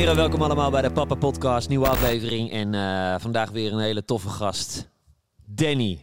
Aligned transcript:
heren, 0.00 0.16
welkom 0.16 0.42
allemaal 0.42 0.70
bij 0.70 0.82
de 0.82 0.92
Papa 0.92 1.14
Podcast, 1.14 1.68
nieuwe 1.68 1.88
aflevering. 1.88 2.50
En 2.50 2.74
eh, 2.74 3.14
vandaag 3.18 3.50
weer 3.50 3.72
een 3.72 3.78
hele 3.78 4.04
toffe 4.04 4.28
gast, 4.28 4.88
Danny. 5.44 5.98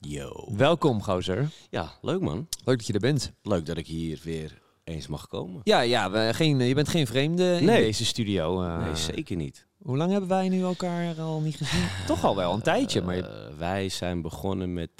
Yo. 0.00 0.48
Welkom, 0.56 1.02
gozer. 1.02 1.50
Ja, 1.70 1.92
leuk 2.00 2.20
man. 2.20 2.48
Leuk 2.64 2.76
dat 2.76 2.86
je 2.86 2.92
er 2.92 3.00
bent. 3.00 3.32
Leuk 3.42 3.66
dat 3.66 3.76
ik 3.76 3.86
hier 3.86 4.20
weer 4.24 4.62
eens 4.84 5.06
mag 5.06 5.26
komen. 5.26 5.60
Ja, 5.64 5.80
ja 5.80 6.10
we, 6.10 6.30
geen, 6.32 6.58
je 6.58 6.74
bent 6.74 6.88
geen 6.88 7.06
vreemde 7.06 7.58
in 7.60 7.66
deze 7.66 8.04
studio. 8.04 8.62
eh. 8.62 8.84
Nee, 8.84 8.96
zeker 8.96 9.36
niet. 9.36 9.66
Hoe 9.78 9.96
lang 9.96 10.10
hebben 10.10 10.28
wij 10.28 10.48
nu 10.48 10.62
elkaar 10.62 11.20
al 11.20 11.40
niet 11.40 11.56
gezien? 11.56 11.88
Toch 12.06 12.24
al 12.24 12.36
wel 12.36 12.52
een 12.52 12.62
tijdje, 12.62 13.02
maar... 13.02 13.18
Eh, 13.18 13.56
wij 13.58 13.88
zijn 13.88 14.22
begonnen 14.22 14.72
met 14.72 14.90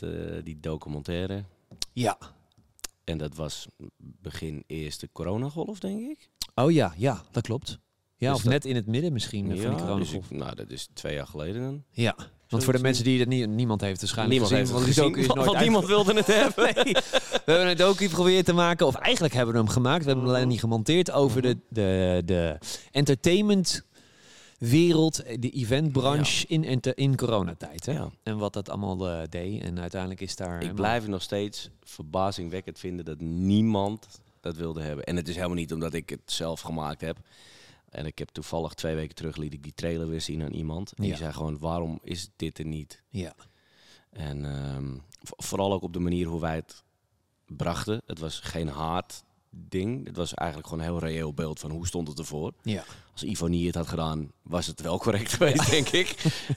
die 0.45 0.61
documentaire. 0.61 1.45
Ja. 1.93 2.19
En 3.05 3.19
dat 3.19 3.35
was 3.35 3.67
begin 3.97 4.65
eerste 4.67 5.09
coronagolf, 5.13 5.79
denk 5.79 6.01
ik. 6.01 6.31
Oh 6.55 6.73
ja, 6.73 6.95
ja, 6.97 7.23
dat 7.31 7.43
klopt. 7.43 7.79
Ja, 8.21 8.29
Dus 8.29 8.37
of 8.37 8.43
dat- 8.43 8.53
net 8.53 8.65
in 8.65 8.75
het 8.75 8.87
midden 8.87 9.13
misschien 9.13 9.45
eh, 9.45 9.51
van 9.51 9.57
die 9.61 9.71
dus 9.71 9.81
coronagolf. 9.81 10.31
ik- 10.31 10.37
nou, 10.37 10.55
dat 10.55 10.71
is 10.71 10.89
twee 10.93 11.15
jaar 11.15 11.27
geleden 11.27 11.63
dan. 11.63 11.83
Ja, 11.91 12.17
want 12.49 12.65
voor 12.65 12.73
de 12.73 12.79
mensen 12.79 13.05
die 13.05 13.19
het 13.21 13.29
niet... 13.29 13.49
Niemand 13.49 13.81
heeft 13.81 14.01
waarschijnlijk 14.01 14.41
Niemand 14.41 14.61
gezien, 14.71 14.77
heeft 14.79 14.97
het 14.97 14.97
want 15.05 15.15
gezien, 15.15 15.29
is 15.29 15.35
nooit 15.35 15.47
want 15.47 15.61
niemand 15.61 15.87
wilde 15.87 16.15
het 16.15 16.27
hebben. 16.43 16.65
Nee. 16.85 16.93
We 16.95 17.43
hebben 17.53 17.69
een 17.71 17.77
docu 17.77 18.09
geprobeerd 18.09 18.45
te 18.45 18.53
maken, 18.53 18.87
of 18.87 18.95
eigenlijk 18.95 19.35
hebben 19.35 19.55
we 19.55 19.61
hem 19.61 19.69
gemaakt. 19.69 20.01
We 20.05 20.07
hebben 20.11 20.25
hem 20.27 20.35
alleen 20.35 20.49
niet 20.49 20.61
gemonteerd 20.61 21.11
over 21.11 21.43
de, 21.43 21.57
de, 21.69 22.23
de 22.25 22.59
entertainment 22.91 23.85
wereld, 24.59 25.23
de 25.41 25.51
eventbranche 25.51 26.47
in, 26.47 26.81
in 26.95 27.17
coronatijd. 27.17 27.87
Hè? 27.87 27.93
Ja. 27.93 28.11
En 28.23 28.39
wat 28.39 28.53
dat 28.53 28.69
allemaal 28.69 29.09
eh, 29.09 29.19
deed. 29.31 29.63
En 29.63 29.81
uiteindelijk 29.81 30.21
is 30.21 30.37
daar... 30.37 30.63
Ik 30.63 30.75
blijf 30.75 31.03
het 31.03 31.11
nog 31.11 31.23
steeds 31.23 31.71
verbazingwekkend 31.83 32.79
vinden 32.79 33.05
dat 33.05 33.21
niemand 33.21 34.07
dat 34.41 34.57
wilde 34.57 34.81
hebben. 34.83 35.05
En 35.05 35.17
het 35.17 35.29
is 35.29 35.35
helemaal 35.35 35.57
niet 35.57 35.73
omdat 35.73 35.95
ik 35.95 36.11
het 36.11 36.21
zelf 36.25 36.61
gemaakt 36.61 37.01
heb. 37.01 37.17
En 37.91 38.07
ik 38.07 38.19
heb 38.19 38.29
toevallig 38.29 38.75
twee 38.75 38.95
weken 38.95 39.15
terug 39.15 39.37
liet 39.37 39.53
ik 39.53 39.63
die 39.63 39.75
trailer 39.75 40.09
weer 40.09 40.21
zien 40.21 40.43
aan 40.43 40.53
iemand. 40.53 40.93
En 40.93 41.03
Ja. 41.05 41.09
die 41.09 41.19
zei 41.19 41.33
gewoon, 41.33 41.59
waarom 41.59 41.99
is 42.03 42.29
dit 42.37 42.59
er 42.59 42.65
niet? 42.67 43.03
Ja. 43.09 43.35
En 44.11 44.45
ehm, 44.45 44.93
vo- 45.23 45.35
vooral 45.37 45.73
ook 45.73 45.83
op 45.83 45.93
de 45.93 45.99
manier 45.99 46.27
hoe 46.27 46.41
wij 46.41 46.55
het 46.55 46.83
brachten. 47.47 48.03
Het 48.07 48.19
was 48.19 48.41
geen 48.41 48.69
haat 48.69 49.25
ding. 49.51 50.07
Het 50.07 50.17
was 50.17 50.35
eigenlijk 50.35 50.69
gewoon 50.69 50.85
een 50.85 50.91
heel 50.91 51.01
reëel 51.09 51.35
beeld 51.35 51.59
van 51.61 51.71
hoe 51.71 51.87
stond 51.87 52.09
het 52.09 52.19
ervoor. 52.19 52.53
ja. 52.63 52.85
Als 53.13 53.23
Ivonie 53.31 53.67
het 53.67 53.75
had 53.75 53.89
gedaan, 53.89 54.33
was 54.43 54.67
het 54.67 54.81
wel 54.81 54.99
correct 54.99 55.33
geweest, 55.37 55.71
denk 55.71 55.89
ik. 55.89 56.09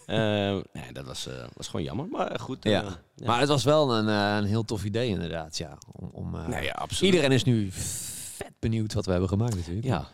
Ehm, 0.05 0.61
nee, 0.73 0.91
dat 0.91 1.05
was, 1.05 1.27
eh, 1.27 1.45
was 1.53 1.67
gewoon 1.67 1.85
jammer. 1.85 2.07
Maar 2.07 2.39
goed. 2.39 2.65
eh, 2.65 2.71
Ja. 2.71 2.99
ja. 3.15 3.25
Maar 3.25 3.39
het 3.39 3.49
was 3.49 3.63
wel 3.63 3.95
een, 3.97 4.07
eh, 4.07 4.35
een 4.37 4.45
heel 4.45 4.63
tof 4.65 4.83
idee 4.83 5.09
inderdaad. 5.09 5.57
Ja. 5.57 5.77
Om, 5.91 6.09
om, 6.11 6.35
eh, 6.35 6.47
nee. 6.47 6.71
Iedereen 7.01 7.31
is 7.31 7.43
nu 7.43 7.67
vet 7.71 8.53
benieuwd 8.59 8.93
wat 8.93 9.05
we 9.05 9.11
hebben 9.11 9.29
gemaakt 9.29 9.55
natuurlijk. 9.55 9.85
Ja. 9.85 10.09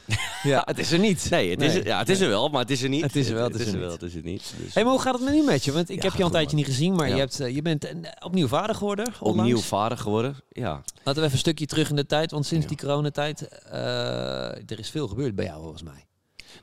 ja 0.42 0.62
het 0.64 0.78
is 0.78 0.92
er 0.92 0.98
niet. 0.98 1.26
Nee, 1.30 1.50
het, 1.50 1.62
Is, 1.62 1.74
er, 1.74 1.86
ja, 1.86 1.98
het 1.98 2.08
is 2.08 2.20
er 2.20 2.28
wel, 2.28 2.48
maar 2.48 2.60
het 2.60 2.70
is 2.70 2.82
er 2.82 2.88
niet. 2.88 3.02
Het 3.02 3.16
is 3.16 3.28
er 3.28 3.34
wel, 3.34 3.44
het, 3.44 3.52
het 3.52 3.66
is 3.66 3.72
er 3.72 3.78
wel, 3.80 3.90
niet. 3.90 4.00
het 4.00 4.10
is 4.10 4.16
er 4.16 4.22
niet. 4.24 4.54
Dus 4.58 4.74
Hey, 4.74 4.82
maar 4.82 4.92
hoe 4.92 5.02
gaat 5.02 5.14
het 5.14 5.22
met 5.22 5.32
nu 5.34 5.42
met 5.42 5.64
je? 5.64 5.72
Want 5.72 5.90
ik 5.90 5.96
Ja, 5.96 6.02
heb 6.02 6.12
je 6.12 6.18
al 6.18 6.26
een 6.26 6.32
tijdje 6.32 6.56
niet 6.56 6.66
gezien, 6.66 6.94
maar 6.94 7.08
Ja. 7.08 7.14
je, 7.14 7.20
hebt, 7.20 7.40
eh, 7.40 7.54
je 7.54 7.62
bent 7.62 7.84
eh, 7.84 7.94
opnieuw 8.24 8.46
vader 8.48 8.74
geworden. 8.74 9.06
onlangs. 9.20 9.40
opnieuw 9.50 9.58
vader 9.58 9.98
geworden. 9.98 10.36
Ja. 10.48 10.70
Laten 11.04 11.14
we 11.14 11.20
even 11.20 11.32
een 11.32 11.38
stukje 11.38 11.66
terug 11.66 11.90
in 11.90 11.96
de 11.96 12.06
tijd, 12.06 12.30
want 12.30 12.46
sinds 12.46 12.66
die 12.66 12.76
coronatijd, 12.76 13.48
eh 13.48 14.70
er 14.70 14.78
is 14.78 14.90
veel 14.90 15.08
gebeurd 15.08 15.34
bij 15.34 15.44
jou 15.44 15.60
volgens 15.62 15.82
mij. 15.82 16.04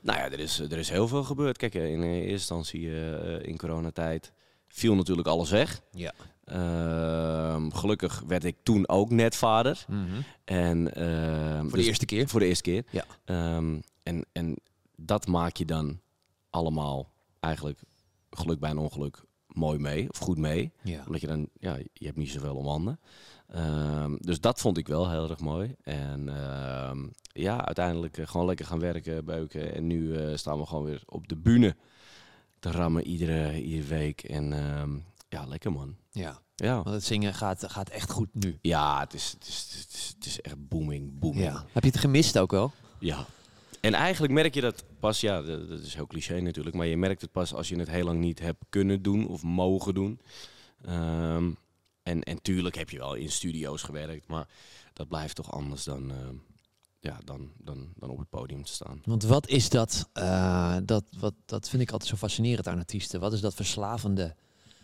Nou 0.01 0.17
ja, 0.19 0.25
er 0.31 0.39
is, 0.39 0.59
er 0.59 0.77
is 0.77 0.89
heel 0.89 1.07
veel 1.07 1.23
gebeurd. 1.23 1.57
Kijk, 1.57 1.73
in 1.73 2.03
eerste 2.03 2.29
instantie 2.31 2.89
in 3.41 3.57
coronatijd 3.57 4.31
viel 4.69 4.95
natuurlijk 4.95 5.27
alles 5.27 5.49
weg. 5.49 5.81
Ja. 5.91 6.13
Ehm, 6.43 7.69
gelukkig 7.69 8.23
werd 8.27 8.43
ik 8.43 8.55
toen 8.63 8.87
ook 8.87 9.09
net 9.09 9.35
vader. 9.35 9.85
En, 10.45 10.95
ehm, 10.95 11.61
Voor 11.61 11.69
de 11.69 11.77
dus- 11.77 11.87
eerste 11.87 12.05
keer. 12.05 12.27
Voor 12.27 12.39
de 12.39 12.45
eerste 12.45 12.63
keer. 12.63 12.85
Ja. 12.91 13.05
Ehm, 13.25 13.79
en, 14.03 14.25
en 14.31 14.55
dat 14.95 15.27
maak 15.27 15.55
je 15.55 15.65
dan 15.65 15.99
allemaal 16.49 17.11
eigenlijk 17.39 17.79
geluk 18.29 18.59
bij 18.59 18.69
een 18.69 18.77
ongeluk 18.77 19.23
mooi 19.47 19.79
mee. 19.79 20.09
Of 20.09 20.17
goed 20.17 20.37
mee. 20.37 20.71
Ja. 20.83 21.03
Omdat 21.05 21.21
je 21.21 21.27
dan, 21.27 21.49
ja, 21.59 21.77
je 21.93 22.05
hebt 22.05 22.17
niet 22.17 22.31
zoveel 22.31 22.55
om 22.55 22.67
handen. 22.67 22.99
Dus 24.19 24.39
dat 24.39 24.59
vond 24.59 24.77
ik 24.77 24.87
wel 24.87 25.09
heel 25.09 25.29
erg 25.29 25.39
mooi. 25.39 25.75
En 25.81 26.29
ja, 27.39 27.65
uiteindelijk 27.65 28.17
eh, 28.17 28.27
gewoon 28.27 28.45
lekker 28.45 28.65
gaan 28.65 28.79
werken, 28.79 29.25
beuken. 29.25 29.73
En 29.73 29.87
nu 29.87 30.15
eh, 30.15 30.35
staan 30.35 30.59
we 30.59 30.65
gewoon 30.65 30.83
weer 30.83 31.01
op 31.05 31.27
de 31.27 31.35
bühne 31.35 31.75
te 32.59 32.71
rammen 32.71 33.07
iedere, 33.07 33.63
iedere 33.63 33.87
week. 33.87 34.23
En 34.23 34.53
ehm, 34.53 34.97
ja, 35.29 35.45
lekker 35.45 35.71
man. 35.71 35.95
ja. 36.11 36.41
Ja, 36.55 36.73
Want 36.75 36.95
het 36.95 37.03
zingen 37.03 37.33
gaat, 37.33 37.63
gaat 37.71 37.89
echt 37.89 38.11
goed 38.11 38.27
nu. 38.33 38.57
ja 38.61 38.99
het, 38.99 39.13
is, 39.13 39.31
het, 39.31 39.47
is, 39.47 39.75
het, 39.81 39.93
is, 39.93 40.13
het 40.15 40.25
is 40.25 40.41
echt 40.41 40.67
booming, 40.67 41.19
booming. 41.19 41.45
Ja. 41.45 41.65
Heb 41.71 41.83
je 41.83 41.89
het 41.89 41.99
gemist 41.99 42.37
ook 42.37 42.51
wel? 42.51 42.71
Ja. 42.99 43.25
En 43.81 43.93
eigenlijk 43.93 44.33
merk 44.33 44.53
je 44.53 44.61
dat 44.61 44.83
pas, 44.99 45.19
ja, 45.21 45.41
dat 45.41 45.69
dat 45.69 45.79
is 45.79 45.93
heel 45.95 46.07
cliché 46.07 46.39
natuurlijk, 46.39 46.75
maar 46.75 46.85
je 46.85 46.97
merkt 46.97 47.21
het 47.21 47.31
pas 47.31 47.53
als 47.53 47.69
je 47.69 47.75
het 47.79 47.89
heel 47.89 48.05
lang 48.05 48.19
niet 48.19 48.39
hebt 48.39 48.63
kunnen 48.69 49.01
doen 49.01 49.27
of 49.27 49.43
mogen 49.43 49.93
doen. 49.93 50.19
Ehm, 50.85 51.51
en, 52.03 52.23
en 52.23 52.41
tuurlijk 52.41 52.75
heb 52.75 52.89
je 52.89 52.97
wel 52.97 53.13
in 53.13 53.31
studio's 53.31 53.81
gewerkt, 53.81 54.27
maar 54.27 54.47
dat 54.93 55.07
blijft 55.07 55.35
toch 55.35 55.51
anders 55.51 55.83
dan, 55.83 56.11
ehm, 56.11 56.35
ja, 56.99 57.19
dan, 57.23 57.51
dan, 57.57 57.93
dan 57.95 58.09
op 58.09 58.17
het 58.17 58.29
podium 58.29 58.63
te 58.63 58.73
staan. 58.73 59.01
Want 59.05 59.23
wat 59.23 59.47
is 59.47 59.69
dat, 59.69 60.09
eh, 60.13 60.77
dat, 60.83 61.03
wat, 61.19 61.33
dat 61.45 61.69
vind 61.69 61.81
ik 61.81 61.91
altijd 61.91 62.09
zo 62.09 62.15
fascinerend 62.15 62.67
aan 62.67 62.77
artiesten. 62.77 63.19
Wat 63.19 63.33
is 63.33 63.41
dat 63.41 63.53
verslavende 63.53 64.35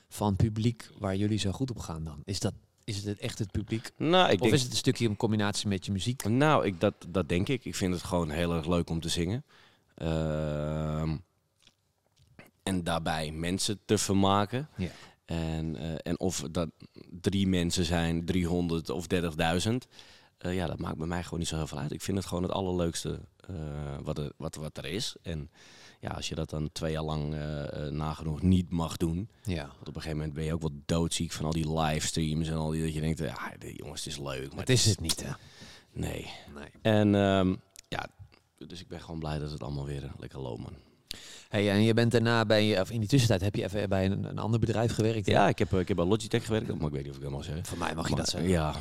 van 0.10 0.36
publiek 0.36 0.90
waar 0.98 1.16
jullie 1.16 1.38
zo 1.38 1.52
goed 1.52 1.70
op 1.70 1.80
gaan 1.80 2.04
dan? 2.04 2.22
Is, 2.26 2.40
dat, 2.40 2.54
is 2.84 3.04
het 3.04 3.20
echt 3.20 3.40
het 3.40 3.52
publiek? 3.52 3.92
Nou, 3.98 4.28
ik 4.28 4.34
Of 4.34 4.42
denk, 4.42 4.54
is 4.54 4.62
het 4.62 4.72
een 4.72 4.78
stukje 4.78 5.06
in 5.06 5.16
combinatie 5.16 5.68
met 5.68 5.86
je 5.86 5.92
muziek? 5.92 6.24
nou 6.24 6.66
ik, 6.66 6.80
dat, 6.80 6.94
dat 7.08 7.30
denk 7.30 7.48
ik. 7.48 7.66
Ik 7.66 7.76
vind 7.76 7.94
het 7.94 8.04
gewoon 8.04 8.30
heel 8.30 8.54
erg 8.54 8.68
leuk 8.68 8.90
om 8.90 9.00
te 9.00 9.10
zingen. 9.10 9.44
Ehm, 9.96 11.18
en 12.64 12.84
daarbij 12.84 13.32
mensen 13.32 13.80
te 13.86 13.98
vermaken. 13.98 14.70
Ja. 14.76 14.90
En, 15.26 15.76
eh, 15.76 15.96
en 16.04 16.20
of 16.20 16.44
dat 16.52 16.70
drie 17.22 17.48
mensen 17.48 17.86
zijn, 17.86 18.26
300 18.26 18.90
of 18.90 19.08
30.000. 19.08 19.88
eh, 20.38 20.56
ja, 20.56 20.68
dat 20.68 20.80
maakt 20.80 20.98
bij 20.98 21.08
mij 21.08 21.24
gewoon 21.24 21.40
niet 21.40 21.48
zo 21.48 21.56
heel 21.56 21.68
veel 21.68 21.78
uit. 21.78 21.92
Ik 21.92 22.02
vind 22.02 22.18
het 22.18 22.28
gewoon 22.28 22.44
het 22.44 22.52
allerleukste 22.52 23.20
eh, 23.48 23.98
wat, 24.02 24.18
er, 24.18 24.32
wat, 24.38 24.56
wat 24.56 24.78
er 24.78 24.86
is. 24.86 25.16
En 25.22 25.50
ja, 26.00 26.10
als 26.10 26.30
je 26.30 26.36
dat 26.36 26.50
dan 26.50 26.72
twee 26.72 26.92
jaar 26.92 27.04
lang 27.04 27.36
eh, 27.36 27.88
nagenoeg 27.88 28.42
niet 28.42 28.70
mag 28.70 28.98
doen. 28.98 29.30
Ja. 29.44 29.66
Want 29.66 29.80
op 29.80 29.88
een 29.88 29.94
gegeven 29.94 30.18
moment 30.18 30.34
ben 30.34 30.44
je 30.44 30.54
ook 30.54 30.62
wel 30.62 30.82
doodziek 30.86 31.32
van 31.32 31.46
al 31.46 31.52
die 31.52 31.80
livestreams 31.80 32.48
en 32.48 32.56
al 32.56 32.70
die. 32.70 32.84
Dat 32.84 32.94
je 32.94 33.02
denkt, 33.02 33.20
ja, 33.20 33.54
jongens, 33.60 34.04
het 34.04 34.14
is 34.14 34.20
leuk. 34.20 34.50
Maar 34.50 34.60
Het 34.60 34.70
is 34.70 34.86
het 34.86 35.00
niet, 35.00 35.24
hè? 35.24 35.32
Nee. 35.92 36.32
Nee. 36.54 36.70
En 36.82 37.16
ehm, 37.16 37.56
ja, 37.88 38.08
dus 38.58 38.82
ik 38.82 38.88
ben 38.88 39.02
gewoon 39.02 39.20
blij 39.20 39.40
dat 39.40 39.52
het 39.52 39.64
allemaal 39.64 39.86
weer 39.86 40.12
lekker 40.18 40.40
loopt, 40.40 40.62
man. 40.62 40.76
Hey, 41.56 41.72
en 41.72 41.82
je 41.84 41.94
bent 41.94 42.12
daarna 42.12 42.46
bij, 42.46 42.82
of 42.82 42.92
in 42.92 43.00
die 43.00 43.10
tussentijd 43.10 43.42
heb 43.42 43.56
je 43.56 43.64
even 43.64 43.90
bij 43.90 44.06
een, 44.06 44.24
een 44.24 44.40
ander 44.40 44.60
bedrijf 44.60 44.94
gewerkt. 44.94 45.26
hè? 45.26 45.32
Ja, 45.32 45.48
ik 45.48 45.60
heb, 45.60 45.74
eh, 45.74 45.80
ik 45.80 45.88
heb 45.88 45.98
bij 45.98 46.06
Logitech 46.06 46.46
gewerkt, 46.46 46.68
maar 46.68 46.88
ik 46.88 46.94
weet 46.94 47.02
niet 47.02 47.10
of 47.10 47.16
ik 47.16 47.22
dat 47.22 47.32
mag 47.32 47.44
zeggen. 47.44 47.66
Voor 47.66 47.78
mij 47.78 47.96
mag 47.96 48.04
je 48.04 48.10
Maar, 48.10 48.20
dat 48.20 48.30
zeggen. 48.30 48.50
Ja. 48.50 48.74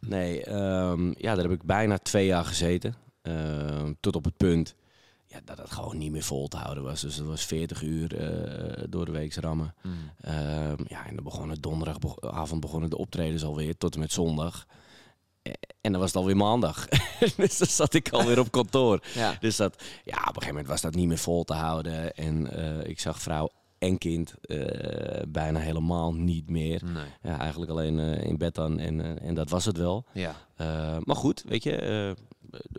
Nee, 0.00 0.44
ehm, 0.44 1.06
ja, 1.06 1.34
daar 1.34 1.42
heb 1.44 1.50
ik 1.50 1.62
bijna 1.62 1.98
twee 1.98 2.26
jaar 2.26 2.44
gezeten. 2.44 2.94
Ehm, 3.22 3.92
tot 4.00 4.16
op 4.16 4.24
het 4.24 4.36
punt 4.36 4.74
ja, 5.26 5.40
dat 5.44 5.58
het 5.58 5.70
gewoon 5.70 5.98
niet 5.98 6.10
meer 6.12 6.22
vol 6.22 6.48
te 6.48 6.56
houden 6.56 6.84
was. 6.84 7.00
Dus 7.00 7.16
dat 7.16 7.26
was 7.26 7.44
40 7.44 7.82
uur 7.82 8.16
eh, 8.16 8.84
door 8.88 9.04
de 9.04 9.12
week 9.12 9.34
rammen. 9.34 9.74
Mm. 9.82 9.92
Ehm, 10.20 10.82
ja, 10.86 11.06
en 11.06 11.14
dan 11.14 11.24
begonnen 11.24 11.60
donderdagavond 11.60 12.60
begonnen 12.60 12.90
de 12.90 12.98
optredens 12.98 13.44
alweer 13.44 13.76
tot 13.76 13.94
en 13.94 14.00
met 14.00 14.12
zondag. 14.12 14.66
En 15.80 15.92
dan 15.92 16.00
was 16.00 16.12
het 16.12 16.16
alweer 16.16 16.36
maandag. 16.36 16.88
dus 17.36 17.58
dan 17.58 17.68
zat 17.68 17.94
ik 17.94 18.08
alweer 18.08 18.38
op 18.38 18.50
kantoor. 18.50 19.02
Ja. 19.14 19.36
Dus 19.40 19.56
dat, 19.56 19.82
ja, 20.04 20.16
op 20.16 20.18
een 20.18 20.26
gegeven 20.26 20.48
moment 20.48 20.66
was 20.66 20.80
dat 20.80 20.94
niet 20.94 21.08
meer 21.08 21.18
vol 21.18 21.44
te 21.44 21.54
houden. 21.54 22.14
En 22.14 22.50
eh, 22.50 22.88
ik 22.88 23.00
zag 23.00 23.20
vrouw 23.20 23.50
en 23.78 23.98
kind 23.98 24.34
eh, 24.40 25.22
bijna 25.28 25.58
helemaal 25.58 26.14
niet 26.14 26.50
meer. 26.50 26.84
Nee. 26.84 27.04
Ja, 27.22 27.38
eigenlijk 27.38 27.70
alleen 27.70 27.98
eh, 27.98 28.24
in 28.24 28.38
bed 28.38 28.54
dan. 28.54 28.78
En, 28.78 29.20
en 29.20 29.34
dat 29.34 29.50
was 29.50 29.64
het 29.64 29.76
wel. 29.76 30.04
Ja. 30.12 30.34
Maar 31.04 31.16
goed, 31.16 31.44
weet 31.46 31.62
je, 31.62 32.16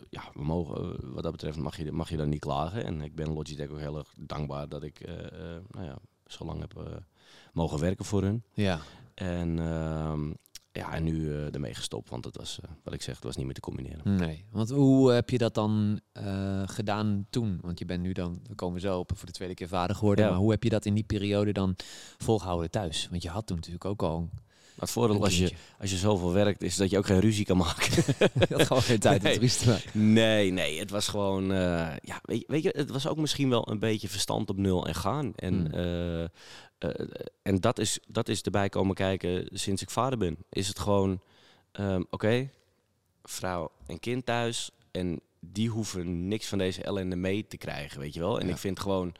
ja, 0.09 0.21
we 0.33 0.43
mogen, 0.43 1.13
wat 1.13 1.23
dat 1.23 1.31
betreft 1.31 1.57
mag 1.57 1.77
je, 1.77 1.91
mag 1.91 2.09
je 2.09 2.17
dan 2.17 2.29
niet 2.29 2.39
klagen. 2.39 2.85
En 2.85 3.01
ik 3.01 3.15
ben 3.15 3.33
Logitech 3.33 3.69
ook 3.69 3.79
heel 3.79 3.97
erg 3.97 4.13
dankbaar 4.17 4.69
dat 4.69 4.83
ik 4.83 5.07
nou 5.69 5.85
ja, 5.85 5.97
zo 6.25 6.45
lang 6.45 6.59
heb 6.59 7.03
mogen 7.53 7.79
werken 7.79 8.05
voor 8.05 8.21
hun. 8.21 8.43
Ja. 8.53 8.79
En 9.13 9.59
ehm, 9.59 10.31
ja, 10.75 10.93
en 10.93 11.03
nu 11.03 11.31
eh 11.33 11.53
ermee 11.53 11.73
gestopt, 11.73 12.09
want 12.09 12.25
het 12.25 12.37
was, 12.37 12.59
eh, 12.63 12.69
wat 12.83 12.93
ik 12.93 13.01
zeg, 13.01 13.15
het 13.15 13.23
was 13.23 13.35
niet 13.35 13.45
meer 13.45 13.53
te 13.53 13.59
combineren. 13.59 14.15
Nee. 14.15 14.45
Want 14.51 14.69
hoe 14.69 15.11
heb 15.11 15.29
je 15.29 15.37
dat 15.37 15.53
dan 15.53 15.99
eh, 16.11 16.61
gedaan 16.65 17.25
toen? 17.29 17.59
Want 17.61 17.79
je 17.79 17.85
bent 17.85 18.01
nu 18.01 18.11
dan, 18.11 18.39
we 18.47 18.55
komen 18.55 18.81
zo 18.81 18.99
op, 18.99 19.11
voor 19.15 19.25
de 19.25 19.33
tweede 19.33 19.53
keer 19.53 19.67
vader 19.67 19.95
geworden. 19.95 20.25
Ja. 20.25 20.31
Maar 20.31 20.39
hoe 20.39 20.51
heb 20.51 20.63
je 20.63 20.69
dat 20.69 20.85
in 20.85 20.93
die 20.93 21.03
periode 21.03 21.51
dan 21.53 21.75
volgehouden 22.17 22.71
thuis? 22.71 23.07
Want 23.09 23.23
je 23.23 23.29
had 23.29 23.47
toen 23.47 23.55
natuurlijk 23.55 23.85
ook 23.85 24.03
al 24.03 24.19
Maar 24.19 24.83
het 24.83 24.91
voordeel 24.91 25.23
als 25.23 25.37
je, 25.37 25.51
als 25.79 25.91
je 25.91 25.97
zoveel 25.97 26.31
werkt, 26.33 26.61
is 26.63 26.75
dat 26.75 26.89
je 26.89 26.97
ook 26.97 27.05
geen 27.05 27.19
ruzie 27.19 27.45
kan 27.45 27.57
maken. 27.57 27.91
Je 28.49 28.55
had 28.55 28.67
gewoon 28.67 28.81
geen 28.83 28.99
tijd 28.99 29.21
Nee. 29.21 29.39
ruzie 29.39 29.59
te 29.59 29.69
maken. 29.69 30.13
Nee, 30.13 30.51
nee, 30.51 30.79
het 30.79 30.89
was 30.89 31.07
gewoon, 31.07 31.45
ja, 32.01 32.19
weet 32.21 32.39
je, 32.39 32.43
weet 32.47 32.63
je, 32.63 32.73
het 32.77 32.89
was 32.89 33.07
ook 33.07 33.17
misschien 33.17 33.49
wel 33.49 33.69
een 33.71 33.79
beetje 33.79 34.07
verstand 34.09 34.49
op 34.49 34.57
nul 34.57 34.87
en 34.87 34.95
gaan. 34.95 35.33
En, 35.35 35.53
Hmm. 35.53 36.27
Eh, 36.77 36.89
eh, 36.99 37.07
en 37.41 37.59
dat, 37.61 37.79
is, 37.79 37.99
dat 38.07 38.29
is 38.29 38.41
erbij 38.41 38.69
komen 38.69 38.95
kijken 38.95 39.47
sinds 39.51 39.81
ik 39.81 39.89
vader 39.89 40.17
ben. 40.17 40.37
Is 40.49 40.67
het 40.67 40.79
gewoon, 40.79 41.21
ehm, 41.71 42.03
oké, 42.09 42.49
vrouw 43.23 43.71
en 43.87 43.99
kind 43.99 44.25
thuis 44.25 44.71
en 44.91 45.19
die 45.39 45.69
hoeven 45.69 46.27
niks 46.27 46.47
van 46.47 46.57
deze 46.57 46.83
ellende 46.83 47.15
mee 47.15 47.47
te 47.47 47.57
krijgen, 47.57 47.99
weet 47.99 48.13
je 48.13 48.19
wel. 48.19 48.39
En 48.39 48.45
Ja. 48.47 48.51
ik 48.51 48.57
vind 48.59 48.79
gewoon 48.79 49.15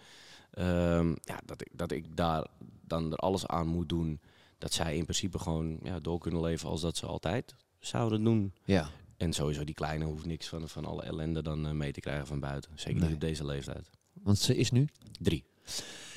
ehm, 0.52 1.10
ja, 1.22 1.40
dat, 1.46 1.62
ik, 1.62 1.68
dat 1.72 1.92
ik 1.92 2.16
daar 2.18 2.48
dan 2.88 3.12
er 3.12 3.18
alles 3.18 3.48
aan 3.48 3.68
moet 3.68 3.90
doen 3.90 4.20
dat 4.58 4.74
zij 4.74 4.96
in 4.98 5.04
principe 5.04 5.40
gewoon 5.40 5.80
ja, 5.84 6.00
door 6.00 6.20
kunnen 6.20 6.42
leven 6.42 6.70
als 6.70 6.82
dat 6.82 6.98
ze 6.98 7.06
altijd 7.06 7.56
zouden 7.80 8.24
doen. 8.24 8.54
Ja. 8.64 8.90
En 9.18 9.34
sowieso 9.34 9.64
die 9.64 9.76
kleine 9.76 10.06
hoeft 10.06 10.26
niks 10.26 10.48
van, 10.48 10.70
van 10.70 10.86
alle 10.86 11.04
ellende 11.04 11.42
dan 11.42 11.66
eh, 11.68 11.72
mee 11.72 11.92
te 11.92 12.00
krijgen 12.00 12.28
van 12.28 12.40
buiten. 12.40 12.72
Zeker 12.76 12.94
Nee. 13.00 13.04
niet 13.04 13.14
op 13.14 13.22
deze 13.22 13.46
leeftijd. 13.46 13.90
Want 14.14 14.38
ze 14.38 14.56
is 14.56 14.72
nu. 14.72 14.88
Drie. 15.20 15.46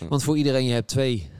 Want 0.08 0.22
voor 0.22 0.36
iedereen, 0.36 0.64
je 0.64 0.72
hebt 0.72 0.88
twee 0.88 1.30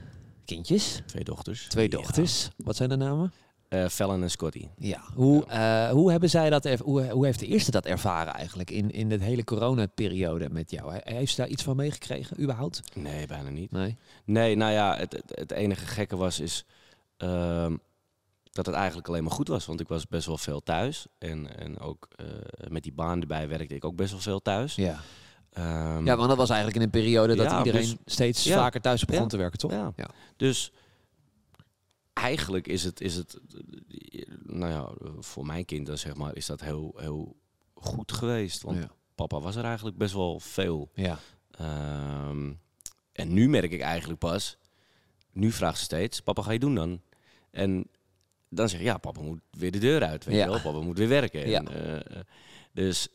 kindjes. 0.45 1.01
Twee 1.05 1.23
dochters. 1.23 1.67
Twee 1.67 1.89
Ja. 1.89 1.97
dochters. 1.97 2.49
Wat 2.57 2.75
zijn 2.75 2.89
de 2.89 2.95
namen? 2.95 3.33
Eh, 3.67 3.87
Fallon 3.87 4.21
en 4.23 4.29
Scotty. 4.31 4.67
Ja. 4.77 5.01
Hoe, 5.13 5.45
eh, 5.45 5.89
hoe 5.89 6.11
hebben 6.11 6.29
zij 6.29 6.49
dat 6.49 6.65
er, 6.65 6.79
hoe, 6.83 7.09
hoe 7.09 7.25
heeft 7.25 7.39
de 7.39 7.45
eerste 7.47 7.71
dat 7.71 7.85
ervaren 7.85 8.33
eigenlijk 8.33 8.71
in, 8.71 8.91
in 8.91 9.09
de 9.09 9.23
hele 9.23 9.43
coronaperiode 9.43 10.49
met 10.49 10.71
jou? 10.71 10.93
He- 10.93 11.13
Heeft 11.15 11.31
ze 11.31 11.37
daar 11.41 11.47
iets 11.49 11.63
van 11.63 11.75
meegekregen, 11.75 12.41
überhaupt? 12.41 12.81
Nee, 12.95 13.27
bijna 13.27 13.49
niet. 13.49 13.71
Nee. 13.71 13.97
Nee, 14.25 14.55
nou 14.55 14.71
ja, 14.71 14.95
het, 14.97 15.11
het, 15.13 15.31
het 15.35 15.51
enige 15.51 15.85
gekke 15.85 16.15
was 16.15 16.39
is 16.39 16.65
ehm, 17.17 17.75
dat 18.51 18.65
het 18.65 18.75
eigenlijk 18.75 19.07
alleen 19.07 19.23
maar 19.23 19.31
goed 19.31 19.47
was. 19.47 19.65
Want 19.65 19.79
ik 19.79 19.87
was 19.87 20.07
best 20.07 20.25
wel 20.27 20.37
veel 20.37 20.63
thuis. 20.63 21.05
En, 21.17 21.57
en 21.57 21.79
ook 21.79 22.07
eh, 22.15 22.25
met 22.67 22.83
die 22.83 22.93
baan 22.93 23.21
erbij 23.21 23.47
werkte 23.47 23.75
ik 23.75 23.85
ook 23.85 23.95
best 23.95 24.11
wel 24.11 24.19
veel 24.21 24.41
thuis. 24.41 24.75
Ja. 24.75 24.99
Ehm, 25.53 26.05
ja, 26.05 26.15
want 26.15 26.27
dat 26.29 26.37
was 26.37 26.49
eigenlijk 26.49 26.79
in 26.79 26.83
een 26.85 26.89
periode 27.01 27.35
dat 27.35 27.45
Ja, 27.51 27.57
iedereen 27.57 27.81
dus- 27.81 27.95
steeds 28.13 28.43
Ja. 28.43 28.57
vaker 28.57 28.81
thuis 28.81 29.05
begon 29.05 29.21
Ja. 29.23 29.27
te 29.27 29.37
werken, 29.37 29.59
toch? 29.59 29.71
Ja. 29.71 29.93
Ja. 29.95 30.09
Dus 30.37 30.71
eigenlijk 32.13 32.67
is 32.67 32.83
het, 32.83 33.01
is 33.01 33.15
het, 33.15 33.39
nou 34.43 34.71
ja, 34.71 35.09
voor 35.19 35.45
mijn 35.45 35.65
kind 35.65 35.87
dan 35.87 35.97
zeg 35.97 36.15
maar, 36.15 36.35
is 36.35 36.45
dat 36.45 36.61
heel, 36.61 36.93
heel 36.97 37.35
goed 37.73 38.11
geweest. 38.11 38.61
Want 38.61 38.85
papa 39.15 39.39
was 39.39 39.55
er 39.55 39.63
eigenlijk 39.63 39.97
best 39.97 40.13
wel 40.13 40.39
veel. 40.39 40.89
Ja. 40.93 41.19
Ehm, 41.51 42.51
en 43.11 43.33
nu 43.33 43.49
merk 43.49 43.71
ik 43.71 43.81
eigenlijk 43.81 44.19
pas, 44.19 44.57
nu 45.31 45.51
vraagt 45.51 45.77
ze 45.77 45.83
steeds, 45.83 46.19
papa 46.21 46.41
ga 46.41 46.51
je 46.51 46.59
doen 46.59 46.75
dan? 46.75 47.01
En 47.51 47.87
dan 48.49 48.69
zeg 48.69 48.79
ik, 48.79 48.85
ja, 48.85 48.97
papa 48.97 49.21
moet 49.21 49.39
weer 49.51 49.71
de 49.71 49.77
deur 49.79 50.03
uit, 50.03 50.25
weet 50.25 50.35
Ja. 50.35 50.43
je 50.43 50.49
wel, 50.49 50.61
papa 50.61 50.79
moet 50.79 50.97
weer 50.97 51.07
werken. 51.07 51.49
Ja. 51.49 51.59
En, 51.59 51.67
eh, 51.67 51.95
eh, 52.17 52.23
dus 52.73 53.07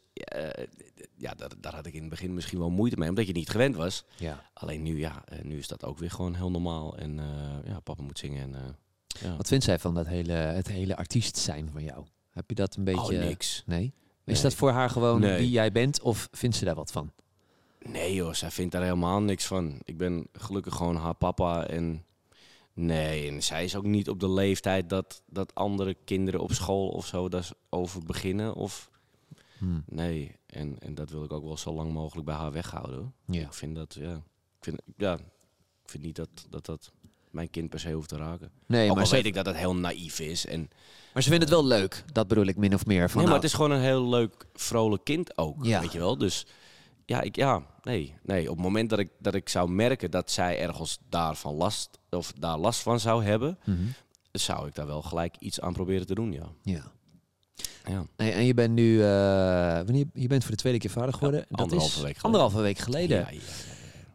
ja, 1.17 1.35
daar, 1.35 1.51
daar 1.61 1.75
had 1.75 1.87
ik 1.87 1.95
in 1.95 2.01
het 2.01 2.11
begin 2.11 2.35
misschien 2.35 2.59
wel 2.59 2.71
moeite 2.71 2.97
mee, 2.97 3.09
omdat 3.09 3.27
je 3.27 3.33
niet 3.33 3.49
gewend 3.51 3.77
was. 3.77 4.05
ja. 4.17 4.51
Alleen 4.53 4.83
nu, 4.83 4.99
ja, 4.99 5.23
eh, 5.25 5.43
nu 5.43 5.59
is 5.59 5.69
dat 5.69 5.85
ook 5.85 5.99
weer 5.99 6.11
gewoon 6.11 6.35
heel 6.35 6.51
normaal. 6.51 6.97
En 6.97 7.19
eh, 7.19 7.27
ja, 7.71 7.81
papa 7.81 8.03
moet 8.03 8.19
zingen 8.19 8.43
en... 8.43 8.55
eh, 8.55 8.61
ja. 9.23 9.37
Wat 9.37 9.49
vindt 9.49 9.65
zij 9.65 9.79
van 9.79 9.95
dat 9.95 10.07
hele, 10.07 10.33
het 10.33 10.69
hele 10.69 10.97
artiest 10.97 11.37
zijn 11.37 11.69
van 11.73 11.83
jou? 11.85 12.05
Heb 12.31 12.49
je 12.49 12.55
dat 12.55 12.77
een 12.77 12.85
beetje... 12.85 13.19
Oh, 13.21 13.25
niks. 13.25 13.63
Nee? 13.67 13.93
Is 14.25 14.35
Nee. 14.35 14.43
dat 14.43 14.55
voor 14.55 14.71
haar 14.71 14.91
gewoon 14.91 15.21
Nee. 15.21 15.39
wie 15.39 15.51
jij 15.51 15.73
bent 15.73 16.01
of 16.01 16.29
vindt 16.33 16.57
ze 16.57 16.65
daar 16.65 16.75
wat 16.75 16.93
van? 16.93 17.13
Nee 17.79 18.15
joh, 18.15 18.33
zij 18.33 18.51
vindt 18.51 18.73
daar 18.73 18.83
helemaal 18.83 19.21
niks 19.21 19.45
van. 19.45 19.81
Ik 19.85 19.97
ben 19.97 20.27
gelukkig 20.33 20.75
gewoon 20.75 20.97
haar 20.97 21.15
papa 21.15 21.67
en... 21.67 22.05
Nee, 22.73 23.29
en 23.31 23.43
zij 23.43 23.65
is 23.65 23.77
ook 23.77 23.85
niet 23.85 24.09
op 24.09 24.21
de 24.21 24.29
leeftijd 24.31 24.89
dat, 24.89 25.23
dat 25.27 25.55
andere 25.55 25.97
kinderen 26.05 26.41
op 26.41 26.53
school 26.53 26.89
of 26.89 27.07
zo 27.07 27.29
daar 27.29 27.49
over 27.69 28.05
beginnen. 28.05 28.55
Of 28.55 28.91
Hmm. 29.59 29.83
nee, 29.87 30.37
en, 30.47 30.77
en 30.79 30.95
dat 30.95 31.11
wil 31.11 31.25
ik 31.25 31.33
ook 31.33 31.45
wel 31.45 31.57
zo 31.57 31.73
lang 31.75 31.93
mogelijk 31.93 32.27
bij 32.27 32.35
haar 32.35 32.53
weghouden. 32.53 33.15
Ja. 33.27 33.43
Ik 33.43 33.53
vind 33.55 33.75
dat, 33.77 33.95
ja... 33.95 34.13
Ik 34.59 34.71
vind, 34.71 34.81
ja, 34.97 35.15
ik 35.85 35.91
vind 35.91 36.03
niet 36.05 36.17
dat, 36.17 36.29
dat 36.51 36.67
dat 36.67 36.91
mijn 37.31 37.51
kind 37.51 37.71
per 37.71 37.81
se 37.81 37.93
hoeft 37.93 38.09
te 38.09 38.17
raken. 38.17 38.51
Nee, 38.67 38.89
ook 38.89 38.93
maar 38.95 39.03
al 39.03 39.09
ze, 39.09 39.15
weet 39.15 39.25
ik 39.27 39.35
dat 39.35 39.45
dat 39.45 39.55
heel 39.55 39.77
naïef 39.77 40.21
is. 40.21 40.47
En, 40.47 40.71
maar 41.13 41.23
ze 41.23 41.29
vinden 41.29 41.49
het 41.49 41.59
wel 41.59 41.67
leuk. 41.67 42.05
Dat 42.13 42.29
bedoel 42.29 42.45
ik 42.47 42.57
min 42.57 42.75
of 42.75 42.87
meer. 42.87 43.11
Van, 43.11 43.21
nee, 43.21 43.31
maar 43.31 43.33
nou, 43.33 43.35
het 43.37 43.45
is 43.45 43.53
gewoon 43.53 43.71
een 43.71 43.81
heel 43.81 44.09
leuk, 44.09 44.47
vrolijk 44.55 45.05
kind 45.05 45.39
ook, 45.39 45.65
Ja. 45.65 45.81
weet 45.81 45.93
je 45.93 45.99
wel. 45.99 46.19
Dus 46.19 46.47
ja, 47.05 47.21
ik, 47.21 47.37
ja 47.37 47.63
nee, 47.83 48.15
nee. 48.23 48.51
Op 48.51 48.55
het 48.57 48.65
moment 48.65 48.91
dat 48.91 48.99
ik, 48.99 49.11
dat 49.19 49.35
ik 49.35 49.49
zou 49.49 49.71
merken 49.71 50.11
dat 50.11 50.31
zij 50.31 50.59
ergens 50.61 50.99
daarvan 51.09 51.55
last, 51.55 51.99
of 52.11 52.33
daar 52.33 52.59
last 52.59 52.83
van 52.83 53.01
zou 53.01 53.25
hebben, 53.25 53.59
Mhm. 53.65 53.83
zou 54.33 54.67
ik 54.67 54.75
daar 54.75 54.87
wel 54.87 55.03
gelijk 55.03 55.37
iets 55.39 55.61
aan 55.61 55.73
proberen 55.73 56.07
te 56.07 56.15
doen, 56.15 56.33
ja. 56.33 56.47
Ja. 56.63 56.93
Ja. 57.85 58.07
En, 58.17 58.33
en 58.33 58.45
je 58.45 58.55
bent 58.55 58.75
nu, 58.75 59.03
eh, 59.03 59.07
wanneer, 59.75 60.05
je 60.15 60.27
bent 60.27 60.43
voor 60.43 60.51
de 60.51 60.57
tweede 60.57 60.79
keer 60.79 60.91
vader 60.91 61.15
geworden. 61.15 61.45
dat 61.49 61.61
anderhalve 61.61 61.97
is 61.97 62.03
week. 62.03 62.17
Anderhalve 62.21 62.61
week 62.61 62.79
geleden. 62.79 63.19
Ja, 63.19 63.27
ja, 63.31 63.39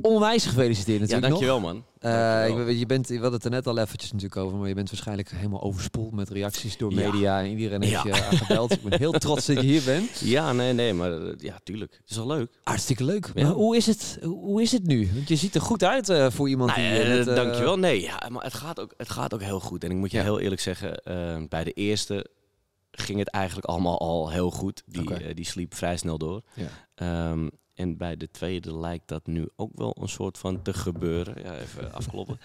Onwijs 0.02 0.46
gefeliciteerd 0.46 1.00
ja. 1.00 1.06
natuurlijk 1.20 1.32
nog. 1.32 1.40
dankjewel 1.40 1.60
man. 1.74 1.84
Eh, 2.00 2.40
Dankjewel. 2.48 2.74
je 2.74 2.86
bent, 2.86 3.08
we 3.08 3.14
hadden 3.14 3.34
het 3.34 3.44
er 3.44 3.50
net 3.52 3.68
al 3.68 3.78
eventjes 3.78 4.12
natuurlijk 4.12 4.42
over, 4.42 4.58
maar 4.58 4.68
je 4.68 4.74
bent 4.74 4.90
waarschijnlijk 4.90 5.32
helemaal 5.32 5.62
overspoeld 5.62 6.12
met 6.12 6.30
reacties 6.30 6.78
door 6.78 6.94
Ja. 6.94 7.12
media. 7.12 7.40
En 7.40 7.46
iedereen 7.58 7.82
heeft 7.82 7.94
Ja. 7.94 8.16
je 8.16 8.24
aangebeld. 8.24 8.72
ik 8.72 8.82
ben 8.82 9.00
heel 9.00 9.12
trots 9.26 9.46
dat 9.46 9.56
je 9.56 9.62
hier 9.68 9.84
bent. 9.84 10.20
Ja, 10.20 10.54
nee, 10.54 10.74
nee, 10.74 10.94
maar 10.94 11.12
eh, 11.22 11.34
ja, 11.38 11.60
tuurlijk. 11.64 11.92
Het 11.92 12.10
is 12.10 12.16
wel 12.16 12.28
leuk. 12.28 12.52
Hartstikke 12.64 13.04
leuk. 13.04 13.32
Ja. 13.34 13.44
Maar 13.44 13.52
hoe 13.54 13.76
is, 13.76 13.86
het, 13.86 14.18
hoe 14.24 14.62
is 14.62 14.72
het 14.72 14.84
nu? 14.88 15.10
Want 15.14 15.28
je 15.28 15.36
ziet 15.36 15.56
er 15.56 15.62
goed 15.62 15.84
uit 15.84 16.14
voor 16.34 16.50
iemand 16.50 16.76
Nou, 16.76 16.82
die... 16.82 17.04
net, 17.08 17.28
eh, 17.28 17.36
dankjewel. 17.36 17.78
Nee, 17.80 18.02
ja, 18.02 18.22
maar 18.30 18.44
het 18.44 18.54
gaat, 18.54 18.80
ook, 18.80 18.94
het 18.98 19.10
gaat 19.10 19.34
ook 19.34 19.42
heel 19.42 19.60
goed. 19.60 19.84
En 19.84 19.92
ik 19.92 19.98
moet 19.98 20.12
je 20.12 20.18
Ja. 20.18 20.24
heel 20.24 20.40
eerlijk 20.40 20.62
zeggen, 20.62 21.02
bij 21.50 21.64
de 21.64 21.72
eerste 21.74 22.26
ging 22.92 23.20
het 23.20 23.30
eigenlijk 23.30 23.68
allemaal 23.68 24.00
al 24.00 24.30
heel 24.32 24.52
goed. 24.52 24.84
Die, 24.86 25.14
eh, 25.16 25.36
die 25.36 25.46
sliep 25.46 25.74
vrij 25.74 25.98
snel 25.98 26.18
door. 26.18 26.42
Ja. 26.54 26.68
Ehm, 26.96 27.48
en 27.74 27.98
bij 27.98 28.18
de 28.18 28.32
tweede 28.32 28.78
lijkt 28.78 29.08
dat 29.08 29.28
nu 29.28 29.48
ook 29.56 29.72
wel 29.76 29.98
een 30.02 30.10
soort 30.10 30.38
van 30.38 30.62
te 30.62 30.74
gebeuren. 30.74 31.44
Ja, 31.44 31.58
even 31.58 31.94
afkloppen. 32.00 32.40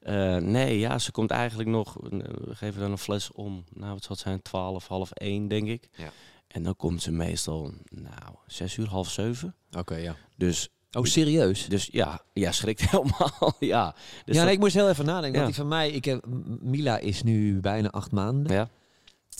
Eh, 0.00 0.36
nee, 0.36 0.78
ja, 0.78 0.98
ze 0.98 1.10
komt 1.12 1.30
eigenlijk 1.30 1.68
nog... 1.68 1.96
eh, 2.02 2.08
We 2.44 2.54
geven 2.54 2.80
dan 2.80 2.90
een 2.90 2.98
fles 2.98 3.32
om, 3.32 3.64
nou 3.72 3.92
wat 3.92 4.02
zal 4.02 4.10
het 4.14 4.24
zijn, 4.24 4.42
12, 4.42 4.86
half 4.86 5.10
1 5.10 5.48
denk 5.48 5.68
ik. 5.68 5.88
Ja. 5.96 6.10
En 6.46 6.62
dan 6.62 6.76
komt 6.76 7.02
ze 7.02 7.12
meestal, 7.12 7.72
nou, 7.90 8.34
6 8.46 8.76
uur, 8.76 8.88
half 8.88 9.10
7. 9.10 9.54
Oké, 9.78 9.96
ja. 9.96 10.16
Dus, 10.36 10.68
Oh, 10.92 11.04
serieus? 11.04 11.66
dus 11.68 11.88
ja, 11.92 12.20
ja, 12.32 12.52
schrikt 12.52 12.80
helemaal. 12.90 13.54
ja, 13.60 13.94
dus 14.24 14.36
ja, 14.36 14.42
dat- 14.44 14.52
ik 14.52 14.58
moest 14.58 14.74
heel 14.74 14.88
even 14.88 15.04
nadenken. 15.04 15.32
Ja. 15.32 15.44
Want 15.44 15.46
die 15.54 15.60
van 15.64 15.68
mij, 15.68 15.90
ik 15.90 16.04
heb, 16.04 16.26
Mila 16.60 16.98
is 16.98 17.22
nu 17.22 17.60
bijna 17.60 17.90
acht 17.90 18.10
maanden. 18.12 18.52
ja. 18.52 18.68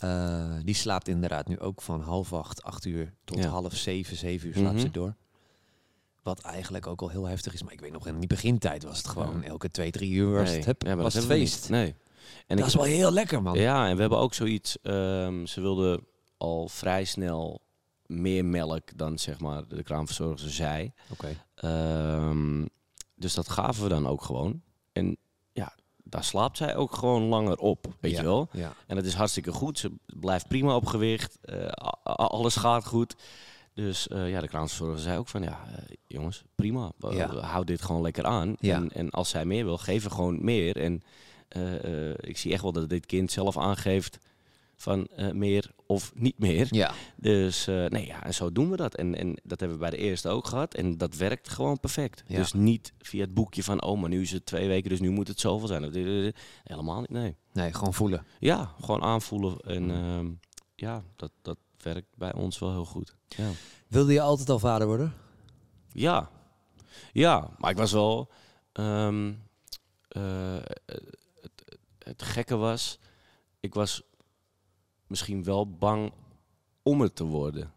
Eh, 0.01 0.55
die 0.65 0.75
slaapt 0.75 1.09
inderdaad 1.09 1.49
nu 1.49 1.59
ook 1.59 1.83
van 1.83 2.01
half 2.01 2.33
acht, 2.33 2.63
acht 2.63 2.85
uur 2.85 3.13
tot 3.25 3.39
Ja. 3.39 3.49
half 3.49 3.75
zeven, 3.77 4.17
zeven 4.17 4.49
uur 4.49 4.55
slaapt 4.55 4.73
Mhm. 4.75 4.81
ze 4.83 4.91
door. 4.91 5.15
Wat 6.23 6.41
eigenlijk 6.41 6.87
ook 6.87 7.01
al 7.03 7.09
heel 7.09 7.25
heftig 7.27 7.53
is. 7.55 7.63
Maar 7.63 7.73
ik 7.73 7.81
weet 7.81 7.93
nog, 7.93 8.07
in 8.07 8.19
die 8.19 8.29
begintijd 8.29 8.83
was 8.83 8.97
het 8.99 9.07
gewoon 9.09 9.41
Ja. 9.41 9.47
elke 9.49 9.71
twee, 9.71 9.91
drie 9.91 10.13
uur 10.13 10.31
was 10.33 10.49
Nee. 10.49 10.57
het, 10.57 10.65
hup, 10.65 10.83
Ja, 10.83 10.95
maar 10.95 11.03
was 11.05 11.15
het 11.15 11.25
feest. 11.25 11.69
Nee. 11.69 11.95
En 12.47 12.57
dat 12.57 12.67
is 12.67 12.75
wel 12.75 12.85
heel 12.85 13.11
lekker, 13.13 13.43
man. 13.43 13.59
Ja, 13.59 13.89
en 13.89 13.95
we 13.95 14.01
hebben 14.01 14.19
ook 14.19 14.35
zoiets. 14.35 14.79
ehm, 14.83 15.47
ze 15.47 15.61
wilde 15.61 16.03
al 16.37 16.69
vrij 16.69 17.05
snel 17.05 17.61
meer 18.07 18.45
melk 18.45 18.97
dan 18.97 19.19
zeg 19.19 19.41
maar 19.41 19.69
de 19.69 19.83
kraamverzorger 19.83 20.51
zei. 20.51 20.93
Oké. 21.11 21.37
Ehm, 21.55 22.67
dus 23.15 23.35
dat 23.35 23.49
gaven 23.49 23.83
we 23.83 23.89
dan 23.89 24.07
ook 24.07 24.23
gewoon. 24.23 24.63
En 24.93 25.17
daar 26.11 26.25
slaapt 26.25 26.57
zij 26.57 26.77
ook 26.77 26.95
gewoon 26.95 27.23
langer 27.23 27.57
op, 27.59 27.87
weet 28.01 28.13
Ja. 28.13 28.19
je 28.21 28.25
wel. 28.27 28.49
Ja. 28.53 28.73
En 28.87 28.97
dat 28.97 29.05
is 29.05 29.15
hartstikke 29.15 29.53
goed. 29.53 29.79
Ze 29.79 29.93
blijft 30.07 30.49
prima 30.49 30.75
op 30.77 30.87
gewicht. 30.87 31.39
eh, 31.41 31.67
alles 32.03 32.57
gaat 32.57 32.87
goed. 32.87 33.15
Dus 33.75 34.09
eh, 34.09 34.31
ja, 34.31 34.41
de 34.41 34.49
kraamverzorger 34.49 34.99
zei 34.99 35.19
ook 35.19 35.29
van 35.29 35.43
ja, 35.43 35.65
eh, 35.77 35.97
jongens, 36.07 36.43
prima. 36.55 36.93
Ja. 37.11 37.35
Hou 37.41 37.65
dit 37.65 37.83
gewoon 37.83 38.03
lekker 38.03 38.25
aan. 38.25 38.55
Ja. 38.59 38.75
En, 38.77 38.93
en 38.93 39.11
als 39.11 39.29
zij 39.29 39.45
meer 39.45 39.65
wil, 39.65 39.79
geef 39.79 40.05
er 40.05 40.11
gewoon 40.11 40.45
meer. 40.45 40.77
En 40.77 41.03
ik 42.21 42.37
zie 42.39 42.53
echt 42.53 42.63
wel 42.63 42.73
dat 42.73 42.89
dit 42.89 43.07
kind 43.07 43.33
zelf 43.33 43.59
aangeeft 43.59 44.19
van 44.77 45.09
meer 45.33 45.71
of 45.91 46.13
niet 46.15 46.39
meer. 46.39 46.67
Ja. 46.71 46.93
Dus 47.17 47.67
eh, 47.67 47.85
nee, 47.87 48.07
ja, 48.07 48.25
en 48.25 48.35
zo 48.35 48.53
doen 48.53 48.71
we 48.71 48.77
dat. 48.77 48.95
En, 48.95 49.15
en 49.15 49.41
dat 49.43 49.61
hebben 49.61 49.79
we 49.79 49.85
bij 49.85 49.99
de 49.99 50.05
eerste 50.05 50.29
ook 50.29 50.47
gehad. 50.47 50.75
En 50.75 50.97
dat 50.99 51.17
werkt 51.17 51.49
gewoon 51.49 51.81
perfect. 51.81 52.23
Ja. 52.27 52.37
Dus 52.37 52.53
niet 52.53 52.93
via 52.99 53.21
het 53.21 53.35
boekje 53.35 53.63
van, 53.63 53.83
oh, 53.83 54.01
maar 54.01 54.09
nu 54.09 54.21
is 54.21 54.31
het 54.31 54.47
twee 54.47 54.69
weken, 54.69 54.91
dus 54.91 55.01
nu 55.01 55.11
moet 55.11 55.29
het 55.29 55.41
zoveel 55.41 55.69
zijn. 55.69 55.93
Helemaal 56.65 57.01
niet, 57.01 57.11
nee. 57.11 57.37
Nee, 57.53 57.73
gewoon 57.73 57.95
voelen. 57.95 58.27
Ja, 58.39 58.75
gewoon 58.81 59.03
aanvoelen. 59.03 59.59
En 59.61 59.91
ehm, 59.91 60.31
ja, 60.75 61.03
dat, 61.17 61.33
dat 61.43 61.59
werkt 61.79 62.17
bij 62.17 62.35
ons 62.35 62.59
wel 62.59 62.71
heel 62.71 62.85
goed. 62.85 63.15
Ja. 63.29 63.51
Wilde 63.89 64.13
je 64.13 64.21
altijd 64.21 64.51
al 64.51 64.59
vader 64.59 64.87
worden? 64.87 65.15
Ja, 65.93 66.31
ja 67.13 67.51
maar 67.59 67.71
ik 67.71 67.77
was 67.77 67.93
wel. 67.93 68.31
ehm, 68.73 69.33
eh, 70.09 70.57
het, 71.41 71.79
het 71.99 72.23
gekke 72.23 72.57
was, 72.57 72.99
ik 73.61 73.75
was 73.75 74.03
misschien 75.11 75.45
wel 75.45 75.71
bang 75.71 76.13
om 76.83 77.01
het 77.01 77.17
te 77.17 77.25
worden. 77.25 77.73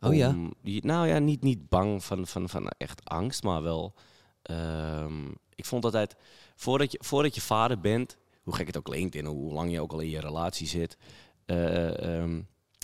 Oh 0.00 0.14
ja? 0.14 0.28
Om- 0.28 0.54
nou 0.62 1.06
ja, 1.08 1.18
niet, 1.18 1.42
niet 1.42 1.68
bang 1.68 2.04
van, 2.04 2.26
van, 2.26 2.48
van 2.48 2.68
echt 2.68 3.04
angst, 3.08 3.42
maar 3.42 3.62
wel. 3.62 3.94
ehm, 4.42 5.28
ik 5.54 5.64
vond 5.64 5.84
altijd, 5.84 6.16
voordat 6.56 6.92
je, 6.92 6.98
voordat 7.02 7.34
je 7.34 7.40
vader 7.40 7.80
bent, 7.80 8.16
hoe 8.42 8.54
gek 8.54 8.66
het 8.66 8.76
ook 8.76 8.84
klinkt 8.84 9.14
en 9.14 9.24
hoe 9.24 9.52
lang 9.52 9.70
je 9.70 9.80
ook 9.80 9.92
al 9.92 10.00
in 10.00 10.08
je 10.10 10.20
relatie 10.20 10.66
zit, 10.66 10.96
eh, 11.44 12.18
ehm, 12.18 12.40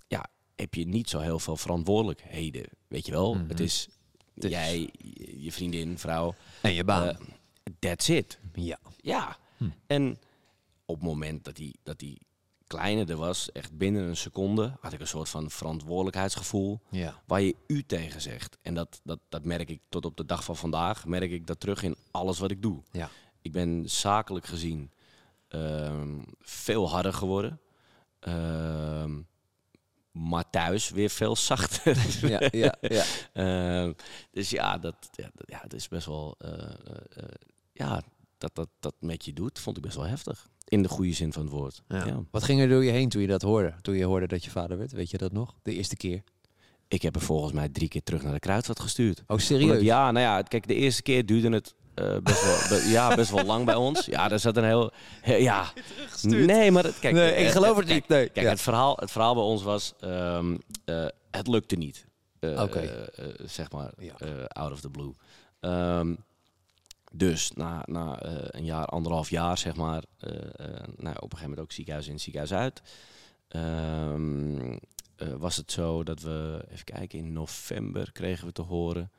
ja, 0.09 0.27
heb 0.57 0.75
je 0.75 0.87
niet 0.87 1.09
zo 1.11 1.19
heel 1.19 1.39
veel 1.39 1.57
verantwoordelijkheden. 1.57 2.65
Weet 2.89 3.07
je 3.07 3.13
wel? 3.13 3.35
Mhm. 3.35 3.49
Het 3.49 3.61
is 3.61 3.89
jij, 4.35 4.91
je 5.37 5.53
vriendin, 5.53 5.99
vrouw. 5.99 6.35
En 6.63 6.73
je 6.73 6.85
baan. 6.85 7.09
eh, 7.09 7.17
that's 7.79 8.09
it. 8.09 8.39
ja. 8.55 8.79
Ja. 8.97 9.37
Hm. 9.57 9.69
En 9.87 10.19
op 10.85 10.95
het 10.95 11.05
moment 11.05 11.45
dat 11.45 11.57
die, 11.57 11.79
dat 11.83 11.99
die 11.99 12.19
kleiner 12.69 13.11
er 13.11 13.17
was, 13.17 13.53
echt 13.53 13.77
binnen 13.79 14.03
een 14.09 14.17
seconde, 14.17 14.77
had 14.81 14.93
ik 14.93 15.01
een 15.01 15.07
soort 15.07 15.29
van 15.29 15.51
verantwoordelijkheidsgevoel 15.51 16.81
Ja. 16.91 17.23
waar 17.27 17.41
je 17.41 17.57
u 17.67 17.83
tegen 17.87 18.21
zegt. 18.21 18.59
En 18.63 18.75
dat, 18.75 19.01
dat, 19.05 19.19
dat 19.29 19.45
merk 19.45 19.69
ik 19.71 19.81
tot 19.89 20.05
op 20.05 20.17
de 20.17 20.25
dag 20.27 20.45
van 20.45 20.57
vandaag, 20.57 21.07
merk 21.07 21.31
ik 21.31 21.47
dat 21.47 21.61
terug 21.61 21.83
in 21.83 21.97
alles 22.11 22.39
wat 22.39 22.51
ik 22.51 22.63
doe. 22.63 22.83
Ja. 22.91 23.11
Ik 23.43 23.53
ben 23.53 23.91
zakelijk 23.91 24.47
gezien 24.47 24.91
ehm, 25.49 26.19
veel 26.41 26.91
harder 26.91 27.13
geworden. 27.13 27.61
Ehm, 28.21 29.21
maar 30.13 30.51
thuis 30.51 30.91
weer 30.91 31.11
veel 31.11 31.37
zachter. 31.37 31.97
Ja, 32.31 32.49
ja, 32.51 32.75
ja. 32.81 33.05
Ehm, 33.33 33.93
dus 34.31 34.51
ja, 34.51 34.79
dat, 34.79 34.95
ja, 35.13 35.31
dat, 35.35 35.49
ja, 35.49 35.61
dat 35.61 35.73
is 35.73 35.89
best 35.89 36.07
wel. 36.07 36.35
eh, 36.39 36.51
eh, 36.53 36.71
eh, 37.17 37.29
ja, 37.73 38.03
dat, 38.39 38.55
dat 38.55 38.69
dat 38.81 38.95
met 39.01 39.25
je 39.25 39.33
doet, 39.33 39.59
vond 39.59 39.77
ik 39.77 39.83
best 39.83 39.97
wel 39.97 40.07
heftig. 40.07 40.49
In 40.69 40.83
de 40.83 40.89
goede 40.89 41.13
zin 41.13 41.33
van 41.33 41.43
het 41.43 41.51
woord. 41.53 41.83
Ja. 41.89 42.05
Ja. 42.07 42.23
Wat 42.31 42.43
ging 42.45 42.61
er 42.61 42.69
door 42.69 42.85
je 42.85 42.91
heen 42.91 43.09
toen 43.09 43.21
je 43.21 43.27
dat 43.27 43.43
hoorde? 43.43 43.75
Toen 43.81 43.95
je 43.97 44.05
hoorde 44.05 44.27
dat 44.27 44.45
je 44.45 44.51
vader 44.51 44.79
werd? 44.79 44.93
Weet 44.93 45.11
je 45.11 45.19
dat 45.19 45.33
nog? 45.33 45.55
De 45.63 45.73
eerste 45.75 45.97
keer? 45.97 46.23
Ik 46.89 47.03
heb 47.03 47.15
er 47.15 47.21
volgens 47.21 47.53
mij 47.53 47.69
drie 47.69 47.89
keer 47.89 48.03
terug 48.03 48.23
naar 48.23 48.33
de 48.33 48.39
kruidvat 48.39 48.81
gestuurd. 48.81 49.23
Oh, 49.27 49.39
serieus? 49.39 49.71
Omdat- 49.71 49.83
ja, 49.85 50.11
nou 50.11 50.25
ja, 50.25 50.43
kijk, 50.43 50.67
de 50.69 50.75
eerste 50.75 51.03
keer 51.03 51.27
duurde 51.27 51.49
het 51.51 51.75
eh, 51.95 52.17
best, 52.23 52.45
wel, 52.45 52.79
be- 52.79 52.89
ja, 52.89 53.15
best 53.15 53.31
wel 53.31 53.45
lang 53.45 53.65
bij 53.65 53.75
ons. 53.75 54.07
Ja, 54.07 54.29
daar 54.29 54.39
zat 54.39 54.57
een 54.57 54.65
heel. 54.65 54.91
he- 55.21 55.35
ja. 55.35 55.73
Nee, 56.23 56.71
maar 56.71 56.85
het, 56.85 56.99
kijk, 56.99 57.15
nee, 57.15 57.31
eh, 57.31 57.45
ik 57.47 57.51
geloof 57.53 57.77
het 57.77 57.87
niet. 57.87 58.09
Nee. 58.09 58.29
Kijk, 58.29 58.45
Ja. 58.47 58.51
het, 58.53 58.61
verhaal, 58.61 58.97
het 59.01 59.11
verhaal 59.11 59.35
bij 59.35 59.43
ons 59.43 59.63
was, 59.63 59.93
ehm, 60.01 60.57
eh, 60.85 61.07
het 61.31 61.47
lukte 61.49 61.77
niet. 61.77 62.07
Eh, 62.41 62.63
Oké. 62.63 62.79
eh, 62.79 63.25
eh, 63.29 63.35
zeg 63.45 63.71
maar, 63.71 63.93
Ja. 63.99 64.15
eh, 64.19 64.45
out 64.49 64.73
of 64.73 64.81
the 64.81 64.91
blue. 64.91 65.13
Ehm, 65.61 66.15
dus 67.13 67.53
na, 67.53 67.83
na 67.87 68.21
eh, 68.21 68.33
een 68.49 68.65
jaar, 68.65 68.87
anderhalf 68.87 69.31
jaar, 69.31 69.59
zeg 69.59 69.77
maar, 69.77 70.03
eh, 70.19 70.31
nou, 70.97 71.17
op 71.17 71.33
een 71.33 71.39
gegeven 71.39 71.41
moment 71.41 71.61
ook 71.61 71.73
ziekenhuis 71.73 72.09
in, 72.09 72.21
ziekenhuis 72.21 72.53
uit. 72.53 72.83
Ehm, 73.49 74.77
eh, 75.17 75.35
was 75.37 75.57
het 75.57 75.73
zo 75.73 76.03
dat 76.05 76.21
we, 76.21 76.65
even 76.71 76.85
kijken, 76.85 77.19
in 77.19 77.33
november 77.33 78.13
kregen 78.13 78.47
we 78.47 78.53
te 78.53 78.63
horen 78.63 79.11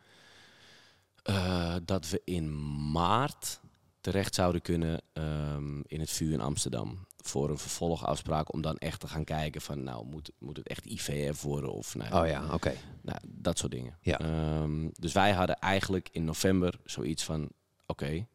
dat 1.86 2.10
we 2.10 2.22
in 2.24 2.52
maart 2.92 3.60
terecht 4.02 4.36
zouden 4.36 4.62
kunnen 4.62 5.02
ehm, 5.14 5.82
in 5.82 6.00
het 6.00 6.10
vuur 6.10 6.34
in 6.34 6.42
Amsterdam. 6.42 7.08
Voor 7.18 7.50
een 7.50 7.58
vervolgafspraak 7.58 8.54
om 8.54 8.62
dan 8.62 8.78
echt 8.78 9.00
te 9.00 9.08
gaan 9.08 9.24
kijken 9.24 9.62
van, 9.62 9.84
nou, 9.84 10.06
moet, 10.06 10.32
moet 10.40 10.58
het 10.58 10.68
echt 10.68 10.86
IVF 10.86 11.42
worden 11.42 11.72
of 11.72 11.96
nou, 11.96 12.22
Oh 12.24 12.28
ja, 12.30 12.54
oké. 12.54 12.74
nou, 13.02 13.20
dat 13.28 13.58
soort 13.58 13.72
dingen. 13.72 13.98
Ja. 14.02 14.20
Ehm, 14.20 14.90
dus 14.94 15.14
wij 15.14 15.32
hadden 15.32 15.56
eigenlijk 15.56 16.10
in 16.12 16.26
november 16.26 16.80
zoiets 16.86 17.24
van, 17.24 17.50
oké, 17.90 18.28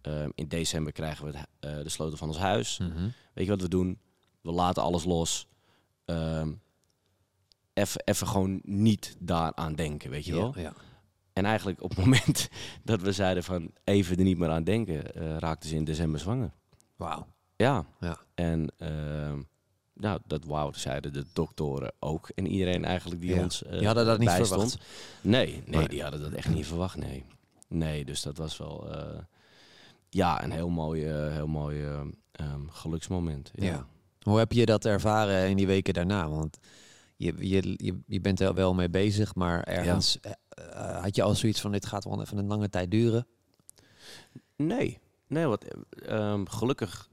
ehm, 0.00 0.30
in 0.34 0.48
december 0.48 0.92
krijgen 0.92 1.24
we 1.32 1.38
het, 1.38 1.46
eh, 1.60 1.76
de 1.82 1.88
sleutel 1.88 2.16
van 2.18 2.28
ons 2.28 2.38
huis. 2.38 2.78
Mhm. 2.78 3.08
Weet 3.34 3.44
je 3.44 3.50
wat 3.50 3.62
we 3.62 3.68
doen? 3.68 3.98
We 4.40 4.50
laten 4.50 4.82
alles 4.82 5.04
los. 5.04 5.48
Ehm, 6.04 6.52
Even 7.72 8.00
even 8.04 8.26
gewoon 8.26 8.60
niet 8.62 9.16
daaraan 9.18 9.74
denken, 9.74 10.10
weet 10.10 10.24
je 10.24 10.34
wel? 10.34 10.52
Ja, 10.54 10.60
ja. 10.62 10.72
En 11.32 11.44
eigenlijk 11.44 11.82
op 11.82 11.90
het 11.90 11.98
moment 12.04 12.48
dat 12.82 13.00
we 13.02 13.12
zeiden 13.12 13.44
van 13.44 13.70
even 13.84 14.16
er 14.16 14.24
niet 14.24 14.38
meer 14.38 14.48
aan 14.50 14.64
denken, 14.64 15.14
eh, 15.14 15.36
raakte 15.36 15.68
ze 15.68 15.74
in 15.74 15.84
december 15.84 16.20
zwanger. 16.20 16.50
Wauw. 16.96 17.26
Ja. 17.56 17.86
Ja. 18.00 18.18
En 18.34 18.72
ehm, 18.78 19.42
nou, 19.94 20.20
dat 20.26 20.44
wauw, 20.44 20.72
zeiden 20.72 21.12
de 21.12 21.24
doktoren 21.32 21.92
ook. 21.98 22.28
En 22.34 22.46
iedereen 22.46 22.84
eigenlijk 22.84 23.20
die 23.20 23.34
Ja. 23.34 23.42
ons 23.42 23.62
eh 23.64 23.78
Die 23.78 23.86
hadden 23.86 24.06
dat 24.06 24.18
niet 24.18 24.28
bijstond. 24.28 24.70
verwacht. 24.70 24.78
Nee, 25.20 25.62
nee, 25.66 25.78
Nee. 25.78 25.88
die 25.88 26.02
hadden 26.02 26.20
dat 26.20 26.32
echt 26.32 26.48
niet 26.48 26.66
verwacht, 26.66 26.96
nee. 26.96 27.24
Nee, 27.68 28.04
dus 28.04 28.22
dat 28.22 28.36
was 28.36 28.56
wel 28.56 28.92
eh, 28.92 29.18
ja, 30.08 30.44
een 30.44 30.50
heel 30.50 30.68
mooi, 30.68 31.06
eh, 31.06 31.32
heel 31.32 31.46
mooi 31.46 31.84
eh, 31.84 32.00
ehm, 32.32 32.66
geluksmoment. 32.68 33.50
Ja. 33.54 33.64
Ja. 33.64 33.86
Hoe 34.22 34.38
heb 34.38 34.52
je 34.52 34.66
dat 34.66 34.84
ervaren 34.84 35.48
in 35.48 35.56
die 35.56 35.66
weken 35.66 35.94
daarna? 35.94 36.28
Want 36.28 36.58
je, 37.16 37.34
je, 37.38 37.74
je, 37.76 38.00
je 38.06 38.20
bent 38.20 38.40
er 38.40 38.54
wel 38.54 38.74
mee 38.74 38.90
bezig, 38.90 39.34
maar 39.34 39.62
ergens 39.62 40.18
had 41.00 41.16
je 41.16 41.22
al 41.22 41.34
zoiets 41.34 41.60
van 41.60 41.72
dit 41.72 41.86
gaat 41.86 42.04
wel 42.04 42.20
even 42.20 42.38
een 42.38 42.46
lange 42.46 42.68
tijd 42.68 42.90
duren. 42.90 43.26
Nee, 44.56 44.98
nee, 45.26 45.46
wat 45.46 45.64
ehm, 45.90 46.44
gelukkig 46.44 47.08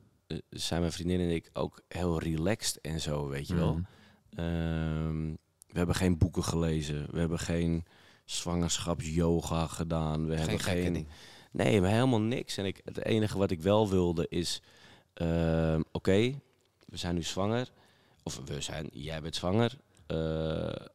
zijn 0.49 0.79
mijn 0.79 0.91
vriendin 0.91 1.19
en 1.19 1.29
ik 1.29 1.49
ook 1.53 1.81
heel 1.87 2.19
relaxed 2.19 2.81
en 2.81 3.01
zo, 3.01 3.27
weet 3.27 3.47
je 3.47 3.55
wel. 3.55 3.73
Mhm. 3.73 3.83
Ehm, 4.29 5.29
we 5.67 5.77
hebben 5.77 5.95
geen 5.95 6.17
boeken 6.17 6.43
gelezen. 6.43 7.07
We 7.11 7.19
hebben 7.19 7.39
geen 7.39 7.85
zwangerschapsyoga 8.25 9.67
gedaan. 9.67 10.25
We 10.27 10.35
hebben 10.35 10.59
geen. 10.59 10.93
ding. 10.93 11.07
Nee, 11.51 11.81
maar 11.81 11.89
helemaal 11.89 12.21
niks. 12.21 12.57
En 12.57 12.65
ik, 12.65 12.81
het 12.83 13.05
enige 13.05 13.37
wat 13.37 13.51
ik 13.51 13.61
wel 13.61 13.89
wilde 13.89 14.25
is: 14.29 14.61
ehm, 15.13 15.81
oké, 15.91 16.39
we 16.85 16.97
zijn 16.97 17.15
nu 17.15 17.23
zwanger. 17.23 17.71
Of 18.23 18.41
we 18.45 18.61
zijn, 18.61 18.89
jij 18.91 19.21
bent 19.21 19.35
zwanger. 19.35 19.77
Eh, 20.07 20.85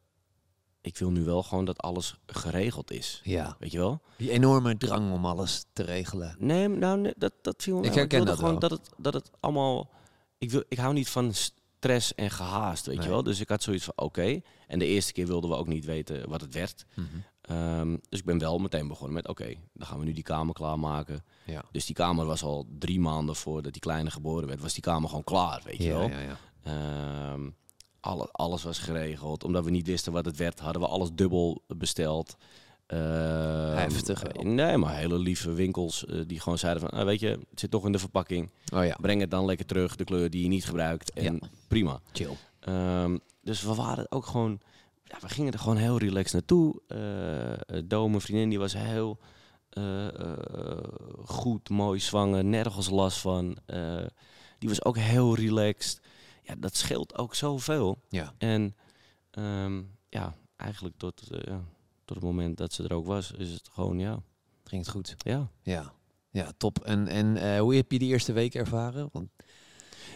ik 0.81 0.97
wil 0.97 1.11
nu 1.11 1.23
wel 1.23 1.43
gewoon 1.43 1.65
dat 1.65 1.77
alles 1.81 2.15
geregeld 2.25 2.91
is. 2.91 3.21
Ja, 3.23 3.55
Weet 3.59 3.71
je 3.71 3.77
wel? 3.77 4.01
die 4.17 4.31
enorme 4.31 4.77
drang 4.77 5.11
om 5.13 5.25
alles 5.25 5.65
te 5.73 5.83
regelen. 5.83 6.35
Nee, 6.39 6.67
nou, 6.67 6.99
nee, 6.99 7.13
dat, 7.17 7.33
dat 7.41 7.55
viel 7.63 7.79
me 7.79 7.85
Ik 7.85 7.93
herken 7.93 8.25
dat 8.25 8.35
gewoon 8.35 8.51
wel. 8.51 8.59
dat 8.59 8.71
het, 8.71 8.89
dat 8.97 9.13
het 9.13 9.31
allemaal... 9.39 9.89
Ik, 10.37 10.51
wil, 10.51 10.63
ik 10.67 10.77
hou 10.77 10.93
niet 10.93 11.09
van 11.09 11.33
stress 11.81 12.15
en 12.15 12.29
gehaast, 12.31 12.85
weet 12.85 12.95
Nee. 12.95 13.05
je 13.05 13.11
wel. 13.11 13.23
Dus 13.23 13.39
ik 13.39 13.49
had 13.49 13.63
zoiets 13.63 13.83
van, 13.83 13.93
oké. 13.95 14.41
En 14.67 14.79
de 14.79 14.85
eerste 14.85 15.13
keer 15.13 15.27
wilden 15.27 15.49
we 15.49 15.55
ook 15.55 15.67
niet 15.67 15.85
weten 15.85 16.29
wat 16.29 16.41
het 16.41 16.53
werd. 16.53 16.85
Mhm. 16.95 17.07
Ehm, 17.41 17.97
dus 18.09 18.19
ik 18.19 18.25
ben 18.25 18.37
wel 18.39 18.57
meteen 18.57 18.87
begonnen 18.87 19.13
met, 19.13 19.27
oké, 19.27 19.53
dan 19.73 19.87
gaan 19.87 19.99
we 19.99 20.05
nu 20.05 20.13
die 20.13 20.23
kamer 20.23 20.53
klaarmaken. 20.53 21.23
Ja. 21.45 21.63
Dus 21.71 21.85
die 21.85 21.95
kamer 21.95 22.25
was 22.25 22.43
al 22.43 22.65
drie 22.79 22.99
maanden 22.99 23.35
voordat 23.35 23.71
die 23.71 23.81
kleine 23.81 24.11
geboren 24.11 24.47
werd, 24.47 24.61
was 24.61 24.73
die 24.73 24.83
kamer 24.83 25.09
gewoon 25.09 25.23
klaar, 25.23 25.61
weet 25.65 25.77
je 25.77 25.83
Ja, 25.83 25.97
wel. 25.97 26.09
ja, 26.09 26.19
ja. 26.19 26.37
Ehm, 26.63 27.49
alle, 27.99 28.29
alles 28.31 28.63
was 28.63 28.79
geregeld. 28.79 29.43
Omdat 29.43 29.63
we 29.65 29.69
niet 29.71 29.87
wisten 29.87 30.11
wat 30.13 30.25
het 30.25 30.37
werd, 30.37 30.59
hadden 30.59 30.81
we 30.81 30.87
alles 30.87 31.09
dubbel 31.13 31.63
besteld. 31.67 32.35
Ehm, 32.91 33.77
Heftig 33.77 34.21
wel. 34.21 34.43
Nee, 34.43 34.77
maar 34.77 34.95
hele 34.95 35.17
lieve 35.17 35.53
winkels 35.53 36.05
eh, 36.05 36.19
die 36.27 36.39
gewoon 36.39 36.57
zeiden 36.57 36.81
van, 36.81 36.99
ah, 36.99 37.05
weet 37.05 37.19
je, 37.19 37.27
het 37.27 37.59
zit 37.59 37.71
toch 37.71 37.85
in 37.85 37.91
de 37.91 37.99
verpakking. 37.99 38.49
Oh 38.73 38.85
ja, 38.85 38.95
Breng 39.01 39.21
het 39.21 39.31
dan 39.31 39.45
lekker 39.45 39.65
terug, 39.65 39.95
de 39.95 40.03
kleur 40.03 40.29
die 40.29 40.43
je 40.43 40.47
niet 40.47 40.65
gebruikt. 40.65 41.11
En 41.11 41.39
prima. 41.67 42.01
chill. 42.11 42.37
Ehm, 42.59 43.17
dus 43.41 43.61
we 43.61 43.75
waren 43.75 44.11
ook 44.11 44.25
gewoon, 44.25 44.59
ja, 45.03 45.17
we 45.21 45.29
gingen 45.29 45.53
er 45.53 45.59
gewoon 45.59 45.77
heel 45.77 45.97
relaxed 45.97 46.33
naartoe. 46.33 46.81
Eh 46.87 47.51
eh, 47.53 47.83
Do, 47.85 48.07
mijn 48.09 48.21
vriendin, 48.21 48.49
die 48.49 48.59
was 48.59 48.73
heel 48.73 49.17
goed, 51.25 51.69
mooi 51.69 51.99
zwanger, 51.99 52.45
nergens 52.45 52.89
last 52.89 53.17
van. 53.17 53.57
Die 54.59 54.69
was 54.69 54.83
ook 54.85 54.97
heel 54.97 55.35
relaxed. 55.35 56.01
Ja, 56.43 56.55
dat 56.57 56.75
scheelt 56.75 57.17
ook 57.17 57.35
zoveel. 57.35 58.01
Ja. 58.09 58.33
En 58.37 58.75
ehm, 59.31 59.81
ja, 60.09 60.35
eigenlijk 60.55 60.97
tot, 60.97 61.21
tot 62.13 62.21
het 62.23 62.31
moment 62.31 62.57
dat 62.57 62.73
ze 62.73 62.83
er 62.83 62.93
ook 62.93 63.05
was, 63.05 63.31
is 63.31 63.51
het 63.51 63.69
gewoon, 63.73 63.99
ja, 63.99 64.21
Ging 64.63 64.81
het 64.81 64.91
goed? 64.91 65.15
ja. 65.17 65.49
Ja. 65.63 65.93
Ja, 66.31 66.51
top. 66.57 66.79
En, 66.79 67.07
en 67.07 67.37
eh, 67.37 67.59
hoe 67.59 67.75
heb 67.75 67.91
je 67.91 67.99
die 67.99 68.09
eerste 68.09 68.31
week 68.33 68.55
ervaren? 68.55 69.09
Want 69.11 69.29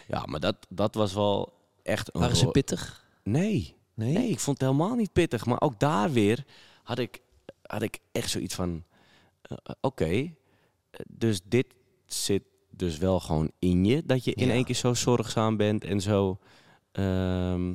Ja, 0.07 0.25
maar 0.25 0.39
dat, 0.39 0.55
dat 0.69 0.95
was 0.95 1.13
wel 1.13 1.53
echt 1.83 2.15
een... 2.15 2.21
waren 2.21 2.35
ze 2.35 2.47
pittig? 2.47 3.07
Nee, 3.23 3.75
Nee? 3.93 4.13
Nee, 4.13 4.29
ik 4.29 4.39
vond 4.39 4.59
het 4.59 4.67
helemaal 4.69 4.95
niet 4.95 5.13
pittig. 5.13 5.45
Maar 5.45 5.61
ook 5.61 5.79
daar 5.79 6.11
weer 6.11 6.45
had 6.83 6.99
ik, 6.99 7.21
had 7.61 7.81
ik 7.81 7.99
echt 8.11 8.29
zoiets 8.29 8.55
van... 8.55 8.83
eh, 9.41 9.57
eh, 9.63 9.75
Oké, 9.81 10.33
dus 11.07 11.41
dit 11.45 11.67
zit 12.05 12.43
dus 12.69 12.97
wel 12.97 13.19
gewoon 13.19 13.51
in 13.59 13.85
je. 13.85 14.05
Dat 14.05 14.23
je 14.23 14.33
in 14.33 14.47
Ja. 14.47 14.53
één 14.53 14.63
keer 14.65 14.75
zo 14.75 14.93
zorgzaam 14.93 15.57
bent 15.57 15.83
en 15.83 16.01
zo... 16.01 16.39
ehm, 16.91 17.73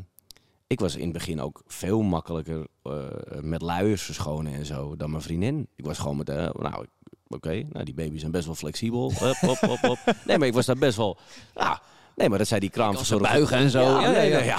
ik 0.71 0.81
was 0.81 0.97
in 0.97 1.03
het 1.05 1.13
begin 1.13 1.41
ook 1.41 1.63
veel 1.67 2.03
makkelijker 2.03 2.67
eh, 2.83 2.93
met 3.41 3.63
luiers 3.63 4.03
verschonen 4.03 4.53
en 4.53 4.67
zo 4.67 4.97
dan 4.97 5.11
mijn 5.11 5.23
vriendin. 5.23 5.69
Ik 5.77 5.85
was 5.85 5.99
gewoon 5.99 6.17
met... 6.17 6.29
eh, 6.29 6.37
nou, 6.53 6.87
oké, 7.29 7.63
nou 7.73 7.85
die 7.85 7.95
baby's 7.95 8.21
zijn 8.21 8.33
best 8.33 8.47
wel 8.47 8.55
flexibel. 8.55 9.13
Hup, 9.19 9.37
hop, 9.37 9.59
hop, 9.59 9.79
hop. 9.81 9.99
Nee, 10.25 10.39
maar 10.39 10.47
ik 10.47 10.55
was 10.55 10.67
daar 10.67 10.77
best 10.79 10.97
wel... 10.97 11.19
Ja, 11.55 11.81
nee, 12.17 12.29
maar 12.29 12.39
dat 12.39 12.47
zei 12.47 12.61
die 12.61 12.71
kraamverzorger... 12.71 13.29
buigen 13.29 13.57
en 13.57 13.71
zo. 13.71 13.81
Ja, 13.81 14.01
Ja, 14.03 14.11
nee, 14.11 14.31
ja, 14.31 14.43
ja. 14.43 14.59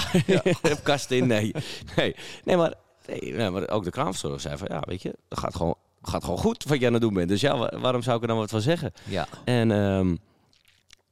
Heb 0.61 0.83
kast 0.91 1.11
in, 1.11 1.27
nee. 1.27 1.51
Nee, 1.95 2.15
nee 2.43 2.57
maar, 2.57 2.73
nee, 3.07 3.49
maar 3.49 3.69
ook 3.69 3.83
de 3.83 3.91
kraamverzorger 3.91 4.39
zei 4.39 4.57
van, 4.57 4.67
ja, 4.71 4.79
weet 4.85 5.01
je, 5.01 5.15
dat 5.27 5.39
gaat 5.39 5.55
gewoon, 5.55 5.75
gaat 6.01 6.23
gewoon 6.23 6.39
goed 6.39 6.63
wat 6.63 6.79
je 6.79 6.85
aan 6.87 6.93
het 6.93 7.01
doen 7.01 7.13
bent. 7.13 7.29
Dus 7.29 7.41
ja, 7.41 7.57
wa- 7.57 7.79
waarom 7.79 8.01
zou 8.01 8.15
ik 8.15 8.21
er 8.21 8.27
dan 8.27 8.37
wat 8.37 8.49
van 8.49 8.61
zeggen? 8.61 8.91
Ja. 9.03 9.27
En 9.45 9.71
ehm, 9.71 10.15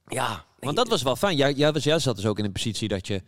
ja, 0.08 0.46
Want 0.60 0.76
dat 0.76 0.88
was 0.88 1.02
wel 1.02 1.16
fijn. 1.16 1.36
Jij, 1.36 1.54
jij, 1.54 1.72
was, 1.72 1.84
jij 1.84 2.00
zat 2.00 2.16
dus 2.16 2.26
ook 2.26 2.40
in 2.40 2.46
een 2.46 2.52
positie 2.52 2.88
dat 2.88 3.08
je 3.08 3.22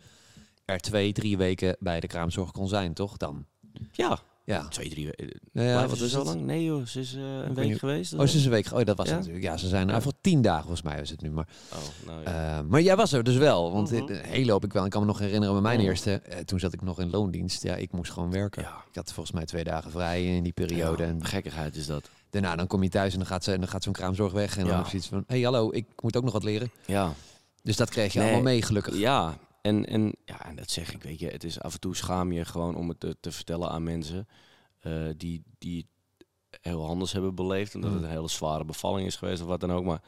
er 0.72 0.80
twee, 0.80 1.12
drie 1.12 1.36
weken 1.36 1.76
bij 1.80 2.00
de 2.00 2.06
kraamzorg 2.06 2.50
kon 2.50 2.68
zijn, 2.68 2.92
toch? 2.94 3.16
Dan. 3.16 3.44
ja, 3.92 4.18
Ja. 4.44 4.68
twee, 4.68 4.88
drie 4.90 5.04
weken. 5.04 5.40
Ja, 5.52 5.62
ja, 5.62 5.80
wat 5.80 5.90
het 5.90 6.00
is 6.00 6.10
zo 6.12 6.24
lang? 6.24 6.40
Nee 6.40 6.64
joh, 6.64 6.84
ze 6.86 7.00
is 7.00 7.14
eh, 7.14 7.22
een 7.22 7.54
week 7.54 7.78
geweest. 7.78 8.12
Oh, 8.14 8.26
ze 8.26 8.36
is 8.36 8.44
een 8.44 8.50
week. 8.50 8.72
Oh, 8.72 8.84
dat 8.84 8.96
was 8.96 9.08
Ja? 9.08 9.16
natuurlijk. 9.16 9.44
Ja, 9.44 9.56
ze 9.56 9.68
zijn 9.68 9.88
er 9.88 9.94
Ja. 9.94 10.00
voor 10.00 10.12
tien 10.20 10.42
dagen 10.42 10.62
volgens 10.62 10.82
mij 10.82 11.00
is 11.00 11.10
het 11.10 11.20
nu. 11.22 11.30
Maar, 11.30 11.48
Oh, 11.72 11.78
nou 12.06 12.22
ja. 12.22 12.58
eh, 12.58 12.64
maar 12.68 12.80
jij 12.80 12.96
was 12.96 13.12
er 13.12 13.24
dus 13.24 13.36
wel. 13.36 13.72
Want 13.72 13.90
Mhm. 13.90 14.12
heel 14.12 14.48
hoop 14.48 14.64
ik 14.64 14.72
wel. 14.72 14.84
Ik 14.84 14.90
kan 14.90 15.00
me 15.00 15.06
nog 15.06 15.18
herinneren 15.18 15.52
bij 15.54 15.62
mijn 15.62 15.78
Mhm. 15.78 15.88
eerste. 15.88 16.12
eh, 16.12 16.38
toen 16.38 16.58
zat 16.60 16.72
ik 16.72 16.82
nog 16.82 17.00
in 17.00 17.10
loondienst. 17.10 17.62
Ja, 17.62 17.74
ik 17.74 17.92
moest 17.92 18.12
gewoon 18.12 18.30
werken. 18.30 18.62
Ik 18.62 18.94
had 18.94 19.12
volgens 19.12 19.34
mij 19.36 19.44
twee 19.44 19.64
dagen 19.64 19.90
vrij 19.90 20.24
in 20.36 20.42
die 20.42 20.52
periode. 20.52 21.04
En 21.04 21.24
gekkigheid 21.24 21.76
is 21.76 21.86
dat. 21.86 22.08
daarna 22.30 22.56
dan 22.56 22.66
kom 22.66 22.82
je 22.82 22.88
thuis 22.88 23.12
en 23.12 23.18
dan 23.18 23.26
gaat, 23.28 23.44
ze, 23.44 23.58
dan 23.58 23.68
gaat 23.68 23.82
zo'n 23.82 23.92
kraamzorg 23.92 24.32
weg. 24.32 24.56
En 24.58 24.66
dan 24.66 24.76
heb 24.76 24.86
je 24.86 24.96
iets 24.96 25.06
van, 25.08 25.18
hé 25.26 25.34
hey, 25.34 25.42
hallo, 25.42 25.72
ik 25.72 25.86
moet 26.02 26.16
ook 26.16 26.22
nog 26.24 26.32
wat 26.32 26.44
leren. 26.44 26.70
Ja, 26.86 27.12
Dus 27.62 27.76
dat 27.76 27.90
kreeg 27.90 28.12
je 28.12 28.18
Nee. 28.18 28.28
allemaal 28.28 28.44
mee, 28.52 28.62
gelukkig. 28.62 28.96
ja. 28.96 29.38
En, 29.62 29.86
en, 29.86 30.12
ja, 30.24 30.44
en 30.44 30.56
dat 30.56 30.70
zeg 30.70 30.92
ik, 30.94 31.02
weet 31.02 31.18
je, 31.18 31.28
het 31.28 31.44
is 31.44 31.60
af 31.60 31.72
en 31.74 31.80
toe 31.80 31.96
schaam 31.96 32.32
je 32.32 32.44
gewoon 32.44 32.74
om 32.76 32.88
het 32.88 33.00
te, 33.00 33.16
te 33.20 33.32
vertellen 33.32 33.70
aan 33.70 33.82
mensen 33.82 34.28
eh, 34.80 34.92
die, 35.16 35.42
die 35.58 35.86
het 36.50 36.58
heel 36.62 36.86
anders 36.86 37.12
hebben 37.12 37.34
beleefd. 37.34 37.74
Omdat 37.74 37.90
het 37.90 37.98
Mm. 38.00 38.04
een 38.06 38.10
hele 38.12 38.28
zware 38.28 38.64
bevalling 38.64 39.06
is 39.06 39.16
geweest 39.16 39.42
of 39.42 39.48
wat 39.48 39.60
dan 39.60 39.72
ook. 39.72 39.84
Maar 39.84 40.02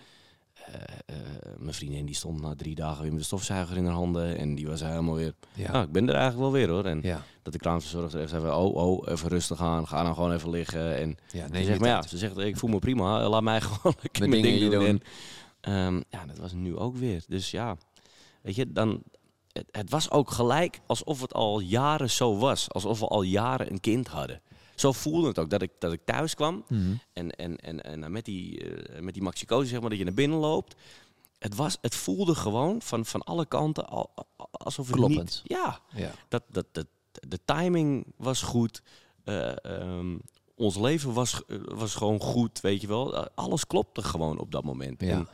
eh, 0.54 0.74
eh, 1.06 1.16
mijn 1.58 1.74
vriendin 1.74 2.06
die 2.06 2.14
stond 2.14 2.40
na 2.40 2.54
drie 2.54 2.74
dagen 2.74 3.02
weer 3.02 3.10
met 3.10 3.20
de 3.20 3.26
stofzuiger 3.26 3.76
in 3.76 3.84
haar 3.84 3.94
handen. 3.94 4.36
En 4.38 4.54
die 4.54 4.66
was 4.66 4.80
helemaal 4.80 5.14
weer, 5.14 5.34
Ja. 5.54 5.72
nou, 5.72 5.84
ik 5.84 5.92
ben 5.92 6.08
er 6.08 6.14
eigenlijk 6.14 6.42
wel 6.42 6.52
weer 6.52 6.68
hoor. 6.68 6.84
En 6.84 7.00
Ja. 7.02 7.22
dat 7.42 7.52
de 7.52 7.58
kraamverzorgster 7.58 8.20
echt 8.20 8.30
zei, 8.30 8.50
oh, 8.50 8.74
oh, 8.74 9.08
even 9.08 9.28
rustig 9.28 9.60
aan, 9.60 9.86
ga 9.88 10.02
nou 10.02 10.14
gewoon 10.14 10.32
even 10.32 10.50
liggen. 10.50 10.96
En 10.96 11.16
Ja, 11.32 11.46
ze 11.46 11.52
nee, 11.52 11.64
zegt, 11.64 11.80
maar 11.80 11.88
ja, 11.88 12.02
ze 12.02 12.18
zegt, 12.18 12.38
ik 12.38 12.56
voel 12.56 12.70
me 12.70 12.78
prima, 12.78 13.28
laat 13.28 13.42
mij 13.42 13.60
gewoon 13.66 13.94
Mijn 14.18 14.30
ding 14.30 14.42
dingen 14.42 14.70
doen. 14.70 14.80
doen. 14.80 14.86
En, 14.88 15.00
ehm, 15.60 16.02
ja, 16.08 16.26
dat 16.26 16.38
was 16.38 16.52
nu 16.52 16.76
ook 16.76 16.96
weer. 16.96 17.24
Dus 17.28 17.50
ja, 17.50 17.76
weet 18.42 18.54
je, 18.54 18.72
dan, 18.72 19.02
het, 19.54 19.66
het 19.70 19.90
was 19.90 20.10
ook 20.10 20.30
gelijk 20.30 20.80
alsof 20.86 21.20
het 21.20 21.34
al 21.34 21.60
jaren 21.60 22.10
zo 22.10 22.36
was. 22.36 22.70
Alsof 22.70 23.00
we 23.00 23.06
al 23.08 23.22
jaren 23.22 23.70
een 23.70 23.80
kind 23.80 24.08
hadden. 24.08 24.40
Zo 24.74 24.92
voelde 24.92 25.28
het 25.28 25.38
ook, 25.38 25.50
dat 25.50 25.62
ik, 25.62 25.70
dat 25.78 25.92
ik 25.92 26.00
thuis 26.04 26.34
kwam 26.34 26.64
Mhm. 26.68 26.94
en, 27.12 27.30
en, 27.30 27.56
en, 27.56 27.82
en 27.82 28.12
met 28.12 28.24
die, 28.24 28.60
eh, 28.76 29.00
met 29.00 29.14
die 29.14 29.22
zeg 29.66 29.80
maar, 29.80 29.88
dat 29.90 29.98
je 29.98 30.04
naar 30.04 30.14
binnen 30.14 30.38
loopt. 30.38 30.74
Het, 31.38 31.54
was, 31.54 31.78
het 31.80 31.94
voelde 31.94 32.34
gewoon 32.34 32.82
van, 32.82 33.04
van 33.06 33.22
alle 33.22 33.46
kanten 33.46 33.86
al, 33.88 34.10
al- 34.36 34.48
alsof 34.50 34.86
het 34.86 34.96
Kloppend. 34.96 35.18
niet... 35.18 35.40
Ja, 35.58 35.80
Ja. 35.94 36.10
dat, 36.28 36.42
dat, 36.48 36.66
dat, 36.72 36.86
de 37.28 37.38
timing 37.44 38.06
was 38.16 38.42
goed. 38.42 38.82
Eh, 39.24 39.64
ehm, 39.64 40.16
ons 40.54 40.76
leven 40.76 41.12
was, 41.12 41.42
eh, 41.46 41.58
was 41.64 41.94
gewoon 41.94 42.20
goed, 42.20 42.60
weet 42.60 42.80
je 42.80 42.86
wel. 42.86 43.16
Eh, 43.16 43.24
Alles 43.34 43.66
klopte 43.66 44.02
gewoon 44.02 44.38
op 44.38 44.50
dat 44.52 44.64
moment. 44.64 45.00
Ja. 45.00 45.08
En 45.08 45.28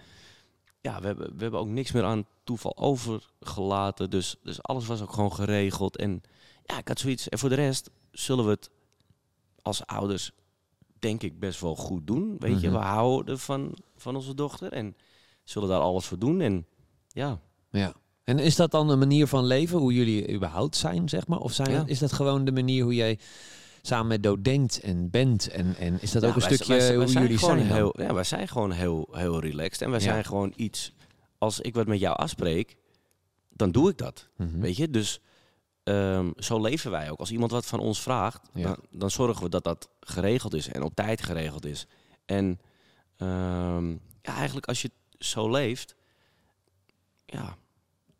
ja, 0.80 1.00
we 1.00 1.06
hebben, 1.06 1.36
we 1.36 1.42
hebben 1.42 1.60
ook 1.60 1.68
niks 1.68 1.92
meer 1.92 2.04
aan 2.04 2.26
toeval 2.44 2.76
overgelaten. 2.76 4.10
Dus, 4.10 4.36
dus 4.42 4.62
alles 4.62 4.86
was 4.86 5.00
ook 5.02 5.12
gewoon 5.12 5.32
geregeld. 5.32 5.96
En 5.96 6.22
ja, 6.64 6.78
ik 6.78 6.88
had 6.88 6.98
zoiets. 6.98 7.28
En 7.28 7.38
voor 7.38 7.48
de 7.48 7.54
rest 7.54 7.90
zullen 8.10 8.44
we 8.44 8.50
het 8.50 8.70
als 9.62 9.86
ouders, 9.86 10.32
denk 10.98 11.22
ik, 11.22 11.38
best 11.40 11.60
wel 11.60 11.76
goed 11.76 12.06
doen. 12.06 12.36
Weet 12.38 12.60
je, 12.60 12.68
Mhm. 12.68 12.78
we 12.78 12.84
houden 12.84 13.38
van, 13.38 13.74
van 13.96 14.16
onze 14.16 14.34
dochter 14.34 14.72
en 14.72 14.96
zullen 15.44 15.68
daar 15.68 15.80
alles 15.80 16.06
voor 16.06 16.18
doen. 16.18 16.40
En 16.40 16.66
ja, 17.08 17.40
Ja. 17.70 17.92
En 18.24 18.38
is 18.38 18.56
dat 18.56 18.70
dan 18.70 18.88
een 18.88 18.98
manier 18.98 19.26
van 19.26 19.44
leven, 19.44 19.78
hoe 19.78 19.94
jullie 19.94 20.32
überhaupt 20.34 20.76
zijn, 20.76 21.08
zeg 21.08 21.26
maar? 21.26 21.38
Of 21.38 21.52
zijn, 21.52 21.70
Ja. 21.70 21.82
is 21.86 21.98
dat 21.98 22.12
gewoon 22.12 22.44
de 22.44 22.52
manier 22.52 22.82
hoe 22.82 22.94
jij 22.94 23.18
samen 23.82 24.06
met 24.06 24.22
Do 24.22 24.40
denkt 24.42 24.80
en 24.80 25.10
bent? 25.10 25.48
En, 25.48 25.76
en 25.76 26.02
is 26.02 26.10
dat 26.12 26.22
Ja, 26.22 26.28
ook 26.28 26.34
een 26.34 26.40
wij- 26.40 26.52
stukje 26.54 26.76
wij- 26.76 26.86
wij 26.88 26.96
hoe 26.96 27.06
zijn 27.06 27.22
jullie 27.24 27.38
zijn? 27.38 27.58
Heel, 27.66 28.00
ja, 28.00 28.14
wij 28.14 28.24
zijn 28.24 28.48
gewoon 28.48 28.70
heel, 28.72 29.08
heel 29.12 29.40
relaxed. 29.40 29.82
En 29.82 29.90
wij 29.90 29.98
Ja. 30.00 30.04
zijn 30.04 30.24
gewoon 30.24 30.52
iets... 30.56 30.92
Als 31.38 31.60
ik 31.60 31.74
wat 31.74 31.86
met 31.86 31.98
jou 32.00 32.16
afspreek, 32.16 32.76
dan 33.48 33.70
doe 33.72 33.90
ik 33.90 33.98
dat. 33.98 34.28
Mhm. 34.36 34.60
Weet 34.60 34.76
je? 34.76 34.90
Dus 34.90 35.20
ehm, 35.82 36.30
zo 36.36 36.60
leven 36.60 36.90
wij 36.90 37.10
ook. 37.10 37.18
Als 37.18 37.30
iemand 37.30 37.50
wat 37.50 37.66
van 37.66 37.78
ons 37.80 38.00
vraagt, 38.02 38.42
Ja. 38.54 38.62
dan, 38.62 38.76
dan 38.90 39.10
zorgen 39.10 39.42
we 39.42 39.48
dat 39.48 39.64
dat 39.64 39.88
geregeld 40.00 40.54
is. 40.54 40.68
En 40.68 40.82
op 40.82 40.94
tijd 40.94 41.22
geregeld 41.22 41.64
is. 41.66 41.86
En 42.26 42.60
ehm, 43.16 43.90
ja, 44.22 44.34
eigenlijk 44.36 44.66
als 44.66 44.82
je 44.82 44.90
zo 45.18 45.50
leeft... 45.50 45.94
Ja, 47.26 47.56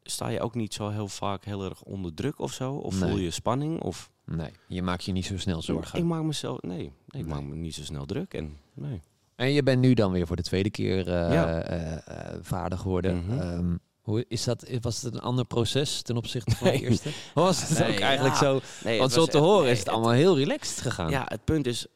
sta 0.02 0.29
je 0.29 0.40
ook 0.40 0.55
niet 0.55 0.75
zo 0.75 0.88
heel 0.88 1.09
vaak 1.09 1.45
heel 1.45 1.64
erg 1.64 1.83
onder 1.83 2.14
druk 2.14 2.38
of 2.38 2.52
zo? 2.52 2.73
Of 2.75 2.95
voel 2.95 3.17
je 3.17 3.31
spanning? 3.31 3.81
Of 3.81 4.11
Nee, 4.37 4.50
je 4.66 4.82
maakt 4.82 5.04
je 5.04 5.12
niet 5.12 5.26
zo 5.26 5.38
snel 5.38 5.62
zorgen. 5.62 5.99
ik 5.99 6.04
maak 6.04 6.22
mezelf... 6.22 6.62
Nee, 6.62 6.76
nee 6.78 6.87
ik 6.87 7.12
Nee. 7.12 7.25
maak 7.25 7.42
me 7.42 7.54
niet 7.54 7.75
zo 7.75 7.82
snel 7.82 8.06
druk. 8.06 8.34
En, 8.34 8.56
nee. 8.75 9.02
En 9.37 9.52
je 9.52 9.62
bent 9.62 9.80
nu 9.80 9.94
dan 9.94 10.12
weer 10.12 10.26
voor 10.26 10.37
de 10.37 10.42
tweede 10.42 10.70
keer 10.70 11.08
Ja. 11.08 11.60
eh, 11.62 12.34
vader 12.42 12.78
geworden. 12.78 13.25
Mhm. 13.25 13.38
Ehm, 13.38 13.76
hoe 14.00 14.25
is 14.28 14.44
dat? 14.44 14.70
Was 14.80 15.02
het 15.02 15.14
een 15.14 15.20
ander 15.20 15.44
proces 15.44 16.02
ten 16.02 16.16
opzichte 16.16 16.56
van 16.56 16.66
de 16.66 16.72
Nee. 16.72 16.82
eerste? 16.82 17.08
Of 17.08 17.14
was 17.34 17.68
het 17.68 17.82
ook 17.82 17.99
eigenlijk 17.99 18.34
ja. 18.34 18.40
zo? 18.40 18.60
Nee, 18.84 18.99
Want 18.99 19.12
zo 19.12 19.26
te 19.26 19.38
horen 19.38 19.70
is 19.70 19.78
het 19.78 19.88
allemaal 19.88 20.12
heel 20.12 20.37
relaxed 20.38 20.80
gegaan. 20.80 21.10
Ja, 21.10 21.25
het 21.28 21.45
punt 21.45 21.66
is, 21.66 21.86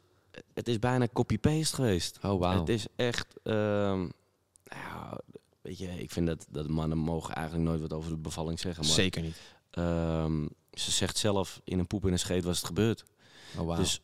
het 0.55 0.69
is 0.69 0.79
bijna 0.79 1.09
copy-paste 1.13 1.75
geweest. 1.75 2.19
Oh, 2.23 2.41
wauw. 2.41 2.59
Het 2.59 2.69
is 2.69 2.87
echt, 2.97 3.27
ehm, 3.43 3.99
nou 4.65 5.19
weet 5.63 5.79
je, 5.79 5.89
ik 6.01 6.11
vind 6.11 6.27
dat, 6.27 6.47
dat 6.51 6.69
mannen 6.69 6.99
mogen 6.99 7.35
eigenlijk 7.35 7.69
nooit 7.69 7.81
wat 7.81 7.93
over 7.93 8.11
de 8.11 8.17
bevalling 8.17 8.61
zeggen. 8.61 8.85
Maar, 8.85 8.93
Zeker 8.95 9.23
niet. 9.23 9.37
ehm, 9.71 10.47
ze 10.75 10.91
zegt 10.91 11.17
zelf, 11.17 11.61
in 11.65 11.79
een 11.79 11.87
poep 11.87 12.05
en 12.07 12.13
een 12.13 12.19
scheet 12.19 12.45
was 12.45 12.57
het 12.57 12.67
gebeurd. 12.67 13.05
Oh, 13.59 13.67
wauw. 13.67 13.77
Dus, 13.77 14.01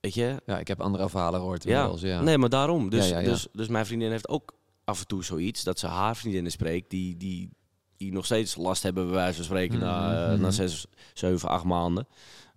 weet 0.00 0.14
je, 0.14 0.42
ja, 0.46 0.58
ik 0.58 0.68
heb 0.68 0.80
andere 0.80 1.08
verhalen 1.08 1.40
gehoord. 1.40 1.64
ja, 1.64 1.70
inmiddels, 1.76 2.00
ja. 2.00 2.22
nee, 2.22 2.38
maar 2.38 2.48
daarom. 2.48 2.90
Dus, 2.90 3.08
Ja, 3.08 3.14
ja, 3.14 3.18
ja. 3.22 3.28
Dus, 3.28 3.46
dus 3.52 3.68
mijn 3.68 3.86
vriendin 3.86 4.10
heeft 4.10 4.28
ook 4.28 4.54
af 4.84 5.00
en 5.00 5.06
toe 5.06 5.24
zoiets, 5.24 5.62
dat 5.62 5.78
ze 5.78 5.86
haar 5.86 6.16
vriendinnen 6.16 6.52
spreekt, 6.52 6.90
die, 6.90 7.16
die, 7.16 7.50
die 7.96 8.12
nog 8.12 8.24
steeds 8.24 8.56
last 8.56 8.82
hebben, 8.82 9.04
bij 9.04 9.14
wijze 9.14 9.34
van 9.36 9.44
spreken, 9.44 9.78
na, 9.78 10.24
eh, 10.26 10.32
Mhm. 10.32 10.40
na 10.40 10.50
zes, 10.50 10.86
zeven, 11.14 11.48
acht 11.48 11.64
maanden. 11.64 12.06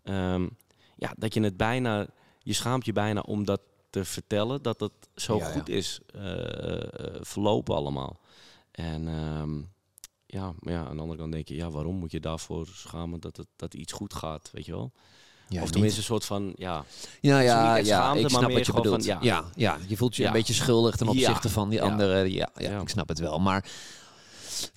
Ehm, 0.03 0.47
ja, 0.95 1.13
dat 1.17 1.33
je 1.33 1.41
het 1.41 1.57
bijna, 1.57 2.07
je 2.39 2.53
schaamt 2.53 2.85
je 2.85 2.93
bijna 2.93 3.19
om 3.21 3.45
dat 3.45 3.61
te 3.89 4.05
vertellen, 4.05 4.61
dat 4.61 4.79
het 4.79 4.91
zo 5.15 5.39
goed 5.39 5.69
is 5.69 5.99
eh, 6.15 6.81
eh, 6.81 7.15
verlopen 7.21 7.75
allemaal. 7.75 8.19
En 8.71 9.07
ehm, 9.07 9.61
ja, 10.27 10.53
maar 10.59 10.73
ja, 10.73 10.85
aan 10.85 10.95
de 10.95 11.01
andere 11.01 11.19
kant 11.19 11.31
denk 11.31 11.47
je, 11.47 11.55
ja, 11.55 11.69
waarom 11.69 11.95
moet 11.95 12.11
je 12.11 12.19
daarvoor 12.19 12.67
schamen 12.73 13.19
dat, 13.19 13.37
het, 13.37 13.47
dat 13.55 13.73
iets 13.73 13.93
goed 13.93 14.13
gaat, 14.13 14.49
weet 14.53 14.65
je 14.65 14.71
wel? 14.71 14.91
Ja, 15.49 15.55
of 15.57 15.61
niet. 15.63 15.71
tenminste 15.71 15.99
een 15.99 16.05
soort 16.05 16.25
van, 16.25 16.53
ja, 16.55 16.83
Ja, 17.21 17.39
ja, 17.39 17.75
niet 17.77 17.85
ja, 17.85 17.99
schaamte, 18.01 18.19
ik 18.21 18.29
snap 18.29 18.51
wat 18.51 18.65
je 18.65 18.73
bedoelt. 18.73 19.05
van, 19.05 19.13
ja. 19.13 19.17
ja. 19.21 19.45
Ja, 19.55 19.77
je 19.87 19.97
voelt 19.97 20.15
je 20.15 20.21
Ja. 20.21 20.27
een 20.27 20.33
beetje 20.33 20.53
schuldig 20.53 20.95
ten 20.95 21.07
opzichte 21.07 21.49
van 21.49 21.69
die 21.69 21.81
andere. 21.81 22.31
Ja, 22.31 22.49
ja, 22.57 22.79
ik 22.81 22.89
snap 22.89 23.07
het 23.07 23.19
wel. 23.19 23.39
Maar, 23.39 23.65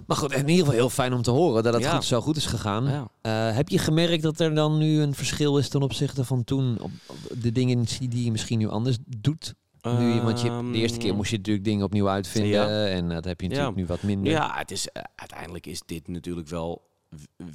maar 0.07 0.17
goed, 0.17 0.33
in 0.33 0.39
ieder 0.49 0.57
geval 0.57 0.73
heel 0.73 0.91
fijn 0.91 1.13
om 1.13 1.23
te 1.23 1.31
horen 1.31 1.63
dat 1.63 1.75
het 1.75 1.87
goed, 1.87 2.05
zo 2.05 2.21
goed 2.21 2.37
is 2.37 2.47
gegaan. 2.47 3.09
Eh, 3.21 3.55
heb 3.55 3.69
je 3.69 3.79
gemerkt 3.79 4.23
dat 4.23 4.41
er 4.41 4.55
dan 4.55 4.79
nu 4.79 5.01
een 5.01 5.15
verschil 5.15 5.59
is 5.59 5.69
ten 5.69 5.83
opzichte 5.83 6.25
van 6.25 6.45
toen? 6.45 6.79
Op, 6.81 6.91
op 7.07 7.17
de 7.43 7.53
dingen 7.53 7.85
die 8.09 8.25
je 8.25 8.31
misschien 8.31 8.59
nu 8.59 8.69
anders 8.69 8.97
doet? 9.07 9.55
Nu, 9.98 10.20
want 10.20 10.40
je, 10.40 10.68
de 10.72 10.79
eerste 10.79 10.98
keer 10.98 11.09
Ehm, 11.09 11.16
moest 11.16 11.31
je 11.31 11.37
natuurlijk 11.37 11.64
dingen 11.64 11.85
opnieuw 11.85 12.09
uitvinden. 12.09 12.51
Ja. 12.51 12.87
En 12.87 13.09
dat 13.09 13.24
heb 13.24 13.40
je 13.40 13.48
natuurlijk 13.48 13.77
Ja. 13.77 13.83
nu 13.83 13.88
wat 13.88 14.03
minder. 14.03 14.33
Ja, 14.33 14.55
het 14.59 14.70
is, 14.70 14.88
eh, 14.88 15.03
uiteindelijk 15.14 15.66
is 15.66 15.83
dit 15.87 16.09
natuurlijk 16.09 16.48
wel 16.48 16.87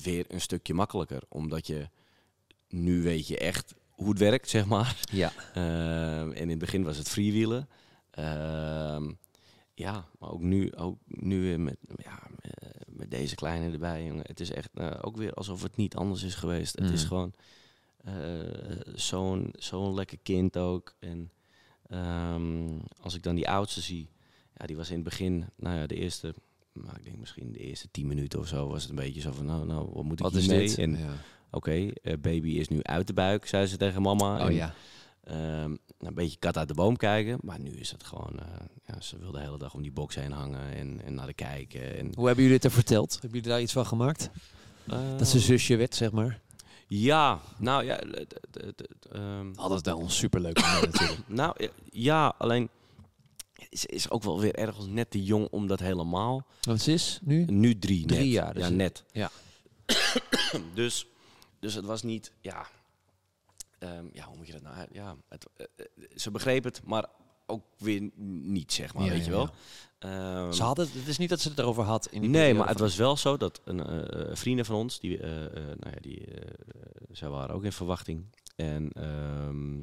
weer 0.03 0.25
een 0.27 0.41
stukje 0.41 0.73
makkelijker. 0.73 1.21
Omdat 1.29 1.67
je 1.67 1.89
nu 2.69 3.01
weet 3.03 3.27
je 3.27 3.37
echt 3.37 3.73
hoe 3.89 4.09
het 4.09 4.19
werkt, 4.19 4.49
zeg 4.49 4.65
maar. 4.65 4.99
Ja. 5.11 5.31
Ehm, 5.53 6.31
en 6.31 6.35
in 6.35 6.49
het 6.49 6.59
begin 6.59 6.83
was 6.83 6.97
het 6.97 7.09
freewheelen. 7.09 7.67
Ehm, 8.11 9.11
ja, 9.73 10.05
maar 10.19 10.29
ook 10.29 10.41
nu, 10.41 10.75
ook 10.75 10.97
nu 11.05 11.41
weer 11.41 11.59
met, 11.59 11.77
ja, 12.03 12.19
eh, 12.41 12.69
met 12.87 13.11
deze 13.11 13.35
kleine 13.35 13.71
erbij, 13.71 14.05
jongen. 14.05 14.25
Het 14.27 14.39
is 14.39 14.51
echt 14.51 14.69
eh, 14.73 14.91
ook 15.01 15.17
weer 15.17 15.33
alsof 15.33 15.63
het 15.63 15.75
niet 15.75 15.95
anders 15.95 16.23
is 16.23 16.35
geweest. 16.35 16.79
Het 16.79 16.89
is 16.89 16.99
Mhm. 16.99 17.07
gewoon 17.07 17.33
eh, 18.03 18.13
zo'n 18.95 19.53
zo'n 19.57 19.93
lekker 19.93 20.17
kind 20.23 20.57
ook. 20.57 20.95
En 20.99 21.31
ehm, 21.93 22.77
als 23.01 23.15
ik 23.15 23.23
dan 23.23 23.35
die 23.35 23.49
oudste 23.49 23.81
zie, 23.81 24.09
ja, 24.57 24.65
die 24.65 24.75
was 24.75 24.89
in 24.89 24.95
het 24.95 25.03
begin, 25.03 25.45
nou 25.55 25.77
ja, 25.77 25.87
de 25.87 25.95
eerste, 25.95 26.33
nou, 26.73 26.95
ik 26.97 27.03
denk 27.03 27.17
misschien 27.17 27.51
de 27.51 27.59
eerste 27.59 27.87
tien 27.91 28.07
minuten 28.07 28.39
of 28.39 28.47
zo, 28.47 28.67
was 28.67 28.81
het 28.81 28.89
een 28.89 28.95
beetje 28.95 29.21
zo 29.21 29.31
van, 29.31 29.45
nou, 29.45 29.65
nou 29.65 29.89
wat 29.93 30.03
moet 30.03 30.19
ik 30.19 30.25
Wat 30.25 30.35
is 30.35 30.45
hiermee? 30.45 30.67
dit? 30.67 30.77
En 30.77 30.97
ja. 30.97 31.13
oké, 31.51 31.71
eh, 32.03 32.17
baby 32.19 32.49
is 32.49 32.67
nu 32.67 32.79
uit 32.83 33.07
de 33.07 33.13
buik, 33.13 33.45
zei 33.47 33.65
ze 33.65 33.77
tegen 33.77 34.01
mama. 34.01 34.35
Oh 34.39 34.45
En, 34.45 34.53
ja. 34.53 34.73
ehm, 35.23 35.75
een 35.99 36.13
beetje 36.13 36.37
kat 36.39 36.57
uit 36.57 36.67
de 36.67 36.73
boom 36.73 36.95
kijken, 36.97 37.37
maar 37.41 37.59
nu 37.59 37.71
is 37.71 37.91
het 37.91 38.03
gewoon, 38.03 38.39
eh, 38.39 38.45
ja, 38.85 39.01
ze 39.01 39.19
wil 39.19 39.31
de 39.31 39.39
hele 39.39 39.57
dag 39.57 39.73
om 39.73 39.81
die 39.81 39.91
box 39.91 40.15
heen 40.15 40.31
hangen 40.31 40.73
en, 40.73 41.01
en 41.05 41.13
naar 41.13 41.27
de 41.27 41.33
kijken. 41.33 41.97
En, 41.97 42.11
Hoe 42.15 42.25
hebben 42.25 42.43
jullie 42.43 42.57
het 42.57 42.65
er 42.65 42.71
verteld? 42.71 43.11
Hebben 43.11 43.29
jullie 43.31 43.49
daar 43.49 43.61
iets 43.61 43.73
van 43.73 43.85
gemaakt? 43.85 44.29
Dat 45.17 45.27
ze 45.27 45.39
zusje 45.39 45.75
werd, 45.75 45.95
zeg 45.95 46.11
maar. 46.11 46.41
Ja, 46.95 47.39
nou 47.57 47.83
ja, 47.83 47.95
het- 47.95 48.15
het- 48.51 48.63
het- 48.65 48.79
het, 48.89 49.05
ehm, 49.11 49.51
Altijd 49.55 49.85
wel 49.85 49.99
een 49.99 50.09
superleuk 50.09 50.59
natuurlijk. 50.81 51.27
nou 51.27 51.69
ja, 51.91 52.33
alleen 52.37 52.69
ze 53.71 53.87
is 53.87 54.09
ook 54.09 54.23
wel 54.23 54.39
weer 54.39 54.55
ergens 54.55 54.85
net 54.85 55.11
te 55.11 55.23
jong 55.23 55.47
om 55.51 55.67
dat 55.67 55.79
helemaal. 55.79 56.45
Want 56.61 56.81
ze 56.81 56.91
is 56.93 57.19
nu? 57.23 57.45
Nu 57.45 57.79
drie, 57.79 58.05
Drie 58.05 58.19
net. 58.19 58.31
jaar, 58.31 58.53
dus 58.53 58.63
ja, 58.63 58.69
net. 58.69 59.03
ja. 59.11 59.29
dus, 60.73 61.07
dus 61.59 61.73
het 61.73 61.85
was 61.85 62.03
niet, 62.03 62.31
ja, 62.41 62.65
ehm, 63.79 64.05
ja, 64.13 64.25
hoe 64.25 64.37
moet 64.37 64.47
je 64.47 64.53
dat 64.53 64.61
nou? 64.61 64.87
Ja, 64.91 65.15
het, 65.29 65.45
eh, 65.55 65.65
eh, 65.75 65.85
ze 66.15 66.31
begreep 66.31 66.63
het, 66.63 66.81
maar 66.85 67.05
ook 67.45 67.63
weer 67.77 68.09
niet, 68.15 68.73
zeg 68.73 68.93
maar, 68.93 69.03
Ja, 69.03 69.09
weet 69.11 69.19
ja, 69.19 69.25
je 69.25 69.31
wel. 69.31 69.49
Ehm, 69.99 70.51
Ze 70.51 70.63
had 70.63 70.77
het, 70.77 70.93
het 70.93 71.07
is 71.07 71.17
niet 71.17 71.29
dat 71.29 71.39
ze 71.39 71.49
het 71.49 71.59
erover 71.59 71.83
had. 71.83 72.07
In 72.11 72.21
die 72.21 72.29
nee, 72.29 72.53
maar 72.53 72.67
het 72.67 72.79
was 72.79 72.95
wel 72.95 73.17
zo 73.17 73.37
dat 73.37 73.61
een 73.65 73.85
eh, 73.85 74.35
vrienden 74.35 74.65
van 74.65 74.75
ons, 74.75 74.99
die, 74.99 75.19
nou 75.19 75.77
ja, 75.93 75.99
die, 76.01 76.25
zij 77.13 77.29
waren 77.29 77.55
ook 77.55 77.63
in 77.63 77.71
verwachting. 77.71 78.25
En 78.55 78.91
ehm, 78.91 79.81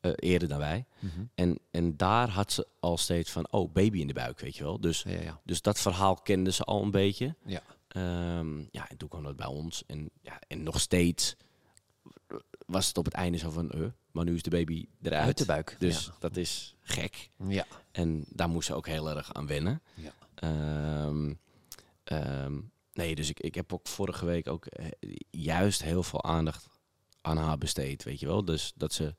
eh, 0.00 0.12
eerder 0.16 0.48
dan 0.48 0.58
wij. 0.58 0.84
Mhm. 0.98 1.24
En, 1.34 1.58
en 1.70 1.96
daar 1.96 2.28
had 2.28 2.52
ze 2.52 2.66
al 2.80 2.96
steeds 2.96 3.30
van, 3.30 3.50
oh, 3.50 3.72
baby 3.72 4.00
in 4.00 4.06
de 4.06 4.12
buik, 4.12 4.40
weet 4.40 4.56
je 4.56 4.62
wel. 4.62 4.80
Dus, 4.80 5.02
Ja, 5.02 5.20
ja. 5.20 5.40
dus 5.44 5.62
dat 5.62 5.80
verhaal 5.80 6.14
kende 6.14 6.52
ze 6.52 6.62
al 6.64 6.82
een 6.82 6.90
beetje. 6.90 7.34
Ja. 7.44 7.62
Ehm, 7.88 8.58
ja, 8.70 8.88
en 8.88 8.96
toen 8.96 9.08
kwam 9.08 9.22
dat 9.22 9.36
bij 9.36 9.46
ons. 9.46 9.82
En, 9.86 10.10
ja, 10.20 10.38
en 10.48 10.62
nog 10.62 10.80
steeds 10.80 11.36
was 12.66 12.86
het 12.86 12.98
op 12.98 13.04
het 13.04 13.14
einde 13.14 13.38
zo 13.38 13.50
van, 13.50 13.70
eh, 13.70 13.80
maar 14.10 14.24
nu 14.24 14.34
is 14.34 14.42
de 14.42 14.50
baby 14.50 14.86
eruit. 15.02 15.24
Uit 15.26 15.38
de 15.38 15.44
buik. 15.44 15.76
Dus 15.78 16.10
dat 16.18 16.36
is 16.36 16.74
gek. 16.80 17.30
ja. 17.48 17.66
En 17.92 18.24
daar 18.28 18.48
moest 18.48 18.66
ze 18.66 18.74
ook 18.74 18.86
heel 18.86 19.10
erg 19.10 19.34
aan 19.34 19.46
wennen. 19.46 19.82
Ja. 19.94 20.12
Ehm, 20.34 21.32
nee, 22.94 23.14
dus 23.14 23.28
ik, 23.28 23.40
ik 23.40 23.54
heb 23.54 23.72
ook 23.72 23.88
vorige 23.88 24.26
week 24.26 24.48
ook 24.48 24.66
eh, 24.66 24.86
juist 25.30 25.82
heel 25.82 26.02
veel 26.02 26.24
aandacht 26.24 26.66
aan 27.20 27.36
haar 27.36 27.58
besteed, 27.58 28.04
weet 28.04 28.20
je 28.20 28.26
wel. 28.26 28.44
Dus 28.44 28.72
dat 28.76 28.92
ze 28.92 29.14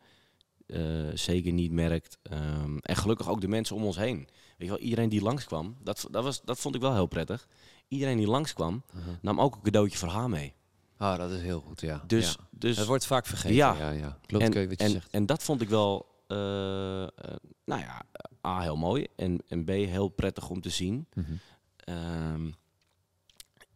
eh, 0.67 1.07
zeker 1.13 1.51
niet 1.51 1.71
merkt. 1.71 2.17
ehm, 2.21 2.77
en 2.77 2.95
gelukkig 2.95 3.29
ook 3.29 3.41
de 3.41 3.47
mensen 3.47 3.75
om 3.75 3.83
ons 3.83 3.95
heen. 3.97 4.17
Weet 4.57 4.67
je 4.67 4.73
wel, 4.73 4.77
iedereen 4.83 5.09
die 5.09 5.21
langskwam, 5.21 5.77
dat, 5.83 6.07
dat, 6.11 6.23
was, 6.23 6.41
dat 6.41 6.59
vond 6.59 6.75
ik 6.75 6.81
wel 6.81 6.93
heel 6.93 7.05
prettig. 7.05 7.47
Iedereen 7.87 8.17
die 8.17 8.27
langskwam, 8.27 8.83
nam 9.21 9.41
ook 9.41 9.55
een 9.55 9.61
cadeautje 9.61 9.97
voor 9.97 10.07
haar 10.09 10.29
mee. 10.29 10.53
Oh, 10.99 11.17
dat 11.17 11.31
is 11.31 11.41
heel 11.41 11.59
goed, 11.61 11.81
ja. 11.81 12.03
Dus, 12.07 12.31
ja. 12.31 12.47
dus 12.51 12.77
Het 12.77 12.87
wordt 12.87 13.05
vaak 13.05 13.25
vergeten. 13.25 13.55
Ja. 13.55 13.75
Ja, 13.77 13.89
ja, 13.89 14.19
Klopt, 14.25 14.43
en, 14.43 14.61
je 14.61 14.67
wat 14.67 14.79
je 14.79 14.85
en, 14.85 14.91
zegt. 14.91 15.11
en 15.11 15.25
dat 15.25 15.43
vond 15.43 15.61
ik 15.61 15.69
wel, 15.69 16.05
eh, 16.27 16.37
nou 17.65 17.81
ja, 17.81 18.03
A, 18.47 18.61
heel 18.61 18.75
mooi. 18.77 19.07
En, 19.15 19.41
en 19.47 19.63
B, 19.63 19.67
heel 19.67 20.07
prettig 20.07 20.49
om 20.49 20.61
te 20.61 20.69
zien. 20.69 21.07
Mhm. 21.13 21.31
Ehm, 21.77 22.51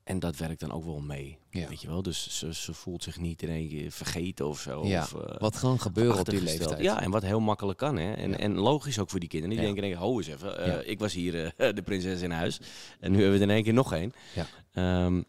en 0.10 0.20
dat 0.20 0.38
werkt 0.38 0.60
dan 0.60 0.72
ook 0.72 0.84
wel 0.84 1.00
mee. 1.00 1.38
Ja. 1.50 1.68
Weet 1.68 1.82
je 1.82 1.88
wel? 1.88 2.02
Dus 2.02 2.38
ze, 2.38 2.54
ze 2.54 2.74
voelt 2.74 3.04
zich 3.04 3.20
niet 3.20 3.42
in 3.42 3.50
één 3.50 3.70
keer 3.70 3.92
vergeten 3.92 4.48
of 4.48 4.60
zo. 4.60 4.86
Ja, 4.86 5.02
Of, 5.04 5.14
eh, 5.14 5.38
Wat 5.40 5.56
gewoon 5.56 5.80
gebeuren 5.80 6.20
op 6.20 6.30
die 6.30 6.42
leeftijd. 6.42 6.82
Ja, 6.82 7.02
en 7.02 7.12
wat 7.12 7.22
heel 7.22 7.40
makkelijk 7.40 7.78
kan. 7.78 7.98
Hè? 7.98 8.14
En, 8.14 8.30
Ja. 8.30 8.38
en 8.38 8.54
logisch 8.56 9.00
ook 9.00 9.10
voor 9.10 9.20
die 9.20 9.30
kinderen. 9.30 9.56
Die 9.56 9.66
denken, 9.66 9.82
denken, 9.84 10.00
ho 10.00 10.18
eens 10.18 10.28
even. 10.28 10.58
eh. 10.84 10.90
Ik 10.92 11.00
was 11.00 11.14
hier 11.14 11.54
eh, 11.56 11.74
de 11.76 11.82
prinses 11.82 12.22
in 12.22 12.32
huis. 12.32 12.60
En 13.00 13.12
nu 13.12 13.18
hebben 13.18 13.38
we 13.38 13.44
er 13.44 13.50
in 13.50 13.56
één 13.56 13.64
keer 13.64 13.74
nog 13.74 13.94
één. 13.94 14.12
Ja. 14.36 14.46
Ehm, 14.72 15.22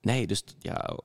nee, 0.00 0.26
dus, 0.26 0.42
ja, 0.58 0.98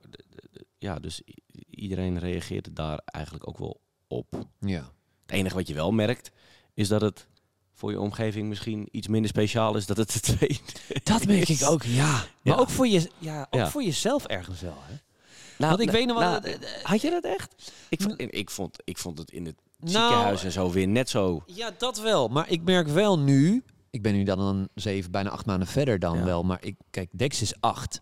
ja, 0.78 1.00
dus 1.00 1.22
iedereen 1.70 2.20
reageert 2.20 2.76
daar 2.76 3.02
eigenlijk 3.06 3.48
ook 3.48 3.58
wel 3.58 3.82
op. 4.08 4.48
ja. 4.60 4.94
Het 5.26 5.36
enige 5.36 5.56
wat 5.56 5.68
je 5.68 5.74
wel 5.74 5.92
merkt, 5.92 6.32
is 6.74 6.88
dat 6.88 7.02
het 7.02 7.28
voor 7.76 7.92
je 7.92 8.00
omgeving 8.00 8.48
misschien 8.50 8.88
iets 8.92 9.08
minder 9.08 9.30
speciaal 9.30 9.76
is 9.76 9.86
dat 9.86 9.98
het 9.98 10.14
de 10.14 10.20
tweede 10.36 10.60
Dat 11.04 11.26
merk 11.26 11.50
ik 11.50 11.64
ook, 11.64 11.84
ja. 11.84 12.24
Maar 12.42 12.60
ook, 12.60 12.70
voor, 12.70 12.88
je, 12.88 13.10
ja, 13.18 13.48
ook 13.50 13.68
voor 13.68 13.84
jezelf 13.84 14.26
ergens 14.26 14.62
wel, 14.62 14.78
hè? 14.86 14.94
Nou, 15.58 15.70
Want 15.78 15.80
ik 15.80 15.86
nou, 15.88 15.98
weet 15.98 16.08
nog 16.08 16.18
wel... 16.20 16.30
nou, 16.30 16.42
dat- 16.42 16.54
eh, 16.70 16.84
had 16.84 17.02
je 17.02 17.10
dat 17.10 17.24
echt? 17.24 17.56
Ik, 17.90 18.02
vond- 18.02 18.16
ik, 18.34 18.50
vond, 18.50 18.78
ik 18.84 18.98
vond 18.98 19.18
het 19.18 19.32
in 19.32 19.46
het 19.46 19.56
Nou, 19.80 19.92
ziekenhuis 19.92 20.44
en 20.44 20.52
zo 20.52 20.72
weer 20.72 20.88
net 20.88 21.10
zo. 21.10 21.44
Ja, 21.46 21.72
dat 21.78 21.98
wel. 22.00 22.28
Maar 22.28 22.50
ik 22.50 22.62
merk 22.64 22.88
wel 22.88 23.20
nu... 23.20 23.64
Ik 23.96 24.02
ben 24.02 24.14
nu 24.14 24.24
dan 24.24 24.40
een 24.40 24.70
zeven, 24.74 25.12
bijna 25.12 25.30
acht 25.30 25.46
maanden 25.46 25.68
verder 25.68 26.00
dan 26.00 26.18
Ja. 26.18 26.24
wel. 26.24 26.44
Maar 26.44 26.58
ik, 26.64 26.76
kijk, 26.90 27.10
Dex 27.12 27.42
is 27.42 27.54
acht. 27.60 28.02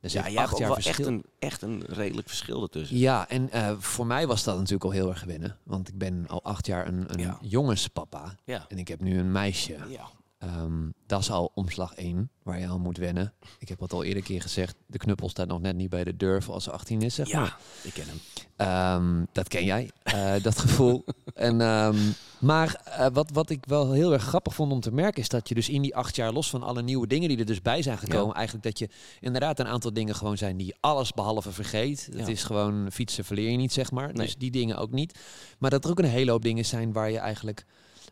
Dus 0.00 0.12
ja, 0.12 0.20
ja, 0.20 0.30
jij 0.30 0.30
hebt 0.30 0.38
acht 0.38 0.52
ook 0.52 0.58
jaar 0.58 0.68
wel 0.68 0.76
echt 0.78 1.06
een, 1.06 1.24
echt 1.38 1.62
een 1.62 1.82
redelijk 1.86 2.28
verschil 2.28 2.62
ertussen. 2.62 2.96
Ja, 2.96 3.28
en 3.28 3.50
eh, 3.50 3.72
voor 3.78 4.06
mij 4.06 4.26
was 4.26 4.44
dat 4.44 4.54
natuurlijk 4.56 4.84
al 4.84 4.90
heel 4.90 5.08
erg 5.08 5.18
gewinnen. 5.18 5.56
Want 5.64 5.88
ik 5.88 5.98
ben 5.98 6.24
al 6.28 6.42
acht 6.44 6.66
jaar 6.66 6.86
een, 6.86 7.04
een 7.06 7.18
Ja. 7.20 7.38
jongenspapa. 7.40 8.34
Ja. 8.44 8.64
En 8.68 8.78
ik 8.78 8.88
heb 8.88 9.00
nu 9.00 9.18
een 9.18 9.32
meisje. 9.32 9.76
Ja. 9.88 10.08
Ehm, 10.38 10.90
dat 11.06 11.20
is 11.20 11.30
al 11.30 11.50
omslag 11.54 11.94
1, 11.94 12.30
waar 12.42 12.58
je 12.60 12.66
aan 12.66 12.80
moet 12.80 12.96
wennen. 12.98 13.32
Ik 13.58 13.68
heb 13.68 13.80
het 13.80 13.92
al 13.92 14.04
eerder 14.04 14.22
keer 14.22 14.42
gezegd. 14.42 14.76
De 14.86 14.98
knuppel 14.98 15.28
staat 15.28 15.46
nog 15.48 15.60
net 15.60 15.76
niet 15.76 15.90
bij 15.90 16.04
de 16.04 16.16
deur 16.16 16.42
voor 16.42 16.54
als 16.54 16.64
ze 16.64 16.70
18 16.70 17.02
is, 17.02 17.14
zeg 17.14 17.32
maar. 17.32 17.44
ja, 17.44 17.56
ik 17.88 17.92
ken 17.92 18.04
hem. 18.06 18.18
Ehm, 18.56 19.24
dat 19.32 19.48
ken 19.48 19.64
jij, 19.64 19.90
eh, 20.02 20.34
dat 20.42 20.58
gevoel. 20.58 21.04
En, 21.34 21.60
ehm, 21.60 21.96
maar 22.38 22.74
eh, 22.84 23.06
wat, 23.12 23.30
wat 23.30 23.50
ik 23.50 23.64
wel 23.66 23.92
heel 23.92 24.12
erg 24.12 24.22
grappig 24.22 24.54
vond 24.54 24.72
om 24.72 24.80
te 24.80 24.92
merken... 24.92 25.22
is 25.22 25.28
dat 25.28 25.48
je 25.48 25.54
dus 25.54 25.68
in 25.68 25.82
die 25.82 25.96
acht 25.96 26.16
jaar, 26.16 26.32
los 26.32 26.50
van 26.50 26.62
alle 26.62 26.82
nieuwe 26.82 27.06
dingen 27.06 27.28
die 27.28 27.38
er 27.38 27.44
dus 27.44 27.62
bij 27.62 27.82
zijn 27.82 27.98
gekomen... 27.98 28.34
eigenlijk 28.34 28.64
dat 28.66 28.78
je 28.78 28.88
inderdaad 29.20 29.58
een 29.58 29.66
aantal 29.66 29.92
dingen 29.92 30.14
gewoon 30.14 30.36
zijn 30.38 30.56
die 30.56 30.66
je 30.66 30.76
alles 30.80 31.12
behalve 31.12 31.52
vergeet. 31.52 32.06
Het 32.12 32.26
Ja. 32.26 32.32
is 32.32 32.44
gewoon 32.44 32.92
fietsen 32.92 33.24
verleer 33.24 33.50
je 33.50 33.56
niet, 33.56 33.72
zeg 33.72 33.90
maar. 33.90 34.06
Nee. 34.12 34.26
Dus 34.26 34.36
die 34.36 34.50
dingen 34.50 34.76
ook 34.76 34.90
niet. 34.92 35.18
Maar 35.58 35.70
dat 35.70 35.84
er 35.84 35.90
ook 35.90 35.98
een 35.98 36.04
hele 36.04 36.30
hoop 36.30 36.42
dingen 36.42 36.64
zijn 36.64 36.92
waar 36.92 37.10
je 37.10 37.18
eigenlijk 37.18 37.64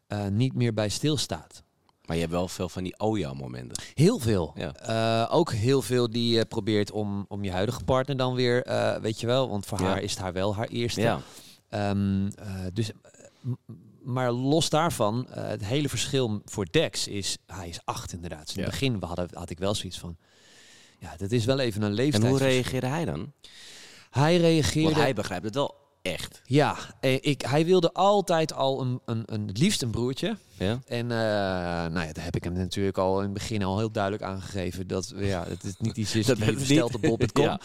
eh, 0.06 0.26
niet 0.26 0.54
meer 0.54 0.74
bij 0.74 0.88
stilstaat. 0.88 1.63
Maar 2.06 2.14
je 2.16 2.22
hebt 2.22 2.34
wel 2.34 2.48
veel 2.48 2.68
van 2.68 2.82
die 2.82 2.98
oh-ja-momenten. 2.98 3.82
Heel 3.94 4.18
veel. 4.18 4.52
Ja. 4.56 4.74
Eh, 4.74 5.34
ook 5.34 5.52
heel 5.52 5.82
veel 5.82 6.10
die 6.10 6.34
je 6.36 6.44
probeert 6.44 6.90
om, 6.90 7.24
om 7.28 7.44
je 7.44 7.50
huidige 7.50 7.84
partner 7.84 8.16
dan 8.16 8.34
weer, 8.34 8.62
eh, 8.62 8.96
weet 9.00 9.20
je 9.20 9.26
wel, 9.26 9.48
want 9.48 9.66
voor 9.66 9.80
Ja. 9.80 9.84
haar 9.86 10.02
is 10.02 10.10
het 10.10 10.20
haar 10.20 10.32
wel 10.32 10.54
haar 10.56 10.68
eerste. 10.68 11.00
Ja. 11.00 11.20
Ehm, 11.68 12.26
eh, 12.26 12.54
dus, 12.72 12.90
maar 14.02 14.32
los 14.32 14.68
daarvan, 14.68 15.26
het 15.30 15.64
hele 15.64 15.88
verschil 15.88 16.42
voor 16.44 16.66
Dex 16.70 17.08
is, 17.08 17.36
hij 17.46 17.68
is 17.68 17.80
acht 17.84 18.12
inderdaad. 18.12 18.46
Dus 18.46 18.56
in 18.56 18.62
het 18.62 18.70
begin 18.70 18.96
hadden, 19.00 19.28
had 19.32 19.50
ik 19.50 19.58
wel 19.58 19.74
zoiets 19.74 19.98
van, 19.98 20.16
ja, 20.98 21.16
dat 21.16 21.30
is 21.30 21.44
wel 21.44 21.58
even 21.58 21.82
een 21.82 21.88
En 21.88 21.94
leeftijd. 21.94 22.26
hoe 22.26 22.38
reageerde 22.38 22.86
hij 22.86 23.04
dan? 23.04 23.32
Hij 24.10 24.36
reageerde, 24.36 24.88
Want 24.88 25.02
hij 25.02 25.14
begrijpt 25.14 25.44
het 25.44 25.54
wel 25.54 25.74
echt. 26.12 26.40
ja, 26.44 26.76
eh, 27.00 27.18
ik, 27.20 27.42
hij 27.42 27.64
wilde 27.64 27.92
altijd 27.92 28.52
al 28.52 28.80
een, 28.80 29.00
een, 29.04 29.22
een, 29.26 29.46
het 29.46 29.58
liefst 29.58 29.82
een 29.82 29.90
broertje. 29.90 30.36
Ja? 30.58 30.80
En 30.86 31.10
eh, 31.10 31.16
nou 31.92 32.06
ja, 32.06 32.12
daar 32.12 32.24
heb 32.24 32.36
ik 32.36 32.44
hem 32.44 32.52
natuurlijk 32.52 32.98
al 32.98 33.16
in 33.18 33.24
het 33.24 33.32
begin 33.32 33.62
al 33.62 33.78
heel 33.78 33.90
duidelijk 33.92 34.22
aangegeven 34.22 34.86
dat 34.86 35.12
ja, 35.16 35.44
het 35.48 35.64
is 35.64 35.74
niet 35.78 35.96
iets 35.96 36.14
is 36.16 36.26
Dat 36.26 36.36
die 36.38 36.56
niet- 36.56 36.82
op 36.82 37.00
bol.com. 37.00 37.44
Ja. 37.44 37.60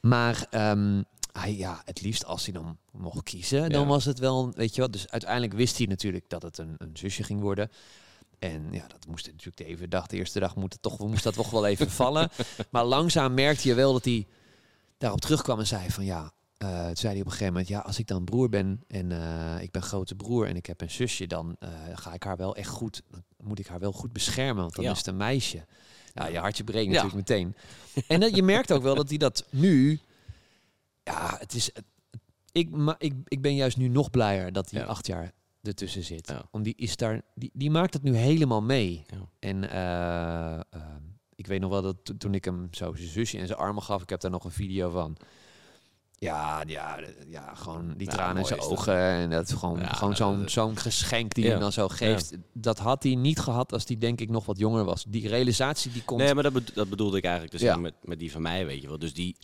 Maar 0.00 0.46
ehm, 0.50 1.02
hij, 1.32 1.56
ja, 1.56 1.82
het 1.84 2.00
liefst 2.02 2.24
als 2.24 2.44
hij 2.44 2.52
dan 2.54 2.78
mocht 2.90 3.22
kiezen, 3.22 3.70
dan 3.70 3.86
was 3.86 4.04
het 4.04 4.18
wel, 4.18 4.52
weet 4.54 4.74
je 4.74 4.80
wat. 4.80 4.92
Dus 4.92 5.08
uiteindelijk 5.10 5.52
wist 5.52 5.78
hij 5.78 5.86
natuurlijk 5.86 6.24
dat 6.28 6.42
het 6.42 6.58
een, 6.58 6.74
een 6.78 6.90
zusje 6.96 7.22
ging 7.22 7.40
worden. 7.40 7.70
En 8.38 8.68
ja, 8.70 8.86
dat 8.86 9.06
moest 9.08 9.26
natuurlijk 9.26 9.56
de 9.56 9.64
even 9.64 9.90
dag, 9.90 10.06
de 10.06 10.16
eerste 10.16 10.40
dag 10.40 10.56
moet 10.56 10.72
het 10.72 10.82
toch, 10.82 10.98
moest 10.98 11.22
dat 11.24 11.34
toch 11.34 11.50
wel 11.50 11.66
even 11.66 11.90
vallen. 11.90 12.30
Maar 12.70 12.84
langzaam 12.84 13.34
merkte 13.34 13.68
je 13.68 13.74
wel 13.74 13.92
dat 13.92 14.04
hij 14.04 14.26
daarop 14.98 15.20
terugkwam 15.20 15.58
en 15.58 15.66
zei 15.66 15.90
van 15.90 16.04
ja, 16.04 16.32
eh, 16.64 16.86
toen 16.86 16.96
zei 16.96 17.12
hij 17.12 17.20
op 17.20 17.26
een 17.26 17.32
gegeven 17.32 17.52
moment, 17.52 17.68
ja, 17.68 17.78
als 17.78 17.98
ik 17.98 18.06
dan 18.06 18.24
broer 18.24 18.48
ben 18.48 18.82
en 18.88 19.12
eh, 19.12 19.62
ik 19.62 19.70
ben 19.70 19.82
grote 19.82 20.14
broer 20.14 20.46
en 20.46 20.56
ik 20.56 20.66
heb 20.66 20.80
een 20.80 20.90
zusje, 20.90 21.26
dan 21.26 21.56
eh, 21.58 21.68
ga 21.94 22.12
ik 22.14 22.22
haar 22.22 22.36
wel 22.36 22.56
echt 22.56 22.68
goed, 22.68 23.02
dan 23.10 23.22
moet 23.46 23.58
ik 23.58 23.66
haar 23.66 23.78
wel 23.80 23.92
goed 23.92 24.12
beschermen, 24.12 24.62
want 24.62 24.74
dan 24.74 24.84
Ja. 24.84 24.90
is 24.90 24.98
het 24.98 25.06
een 25.06 25.16
meisje. 25.16 25.66
Ja, 26.14 26.26
je 26.26 26.38
hartje 26.38 26.64
breekt 26.64 26.92
Ja. 26.92 27.02
natuurlijk 27.02 27.28
meteen. 27.28 27.54
En 28.08 28.20
dat, 28.20 28.36
je 28.36 28.42
merkt 28.42 28.72
ook 28.72 28.82
wel 28.82 28.94
dat 28.94 29.08
hij 29.08 29.18
dat 29.18 29.46
nu, 29.50 29.98
ja, 31.02 31.36
het 31.38 31.54
is, 31.54 31.70
ik, 32.52 32.70
maar 32.70 32.94
ik, 32.98 33.14
ik 33.24 33.40
ben 33.42 33.54
juist 33.54 33.76
nu 33.76 33.88
nog 33.88 34.10
blijer 34.10 34.52
dat 34.52 34.70
hij 34.70 34.80
Ja. 34.80 34.86
acht 34.86 35.06
jaar 35.06 35.32
ertussen 35.62 36.02
zit. 36.04 36.28
Ja. 36.28 36.42
Om 36.50 36.62
die 36.62 36.74
is 36.76 36.96
daar, 36.96 37.22
die, 37.34 37.50
die 37.52 37.70
maakt 37.70 37.94
het 37.94 38.02
nu 38.02 38.16
helemaal 38.16 38.62
mee. 38.62 39.04
En 39.38 39.62
ik 41.34 41.46
weet 41.46 41.60
nog 41.60 41.70
wel 41.70 41.82
dat 41.82 41.96
to- 42.04 42.16
toen 42.16 42.34
ik 42.34 42.44
hem 42.44 42.68
zo 42.70 42.94
zijn 42.94 43.08
zusje 43.08 43.38
in 43.38 43.46
zijn 43.46 43.58
armen 43.58 43.82
gaf, 43.82 44.02
ik 44.02 44.10
heb 44.10 44.20
daar 44.20 44.30
nog 44.30 44.44
een 44.44 44.50
video 44.50 44.90
van. 44.90 45.16
Ja, 46.18 46.62
ja, 46.66 46.98
ja 47.28 47.54
gewoon 47.54 47.94
die 47.96 48.08
tranen 48.08 48.36
in 48.36 48.44
zijn 48.46 48.58
is 48.58 48.64
dat. 48.68 48.78
ogen. 48.78 48.96
En 48.98 49.30
dat 49.30 49.48
is 49.48 49.54
gewoon, 49.54 49.86
gewoon 49.86 50.08
dat- 50.08 50.18
zo'n 50.18 50.40
dat- 50.40 50.50
zo'n 50.50 50.76
geschenk 50.76 51.34
die 51.34 51.48
hij 51.50 51.58
dan 51.58 51.72
zo 51.72 51.88
geeft. 51.88 52.32
Dat 52.52 52.78
had 52.78 53.02
hij 53.02 53.14
niet 53.14 53.38
gehad 53.38 53.72
als 53.72 53.84
hij 53.86 53.98
denk 53.98 54.20
ik 54.20 54.30
nog 54.30 54.46
wat 54.46 54.58
jonger 54.58 54.84
was. 54.84 55.04
Die 55.08 55.28
realisatie 55.28 55.92
die 55.92 56.02
komt. 56.04 56.20
Nee, 56.20 56.34
maar 56.34 56.42
dat, 56.42 56.52
bedo- 56.52 56.72
dat 56.74 56.88
bedoelde 56.88 57.16
ik 57.16 57.24
eigenlijk 57.24 57.52
dus 57.58 57.76
met, 57.76 57.94
met 58.02 58.18
die 58.18 58.32
van 58.32 58.42
mij, 58.42 58.66
weet 58.66 58.82
je 58.82 58.88
wel. 58.88 58.98
Dus 58.98 59.14
die, 59.14 59.36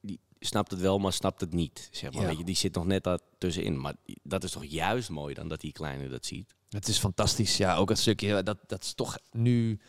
die 0.00 0.20
snapt 0.40 0.70
het 0.70 0.80
wel, 0.80 0.98
maar 0.98 1.12
snapt 1.12 1.40
het 1.40 1.52
niet. 1.52 1.88
Zeg 1.92 2.12
maar. 2.12 2.26
Weet 2.26 2.38
je, 2.38 2.44
die 2.44 2.56
zit 2.56 2.74
nog 2.74 2.86
net 2.86 3.04
daar 3.04 3.18
tussenin. 3.38 3.80
Maar 3.80 3.94
dat 4.22 4.44
is 4.44 4.50
toch 4.50 4.64
juist 4.64 5.10
mooi 5.10 5.34
dan 5.34 5.48
dat 5.48 5.60
die 5.60 5.72
kleine 5.72 6.08
dat 6.08 6.26
ziet. 6.26 6.54
Het 6.68 6.88
is 6.88 6.98
fantastisch. 6.98 7.56
Ja, 7.56 7.76
ook 7.76 7.88
het 7.88 7.98
stukje 7.98 8.42
dat, 8.42 8.58
dat 8.66 8.84
ze 8.84 8.94
toch 8.94 9.18
nu 9.32 9.80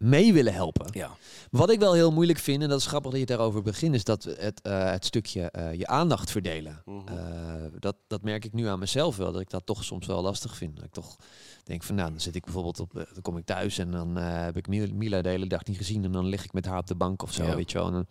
mee 0.00 0.32
willen 0.32 0.54
helpen. 0.54 0.86
Ja. 0.90 1.16
Wat 1.50 1.70
ik 1.70 1.78
wel 1.78 1.92
heel 1.94 2.12
moeilijk 2.12 2.38
vind, 2.38 2.62
en 2.62 2.68
dat 2.68 2.78
is 2.78 2.86
grappig 2.86 3.10
dat 3.10 3.20
je 3.20 3.26
daarover 3.26 3.62
begint, 3.62 3.94
is 3.94 4.04
dat 4.04 4.22
het, 4.24 4.60
eh, 4.62 4.90
het 4.90 5.04
stukje 5.04 5.50
eh, 5.50 5.74
je 5.74 5.86
aandacht 5.86 6.30
verdelen. 6.30 6.82
Mhm. 6.84 7.08
Eh, 7.08 7.54
dat, 7.78 7.96
dat 8.06 8.22
merk 8.22 8.44
ik 8.44 8.52
nu 8.52 8.66
aan 8.66 8.78
mezelf 8.78 9.16
wel, 9.16 9.32
dat 9.32 9.40
ik 9.40 9.50
dat 9.50 9.66
toch 9.66 9.84
soms 9.84 10.06
wel 10.06 10.22
lastig 10.22 10.56
vind. 10.56 10.76
Dat 10.76 10.84
ik 10.84 10.92
toch 10.92 11.16
denk 11.64 11.82
van, 11.82 11.94
nou, 11.94 12.10
dan 12.10 12.20
zit 12.20 12.34
ik 12.34 12.44
bijvoorbeeld 12.44 12.80
op, 12.80 12.92
dan 12.92 13.22
kom 13.22 13.36
ik 13.36 13.44
thuis 13.44 13.78
en 13.78 13.90
dan 13.90 14.16
heb 14.16 14.56
ik 14.56 14.68
Mil- 14.68 14.94
Mila 14.94 15.22
de 15.22 15.28
hele 15.28 15.46
dag 15.46 15.64
niet 15.64 15.76
gezien 15.76 16.04
en 16.04 16.12
dan 16.12 16.26
lig 16.26 16.44
ik 16.44 16.52
met 16.52 16.66
haar 16.66 16.78
op 16.78 16.86
de 16.86 16.94
bank 16.94 17.22
of 17.22 17.32
zo, 17.32 17.44
Ja. 17.44 17.56
weet 17.56 17.70
je 17.70 17.78
wel. 17.78 17.86
En, 17.86 17.92
dan- 17.92 18.06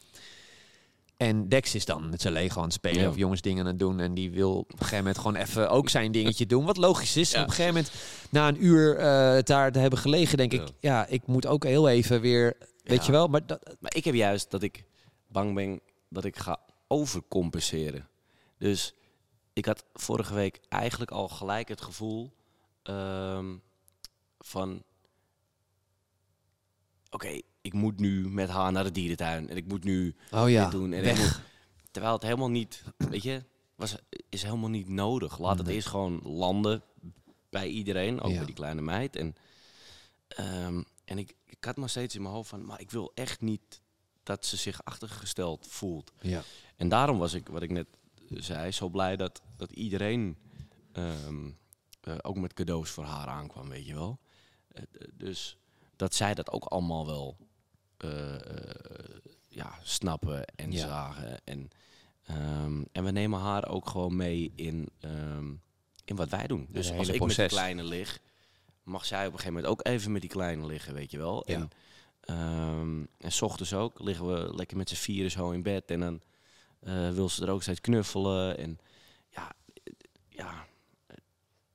en 1.20 1.50
Dex 1.50 1.76
is 1.76 1.86
dan 1.86 2.10
met 2.10 2.22
zijn 2.22 2.34
Lego 2.34 2.58
aan 2.58 2.64
het 2.64 2.74
spelen 2.74 3.02
Ja. 3.02 3.10
of 3.10 3.16
jongensdingen 3.18 3.62
aan 3.64 3.70
het 3.70 3.80
doen 3.80 4.00
en 4.00 4.14
die 4.14 4.32
wil 4.32 4.58
op 4.58 4.72
een 4.72 4.78
gegeven 4.78 4.98
moment 4.98 5.18
gewoon 5.18 5.36
even 5.36 5.70
ook 5.70 5.90
zijn 5.90 6.12
dingetje 6.12 6.46
doen, 6.46 6.66
wat 6.66 6.78
logisch 6.78 7.18
is. 7.18 7.32
Ja. 7.32 7.42
op 7.42 7.48
een 7.48 7.54
gegeven 7.54 7.74
moment, 7.74 7.94
na 8.30 8.48
een 8.48 8.66
uur 8.66 8.98
eh, 8.98 9.44
daar 9.44 9.72
te 9.72 9.80
hebben 9.80 10.00
gelegen, 10.00 10.38
denk 10.38 10.52
Ja. 10.52 10.62
ik, 10.62 10.70
ja, 10.80 11.06
ik 11.08 11.28
moet 11.28 11.46
ook 11.46 11.64
heel 11.64 11.90
even 11.90 12.22
weer, 12.22 12.58
weet 12.84 13.06
je 13.06 13.12
wel, 13.12 13.28
maar 13.28 13.46
dat, 13.46 13.76
Maar 13.80 13.96
ik 13.96 14.06
heb 14.06 14.14
juist 14.14 14.52
dat 14.52 14.62
ik 14.62 14.84
bang 15.28 15.56
ben 15.56 15.82
dat 16.10 16.26
ik 16.26 16.38
ga 16.38 16.60
overcompenseren. 16.88 18.08
Dus 18.58 18.94
ik 19.54 19.66
had 19.66 19.86
vorige 19.94 20.34
week 20.34 20.60
eigenlijk 20.70 21.12
al 21.12 21.28
gelijk 21.28 21.68
het 21.68 21.82
gevoel 21.82 22.32
ehm, 22.84 23.56
van... 24.40 24.84
Oké, 27.10 27.40
ik 27.62 27.74
moet 27.74 28.00
nu 28.00 28.30
met 28.30 28.50
haar 28.50 28.72
naar 28.72 28.84
de 28.84 28.92
dierentuin. 28.92 29.50
En 29.50 29.58
ik 29.58 29.68
moet 29.68 29.84
nu 29.84 30.16
oh 30.32 30.50
ja, 30.50 30.64
dit 30.64 30.72
doen. 30.72 30.94
En 30.94 31.18
moet- 31.18 31.42
terwijl 31.92 32.14
het 32.14 32.24
helemaal 32.24 32.50
niet, 32.50 32.84
weet 32.98 33.24
je, 33.24 33.44
was, 33.76 33.96
is 34.30 34.44
helemaal 34.44 34.70
niet 34.70 34.90
nodig. 34.90 35.40
Laat 35.40 35.58
het 35.58 35.66
Nee. 35.68 35.76
eerst 35.76 35.88
gewoon 35.88 36.20
landen 36.24 36.84
bij 37.50 37.68
iedereen, 37.68 38.22
ook 38.22 38.32
Ja. 38.32 38.38
bij 38.38 38.46
die 38.46 38.56
kleine 38.56 38.82
meid. 38.82 39.16
En, 39.16 39.36
ehm, 40.28 40.84
en 41.06 41.18
ik, 41.18 41.36
ik 41.46 41.64
had 41.64 41.78
maar 41.78 41.90
steeds 41.90 42.16
in 42.16 42.22
mijn 42.22 42.34
hoofd 42.34 42.50
van, 42.50 42.66
maar 42.66 42.80
ik 42.82 42.92
wil 42.92 43.12
echt 43.16 43.42
niet 43.42 43.82
dat 44.24 44.46
ze 44.46 44.58
zich 44.58 44.84
achtergesteld 44.84 45.68
voelt. 45.68 46.12
Ja. 46.22 46.42
En 46.76 46.90
daarom 46.90 47.18
was 47.18 47.34
ik, 47.34 47.48
wat 47.48 47.62
ik 47.62 47.72
net 47.72 47.88
zei, 48.30 48.72
zo 48.72 48.90
blij 48.90 49.16
dat, 49.16 49.42
dat 49.56 49.72
iedereen 49.72 50.38
ehm, 50.92 51.50
eh, 52.02 52.16
ook 52.22 52.38
met 52.38 52.54
cadeaus 52.54 52.90
voor 52.90 53.04
haar 53.04 53.28
aankwam, 53.28 53.70
weet 53.70 53.86
je 53.86 53.94
wel. 53.94 54.20
Eh, 54.68 54.84
dus 55.14 55.58
dat 55.96 56.14
zij 56.16 56.34
dat 56.34 56.52
ook 56.52 56.64
allemaal 56.66 57.06
wel 57.06 57.38
ja, 59.48 59.80
snappen 59.84 60.46
en 60.46 60.72
Ja. 60.72 60.80
zagen. 60.88 61.42
En, 61.44 61.70
ehm, 62.24 62.84
en 62.92 63.04
we 63.04 63.12
nemen 63.12 63.40
haar 63.40 63.68
ook 63.70 63.90
gewoon 63.90 64.16
mee 64.16 64.52
in, 64.56 64.90
ehm, 65.00 65.54
in 66.06 66.16
wat 66.16 66.30
wij 66.30 66.48
doen. 66.48 66.68
Dus 66.70 66.92
als 66.92 67.08
ik 67.08 67.26
met 67.26 67.36
die 67.36 67.48
kleine 67.48 67.84
lig, 67.84 68.20
mag 68.84 69.06
zij 69.06 69.20
op 69.28 69.34
een 69.34 69.40
gegeven 69.40 69.54
moment 69.54 69.72
ook 69.72 69.88
even 69.88 70.12
met 70.12 70.22
die 70.22 70.30
kleine 70.30 70.66
liggen, 70.66 70.94
weet 70.94 71.12
je 71.12 71.18
wel. 71.18 71.44
Ja. 71.46 71.56
En, 71.56 71.70
ehm, 72.22 73.06
en 73.18 73.32
s 73.32 73.42
ochtends 73.42 73.74
ook 73.74 74.00
liggen 74.00 74.28
we 74.34 74.56
lekker 74.56 74.78
met 74.78 74.90
z'n 74.90 74.96
vieren 74.96 75.32
zo 75.32 75.52
in 75.52 75.64
bed. 75.64 75.92
En 75.92 76.00
dan 76.00 76.22
eh, 76.80 77.10
wil 77.12 77.30
ze 77.30 77.44
er 77.46 77.52
ook 77.52 77.62
steeds 77.62 77.82
knuffelen. 77.82 78.58
En 78.58 78.80
ja, 79.30 79.52
eh, 79.84 79.94
ja, 80.30 80.66
eh, 81.08 81.16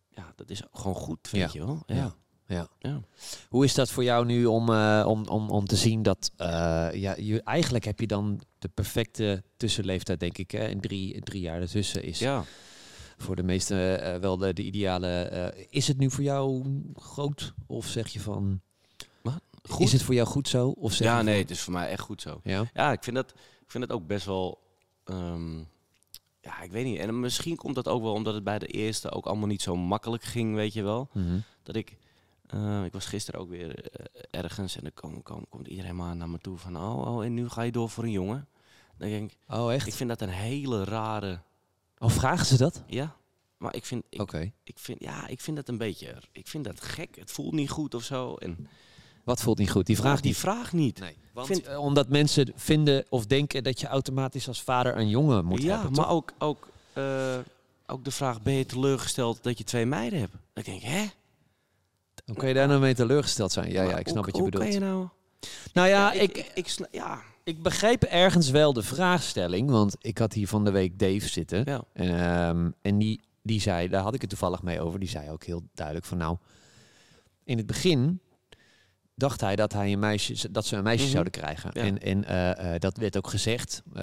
ja 0.09 0.33
dat 0.37 0.51
is 0.51 0.63
gewoon 0.73 0.95
goed, 0.95 1.29
Ja. 1.33 1.49
je 1.53 1.59
wel. 1.67 1.83
Ja. 1.87 2.15
Ja. 2.47 2.69
Ja. 2.79 3.01
Hoe 3.49 3.65
is 3.65 3.75
dat 3.75 3.91
voor 3.91 4.05
jou 4.05 4.25
nu 4.27 4.47
om, 4.47 4.69
eh, 4.71 5.05
om, 5.09 5.27
om, 5.27 5.51
om 5.51 5.67
te 5.67 5.77
zien 5.77 6.03
dat 6.03 6.33
eh, 6.37 6.47
ja, 6.93 7.15
je, 7.17 7.43
eigenlijk 7.43 7.85
heb 7.85 8.01
je 8.01 8.07
dan 8.07 8.41
de 8.59 8.69
perfecte 8.69 9.43
tussenleeftijd, 9.57 10.21
denk 10.21 10.39
ik. 10.39 10.51
Hè? 10.51 10.59
En 10.67 10.81
drie, 10.81 11.21
drie 11.23 11.41
jaar 11.41 11.61
ertussen 11.61 12.03
is 12.03 12.19
ja. 12.19 12.45
voor 13.19 13.37
de 13.37 13.43
meesten 13.43 14.03
eh, 14.03 14.21
wel 14.21 14.37
de, 14.37 14.53
de 14.53 14.63
ideale. 14.63 15.55
is 15.71 15.89
het 15.89 15.99
nu 15.99 16.11
voor 16.11 16.25
jou 16.25 16.65
groot? 16.95 17.55
Of 17.67 17.87
zeg 17.87 18.09
je 18.09 18.21
van. 18.21 18.61
Wat? 19.23 19.41
Is 19.79 19.93
het 19.93 20.03
voor 20.03 20.15
jou 20.15 20.27
goed 20.27 20.49
zo? 20.49 20.69
Of 20.69 20.93
zeg 20.93 21.07
Ja, 21.07 21.23
nee, 21.23 21.33
van- 21.35 21.43
het 21.43 21.51
is 21.51 21.61
voor 21.61 21.73
mij 21.73 21.89
echt 21.89 22.01
goed 22.01 22.23
zo. 22.23 22.41
Ja. 22.43 22.71
Ja, 22.75 22.93
ik 22.93 23.03
vind 23.03 23.17
dat, 23.17 23.31
ik 23.61 23.71
vind 23.71 23.89
dat 23.89 23.97
ook 23.97 24.07
best 24.07 24.27
wel. 24.27 24.59
ehm, 25.05 25.57
ja, 26.41 26.63
ik 26.63 26.71
weet 26.71 26.85
niet. 26.85 26.99
En 26.99 27.21
misschien 27.21 27.57
komt 27.57 27.75
dat 27.75 27.89
ook 27.89 28.03
wel 28.03 28.13
omdat 28.13 28.35
het 28.35 28.45
bij 28.45 28.59
de 28.59 28.67
eerste 28.67 29.11
ook 29.11 29.27
allemaal 29.27 29.47
niet 29.47 29.63
zo 29.63 29.77
makkelijk 29.77 30.23
ging, 30.23 30.55
weet 30.55 30.73
je 30.73 30.83
wel. 30.83 31.09
Mhm. 31.13 31.39
Dat 31.63 31.77
ik. 31.77 31.97
Eh, 32.55 32.85
ik 32.85 32.93
was 32.93 33.07
gisteren 33.07 33.41
ook 33.41 33.49
weer 33.49 33.91
eh, 33.93 34.05
ergens 34.31 34.77
en 34.77 34.83
dan 34.83 34.93
kom, 34.95 35.23
kom, 35.23 35.47
komt 35.49 35.67
iedereen 35.67 35.97
maar 35.97 36.17
naar 36.17 36.29
me 36.29 36.39
toe 36.39 36.59
van. 36.59 36.77
Oh, 36.77 37.07
oh, 37.17 37.25
en 37.25 37.35
nu 37.35 37.49
ga 37.49 37.63
je 37.63 37.73
door 37.73 37.91
voor 37.91 38.05
een 38.05 38.11
jongen. 38.11 38.49
Dan 38.99 39.09
denk 39.09 39.31
ik, 39.33 39.39
Oh, 39.49 39.73
echt? 39.73 39.87
ik 39.87 39.95
vind 39.95 40.09
dat 40.09 40.21
een 40.21 40.29
hele 40.29 40.85
rare. 40.85 41.39
Oh, 41.99 42.11
vragen 42.11 42.47
ze 42.47 42.57
dat? 42.57 42.83
Ja, 42.87 43.17
maar 43.57 43.75
ik 43.75 43.85
vind, 43.85 44.05
ik, 44.09 44.21
Oké. 44.21 44.53
ik 44.65 44.79
vind, 44.79 45.01
ja, 45.01 45.27
ik 45.27 45.41
vind 45.41 45.57
dat 45.57 45.69
een 45.69 45.79
beetje. 45.79 46.15
Ik 46.33 46.47
vind 46.49 46.65
dat 46.65 46.81
gek. 46.81 47.17
Het 47.17 47.31
voelt 47.31 47.53
niet 47.53 47.71
goed 47.71 47.95
of 47.95 48.03
zo. 48.05 48.35
En 48.35 48.69
Wat 49.25 49.41
voelt 49.43 49.59
niet 49.59 49.71
goed? 49.71 49.87
Die 49.87 49.97
vraag 49.97 50.21
die 50.21 50.31
niet. 50.31 50.37
vraag 50.41 50.73
niet. 50.73 50.99
Nee, 50.99 51.17
want, 51.33 51.47
vind- 51.47 51.67
eh, 51.67 51.79
omdat 51.79 52.09
mensen 52.09 52.53
vinden 52.57 53.05
of 53.09 53.27
denken 53.27 53.65
dat 53.65 53.81
je 53.81 53.87
automatisch 53.87 54.49
als 54.49 54.63
vader 54.63 54.97
een 54.97 55.09
jongen 55.09 55.45
moet 55.45 55.63
ja, 55.63 55.73
hebben. 55.75 55.93
maar 55.93 56.05
toch? 56.05 56.13
ook, 56.15 56.33
ook, 56.39 56.69
ook 57.87 58.05
de 58.05 58.11
vraag: 58.11 58.43
ben 58.43 58.53
je 58.55 58.67
teleurgesteld 58.67 59.43
dat 59.43 59.59
je 59.59 59.65
twee 59.65 59.87
meiden 59.87 60.19
hebt? 60.19 60.35
Ik 60.55 60.65
denk, 60.65 60.83
hè? 60.83 61.05
Hoe 62.25 62.37
kan 62.37 62.49
je 62.49 62.55
daar 62.55 62.69
nou 62.69 62.81
mee 62.81 62.95
teleurgesteld 62.95 63.53
zijn? 63.53 63.71
Ja, 63.73 63.83
ja, 63.83 63.99
ik 63.99 64.09
snap 64.09 64.25
hoe- 64.25 64.25
wat 64.25 64.35
je 64.37 64.41
hoe 64.43 64.51
bedoelt. 64.51 64.65
kan 64.65 64.73
je 64.73 64.79
nou? 64.81 65.09
Nou 65.73 65.89
ja, 65.89 66.13
ik, 66.13 66.21
ik, 66.23 66.37
ik, 66.37 66.51
ik 66.55 66.69
sna- 66.69 66.87
ja, 66.91 67.21
ik 67.45 67.63
begreep 67.63 68.03
ergens 68.03 68.51
wel 68.51 68.73
de 68.73 68.83
vraagstelling. 68.83 69.71
Want 69.71 69.97
ik 70.01 70.19
had 70.19 70.33
hier 70.33 70.49
van 70.49 70.65
de 70.65 70.71
week 70.71 70.99
Dave 70.99 71.29
zitten. 71.29 71.63
ja, 71.65 71.83
Ehm, 71.93 72.71
en 72.83 72.99
die, 72.99 73.21
die 73.43 73.61
zei, 73.61 73.89
daar 73.89 74.03
had 74.03 74.15
ik 74.15 74.21
het 74.21 74.31
toevallig 74.31 74.63
mee 74.63 74.81
over. 74.81 74.99
Die 75.01 75.09
zei 75.09 75.31
ook 75.31 75.45
heel 75.45 75.63
duidelijk 75.75 76.07
van 76.07 76.19
nou, 76.19 76.37
in 77.45 77.57
het 77.57 77.67
begin 77.67 78.21
dacht 79.15 79.41
hij 79.41 79.57
dat, 79.57 79.73
hij 79.73 79.93
een 79.93 79.99
meisje, 79.99 80.51
dat 80.51 80.67
ze 80.67 80.77
een 80.77 80.83
meisje 80.83 81.03
Mhm. 81.03 81.13
zouden 81.13 81.33
krijgen. 81.33 81.71
Ja. 81.73 81.83
En, 81.83 81.99
en 82.03 82.25
eh, 82.25 82.75
eh, 82.75 82.81
dat 82.81 82.97
werd 82.97 83.17
ook 83.17 83.29
gezegd. 83.29 83.83
Eh, 83.95 84.03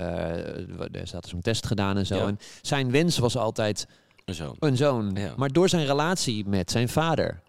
er 0.96 1.08
zat 1.08 1.28
zo'n 1.28 1.42
test 1.42 1.66
gedaan 1.66 1.98
en 1.98 2.06
zo. 2.06 2.16
Ja. 2.16 2.28
En 2.28 2.40
zijn 2.62 2.92
wens 2.92 3.18
was 3.18 3.38
altijd 3.38 3.88
en 4.26 4.34
zo. 4.36 4.56
een 4.60 4.78
zoon. 4.78 5.12
Ja. 5.16 5.34
Maar 5.38 5.50
door 5.50 5.70
zijn 5.70 5.86
relatie 5.86 6.46
met 6.48 6.72
zijn 6.72 6.90
vader. 6.90 7.42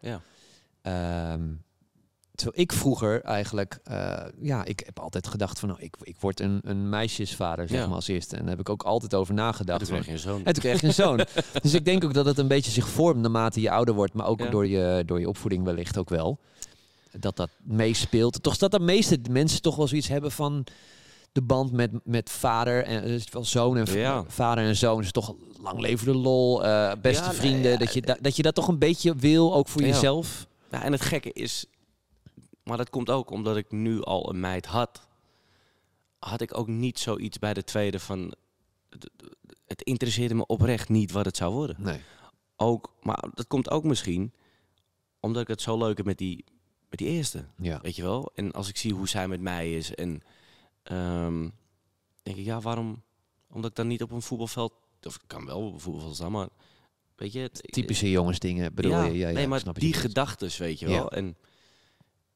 Terwijl 2.35 2.61
ik 2.62 2.73
vroeger 2.73 3.23
eigenlijk, 3.23 3.79
eh, 3.85 4.25
ja, 4.40 4.64
ik 4.64 4.83
heb 4.85 4.99
altijd 5.01 5.27
gedacht 5.27 5.59
van, 5.59 5.68
nou, 5.68 5.81
ik, 5.83 5.97
ik 6.03 6.16
word 6.21 6.40
een, 6.40 6.61
een 6.64 6.88
meisjesvader, 6.88 7.68
zeg 7.68 7.79
Ja. 7.81 7.87
maar 7.87 7.95
als 7.95 8.09
eerste. 8.09 8.35
En 8.37 8.40
daar 8.40 8.51
heb 8.51 8.61
ik 8.61 8.68
ook 8.68 8.83
altijd 8.83 9.14
over 9.14 9.35
nagedacht. 9.35 9.79
toen 9.79 9.88
van, 9.88 9.97
kreeg 9.97 10.07
je 10.07 10.12
een 10.12 10.18
zoon. 10.18 10.45
en 10.45 10.53
toen 10.53 10.62
kreeg 10.62 10.81
je 10.81 10.87
een 10.87 10.95
zoon. 10.95 11.16
dus 11.62 11.75
ik 11.75 11.85
denk 11.85 12.05
ook 12.05 12.14
dat 12.14 12.25
het 12.27 12.38
een 12.38 12.49
beetje 12.49 12.71
zich 12.71 12.88
vormt 12.88 13.21
naarmate 13.21 13.61
je 13.61 13.71
ouder 13.71 13.95
wordt, 13.95 14.12
maar 14.14 14.27
ook 14.27 14.40
Ja. 14.40 14.51
door, 14.51 14.66
je, 14.66 15.03
door 15.07 15.21
je 15.21 15.29
opvoeding 15.29 15.64
wellicht 15.64 15.99
ook 15.99 16.09
wel. 16.09 16.38
Dat 17.18 17.37
dat 17.37 17.51
meespeelt. 17.62 18.42
Toch 18.42 18.57
dat 18.57 18.71
de 18.71 18.81
meeste 18.81 19.18
mensen 19.31 19.62
toch 19.62 19.77
wel 19.77 19.88
zoiets 19.88 20.09
hebben 20.09 20.33
van 20.33 20.64
de 21.33 21.42
band 21.42 21.73
met, 21.73 21.90
met 22.05 22.31
vader 22.31 22.85
en 22.85 23.03
dus 23.05 23.25
wel 23.31 23.45
zoon 23.45 23.77
en 23.77 23.99
Ja. 23.99 24.25
vader 24.29 24.64
en 24.64 24.77
zoon 24.77 25.03
is 25.03 25.12
toch 25.12 25.35
lang 25.62 25.81
leven 25.81 26.07
de 26.07 26.14
lol, 26.18 26.64
eh, 26.64 26.92
beste 27.03 27.25
Ja, 27.25 27.33
vrienden. 27.33 27.71
ja, 27.71 27.77
dat, 27.79 27.95
je 27.95 28.01
da- 28.03 28.16
dat 28.21 28.37
je 28.37 28.42
dat 28.42 28.55
toch 28.55 28.68
een 28.68 28.79
beetje 28.79 29.14
wil, 29.16 29.55
ook 29.55 29.68
voor 29.68 29.83
jezelf. 29.83 30.47
Ja, 30.73 30.83
en 30.83 30.93
het 30.93 31.01
gekke 31.01 31.33
is, 31.33 31.67
maar 32.65 32.77
dat 32.77 32.91
komt 32.91 33.11
ook 33.11 33.31
omdat 33.31 33.57
ik 33.57 33.71
nu 33.71 34.03
al 34.03 34.29
een 34.31 34.41
meid 34.41 34.67
had, 34.67 35.09
had 36.19 36.41
ik 36.41 36.59
ook 36.59 36.67
niet 36.69 36.99
zoiets 36.99 37.39
bij 37.39 37.55
de 37.55 37.65
tweede 37.65 37.99
van, 38.01 38.35
het- 39.67 39.83
interesseerde 39.83 40.35
me 40.35 40.47
oprecht 40.47 40.89
niet 40.89 41.13
wat 41.13 41.25
het 41.25 41.37
zou 41.37 41.53
worden. 41.55 41.77
Nee. 41.79 42.01
Ook, 42.57 42.93
maar 43.03 43.25
dat 43.35 43.47
komt 43.47 43.71
ook 43.71 43.85
misschien 43.85 44.33
omdat 45.21 45.43
ik 45.43 45.49
het 45.49 45.61
zo 45.63 45.79
leuk 45.79 45.97
heb 45.97 46.07
met 46.07 46.19
die, 46.19 46.45
met 46.91 46.99
die 46.99 47.09
eerste. 47.09 47.45
Ja. 47.57 47.81
Weet 47.81 47.97
je 47.97 48.03
wel? 48.03 48.31
En 48.35 48.53
als 48.53 48.69
ik 48.69 48.77
zie 48.77 48.93
hoe 48.95 49.09
zij 49.09 49.29
met 49.29 49.41
mij 49.41 49.77
is 49.77 49.95
en 49.95 50.23
ehm, 50.83 51.49
denk 52.23 52.37
ik, 52.37 52.45
ja, 52.45 52.61
waarom? 52.61 53.03
Omdat 53.51 53.71
ik 53.71 53.77
dan 53.77 53.87
niet 53.87 54.03
op 54.03 54.11
een 54.11 54.23
voetbalveld, 54.23 54.73
of 55.03 55.15
ik 55.15 55.23
kan 55.27 55.47
wel 55.47 55.67
op 55.67 55.73
een 55.73 55.81
voetbalveld 55.81 56.15
staan, 56.15 56.33
maar 56.33 56.49
weet 57.23 57.33
je, 57.33 57.41
het, 57.41 57.73
Typische 57.73 58.11
jongensdingen 58.11 58.75
bedoel 58.75 58.93
ja, 58.93 59.05
je? 59.05 59.19
Ja, 59.19 59.29
ja, 59.29 59.35
nee, 59.35 59.47
maar 59.47 59.61
snap 59.61 59.79
die 59.79 59.93
gedachtes, 59.93 60.57
weet 60.57 60.79
je 60.79 60.87
wel. 60.87 61.11
En 61.13 61.37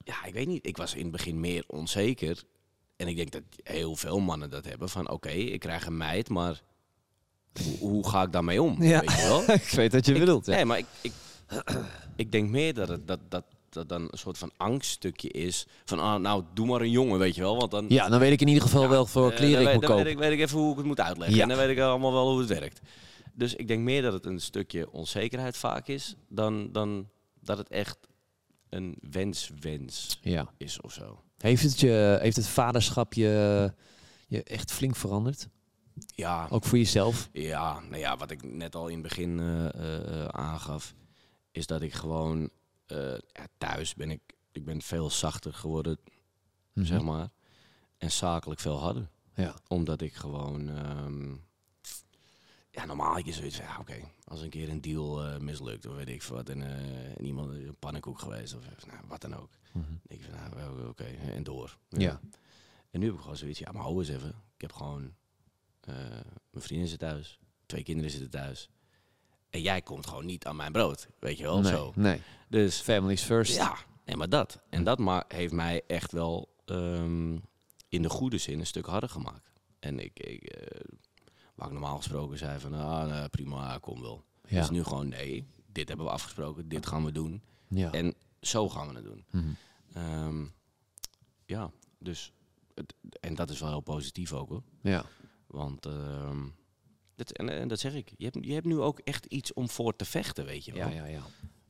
ja, 0.04 0.24
ik 0.24 0.32
weet 0.32 0.46
niet. 0.46 0.66
Ik 0.66 0.76
was 0.76 0.94
in 0.94 1.02
het 1.02 1.10
begin 1.12 1.40
meer 1.40 1.64
onzeker. 1.66 2.42
En 2.96 3.08
ik 3.08 3.16
denk 3.16 3.30
dat 3.30 3.42
heel 3.62 3.96
veel 3.96 4.20
mannen 4.20 4.50
dat 4.50 4.64
hebben. 4.64 4.88
Van 4.88 5.10
oké, 5.10 5.28
ik 5.28 5.60
krijg 5.60 5.86
een 5.86 5.96
meid, 5.96 6.28
maar 6.28 6.62
hoe, 7.64 7.78
hoe 7.78 8.08
ga 8.08 8.22
ik 8.22 8.32
daarmee 8.32 8.62
om? 8.62 8.82
Ja. 8.82 9.00
Weet 9.00 9.10
je 9.12 9.22
wel? 9.22 9.42
ik 9.56 9.62
weet 9.70 9.92
wat 9.92 10.06
je 10.06 10.12
Ik- 10.12 10.18
bedoelt. 10.20 10.46
Ja. 10.46 10.54
Nee, 10.54 10.64
maar 10.64 10.78
ik, 10.78 10.86
ik, 11.00 11.12
ik 12.16 12.32
denk 12.32 12.50
meer 12.50 12.74
dat 12.74 12.88
het 12.88 13.06
dat, 13.06 13.20
dat, 13.28 13.44
dat 13.68 13.88
dan 13.88 14.02
een 14.02 14.18
soort 14.18 14.38
van 14.38 14.50
angststukje 14.56 15.28
is. 15.28 15.66
Van 15.84 15.98
ah, 15.98 16.20
nou, 16.20 16.44
doe 16.54 16.66
maar 16.66 16.80
een 16.80 16.90
jongen, 16.90 17.18
weet 17.18 17.34
je 17.34 17.40
wel. 17.40 17.56
Want 17.58 17.70
dan, 17.70 17.86
ja, 17.88 18.08
dan 18.08 18.18
weet 18.18 18.32
ik 18.32 18.40
in 18.40 18.48
ieder 18.48 18.62
geval 18.62 18.88
wel 18.88 19.06
voor 19.06 19.30
eh, 19.30 19.36
kleren 19.36 19.60
ik 19.60 19.64
weet- 19.64 19.74
moet 19.74 19.82
dan 19.82 19.90
kopen. 19.90 20.04
Weet 20.04 20.12
ik, 20.14 20.18
weet 20.18 20.32
ik 20.32 20.40
even 20.40 20.58
hoe 20.58 20.70
ik 20.70 20.76
het 20.76 20.86
moet 20.86 21.00
uitleggen. 21.00 21.36
Ja. 21.36 21.42
En 21.42 21.48
dan 21.48 21.58
weet 21.58 21.68
ik 21.76 21.78
allemaal 21.78 22.12
wel 22.12 22.30
hoe 22.30 22.38
het 22.38 22.48
werkt. 22.48 22.80
Dus 23.36 23.54
ik 23.54 23.68
denk 23.68 23.82
meer 23.82 24.02
dat 24.02 24.12
het 24.12 24.26
een 24.26 24.40
stukje 24.40 24.90
onzekerheid 24.90 25.56
vaak 25.56 25.86
is, 25.88 26.16
dan, 26.28 26.72
dan 26.72 27.08
dat 27.40 27.58
het 27.58 27.68
echt 27.68 27.98
een 28.68 28.96
wens-wens 29.10 30.18
Ja. 30.22 30.52
is 30.56 30.80
of 30.80 30.92
zo. 30.92 31.22
Heeft 31.38 31.62
het, 31.62 31.80
je, 31.80 32.18
heeft 32.20 32.36
het 32.36 32.48
vaderschap 32.48 33.12
je, 33.14 33.72
je 34.28 34.42
echt 34.42 34.72
flink 34.72 34.96
veranderd? 34.96 35.48
Ja, 36.14 36.46
Ook 36.50 36.64
voor 36.64 36.78
jezelf? 36.78 37.28
ja, 37.32 37.80
nou 37.80 37.96
ja, 37.96 38.16
wat 38.16 38.30
ik 38.30 38.42
net 38.42 38.74
al 38.74 38.86
in 38.88 38.92
het 38.98 39.02
begin 39.02 39.38
eh, 39.40 39.66
eh, 39.74 40.22
eh, 40.22 40.28
aangaf, 40.28 40.94
is 41.50 41.66
dat 41.66 41.82
ik 41.82 41.92
gewoon 41.92 42.50
ja, 43.32 43.46
thuis 43.58 43.94
ben 43.94 44.10
ik, 44.10 44.20
ik 44.52 44.64
ben 44.64 44.82
veel 44.82 45.10
zachter 45.10 45.52
geworden, 45.54 45.98
Mhm. 46.72 46.86
zeg 46.86 47.02
maar. 47.02 47.28
En 47.98 48.10
zakelijk 48.10 48.60
veel 48.60 48.78
harder. 48.78 49.08
Ja. 49.34 49.54
Omdat 49.68 50.00
ik 50.00 50.14
gewoon. 50.14 50.68
ehm, 50.68 51.34
ja, 52.76 52.84
normaal 52.84 53.12
had 53.14 53.24
je 53.24 53.32
zoiets 53.32 53.56
van, 53.56 53.64
ja, 53.64 53.76
oké, 53.80 54.10
als 54.24 54.40
een 54.40 54.50
keer 54.50 54.68
een 54.68 54.80
deal 54.80 55.24
eh, 55.24 55.38
mislukt 55.38 55.86
of 55.86 55.94
weet 55.94 56.08
ik 56.08 56.22
wat. 56.22 56.48
En, 56.48 56.62
eh, 56.62 57.16
en 57.18 57.24
iemand 57.24 57.52
is 57.52 57.66
een 57.66 57.76
pannenkoek 57.78 58.18
geweest 58.18 58.54
of 58.54 58.62
nou, 58.86 58.98
wat 59.06 59.20
dan 59.20 59.34
ook. 59.34 59.50
Mhm. 59.72 59.84
Denk 60.02 60.20
ik 60.20 60.26
van, 60.30 60.50
nou, 60.54 60.88
oké, 60.88 61.04
en 61.04 61.42
door. 61.42 61.78
Ja. 61.88 62.20
En 62.90 63.00
nu 63.00 63.06
heb 63.06 63.14
ik 63.14 63.20
gewoon 63.20 63.36
zoiets, 63.36 63.58
ja, 63.58 63.72
maar 63.72 63.82
hou 63.82 63.98
eens 63.98 64.08
even. 64.08 64.28
Ik 64.28 64.60
heb 64.60 64.72
gewoon, 64.72 65.14
eh, 65.80 65.94
mijn 66.50 66.64
vrienden 66.64 66.88
zitten 66.88 67.08
thuis, 67.08 67.38
twee 67.66 67.82
kinderen 67.82 68.10
zitten 68.10 68.30
thuis. 68.30 68.68
En 69.50 69.62
jij 69.62 69.82
komt 69.82 70.06
gewoon 70.06 70.26
niet 70.26 70.46
aan 70.46 70.56
mijn 70.56 70.72
brood, 70.72 71.08
weet 71.18 71.38
je 71.38 71.44
wel, 71.44 71.60
nee, 71.60 71.72
zo. 71.72 71.92
nee. 71.94 72.20
Dus 72.48 72.80
Families 72.80 73.22
first. 73.22 73.54
ja, 73.54 73.76
nee, 74.04 74.16
maar 74.16 74.28
dat. 74.28 74.60
En 74.68 74.84
dat 74.84 74.98
ma 74.98 75.24
heeft 75.28 75.52
mij 75.52 75.82
echt 75.86 76.12
wel 76.12 76.54
ehm, 76.64 77.36
in 77.88 78.02
de 78.02 78.08
goede 78.08 78.38
zin 78.38 78.58
een 78.58 78.66
stuk 78.66 78.86
harder 78.86 79.08
gemaakt. 79.08 79.52
En 79.78 79.98
ik, 79.98 80.18
ik 80.18 80.42
eh, 80.42 80.80
waar 81.56 81.66
ik 81.66 81.72
normaal 81.72 81.96
gesproken 81.96 82.38
zei 82.38 82.60
van, 82.60 82.74
ah, 82.74 83.24
prima, 83.30 83.78
kom 83.78 84.00
wel. 84.00 84.24
Ja. 84.48 84.60
Is 84.60 84.70
nu 84.70 84.82
gewoon, 84.82 85.08
nee, 85.08 85.46
dit 85.66 85.88
hebben 85.88 86.06
we 86.06 86.12
afgesproken, 86.12 86.68
dit 86.68 86.86
gaan 86.86 87.04
we 87.04 87.12
doen. 87.12 87.42
ja. 87.68 87.92
En 87.92 88.14
zo 88.40 88.68
gaan 88.68 88.88
we 88.88 88.94
het 88.94 89.04
doen. 89.04 89.24
Mhm. 89.30 89.44
Ehm, 89.92 90.46
ja, 91.46 91.70
dus, 91.98 92.32
het, 92.74 92.94
en 93.20 93.34
dat 93.34 93.50
is 93.50 93.60
wel 93.60 93.68
heel 93.68 93.80
positief 93.80 94.32
ook 94.32 94.48
hoor. 94.48 94.62
ja. 94.80 95.04
Want, 95.46 95.86
dat, 97.14 97.30
en, 97.30 97.48
en 97.48 97.68
dat 97.68 97.78
zeg 97.80 97.94
ik, 97.94 98.12
je 98.16 98.24
hebt, 98.24 98.36
je 98.40 98.52
hebt 98.52 98.66
nu 98.66 98.78
ook 98.80 98.98
echt 98.98 99.26
iets 99.26 99.52
om 99.52 99.68
voor 99.68 99.96
te 99.96 100.04
vechten, 100.04 100.44
weet 100.44 100.64
je 100.64 100.72
wel. 100.72 100.88
Ja, 100.88 100.94
ja, 100.94 101.04
ja. 101.04 101.22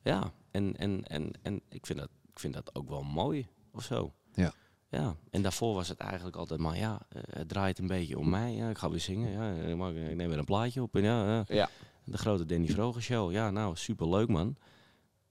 Ja, 0.03 0.33
en, 0.51 0.77
en, 0.77 1.03
en, 1.07 1.31
en 1.41 1.61
ik, 1.69 1.85
vind 1.85 1.99
dat, 1.99 2.09
ik 2.31 2.39
vind 2.39 2.53
dat 2.53 2.75
ook 2.75 2.89
wel 2.89 3.03
mooi 3.03 3.47
of 3.71 3.83
zo. 3.83 4.13
Ja. 4.33 4.53
Ja, 4.89 5.15
en 5.29 5.41
daarvoor 5.41 5.73
was 5.73 5.87
het 5.87 5.97
eigenlijk 5.97 6.35
altijd 6.35 6.59
maar, 6.59 6.77
ja, 6.77 7.01
eh, 7.09 7.21
het 7.27 7.49
draait 7.49 7.79
een 7.79 7.87
beetje 7.87 8.17
om 8.17 8.29
mij. 8.29 8.53
Ja, 8.53 8.69
ik 8.69 8.77
ga 8.77 8.89
weer 8.89 8.99
zingen, 8.99 9.31
ja, 9.31 9.51
ik, 9.67 9.75
mag- 9.75 9.91
ik 9.93 10.15
neem 10.15 10.29
weer 10.29 10.37
een 10.37 10.45
plaatje 10.45 10.81
op. 10.81 10.95
En 10.95 11.03
ja, 11.03 11.25
ja. 11.35 11.43
Ja. 11.47 11.69
De 12.03 12.17
grote 12.17 12.45
Danny 12.45 12.67
Vroger 12.67 13.01
show. 13.01 13.31
Ja, 13.31 13.51
nou, 13.51 13.75
superleuk 13.75 14.27
man. 14.27 14.55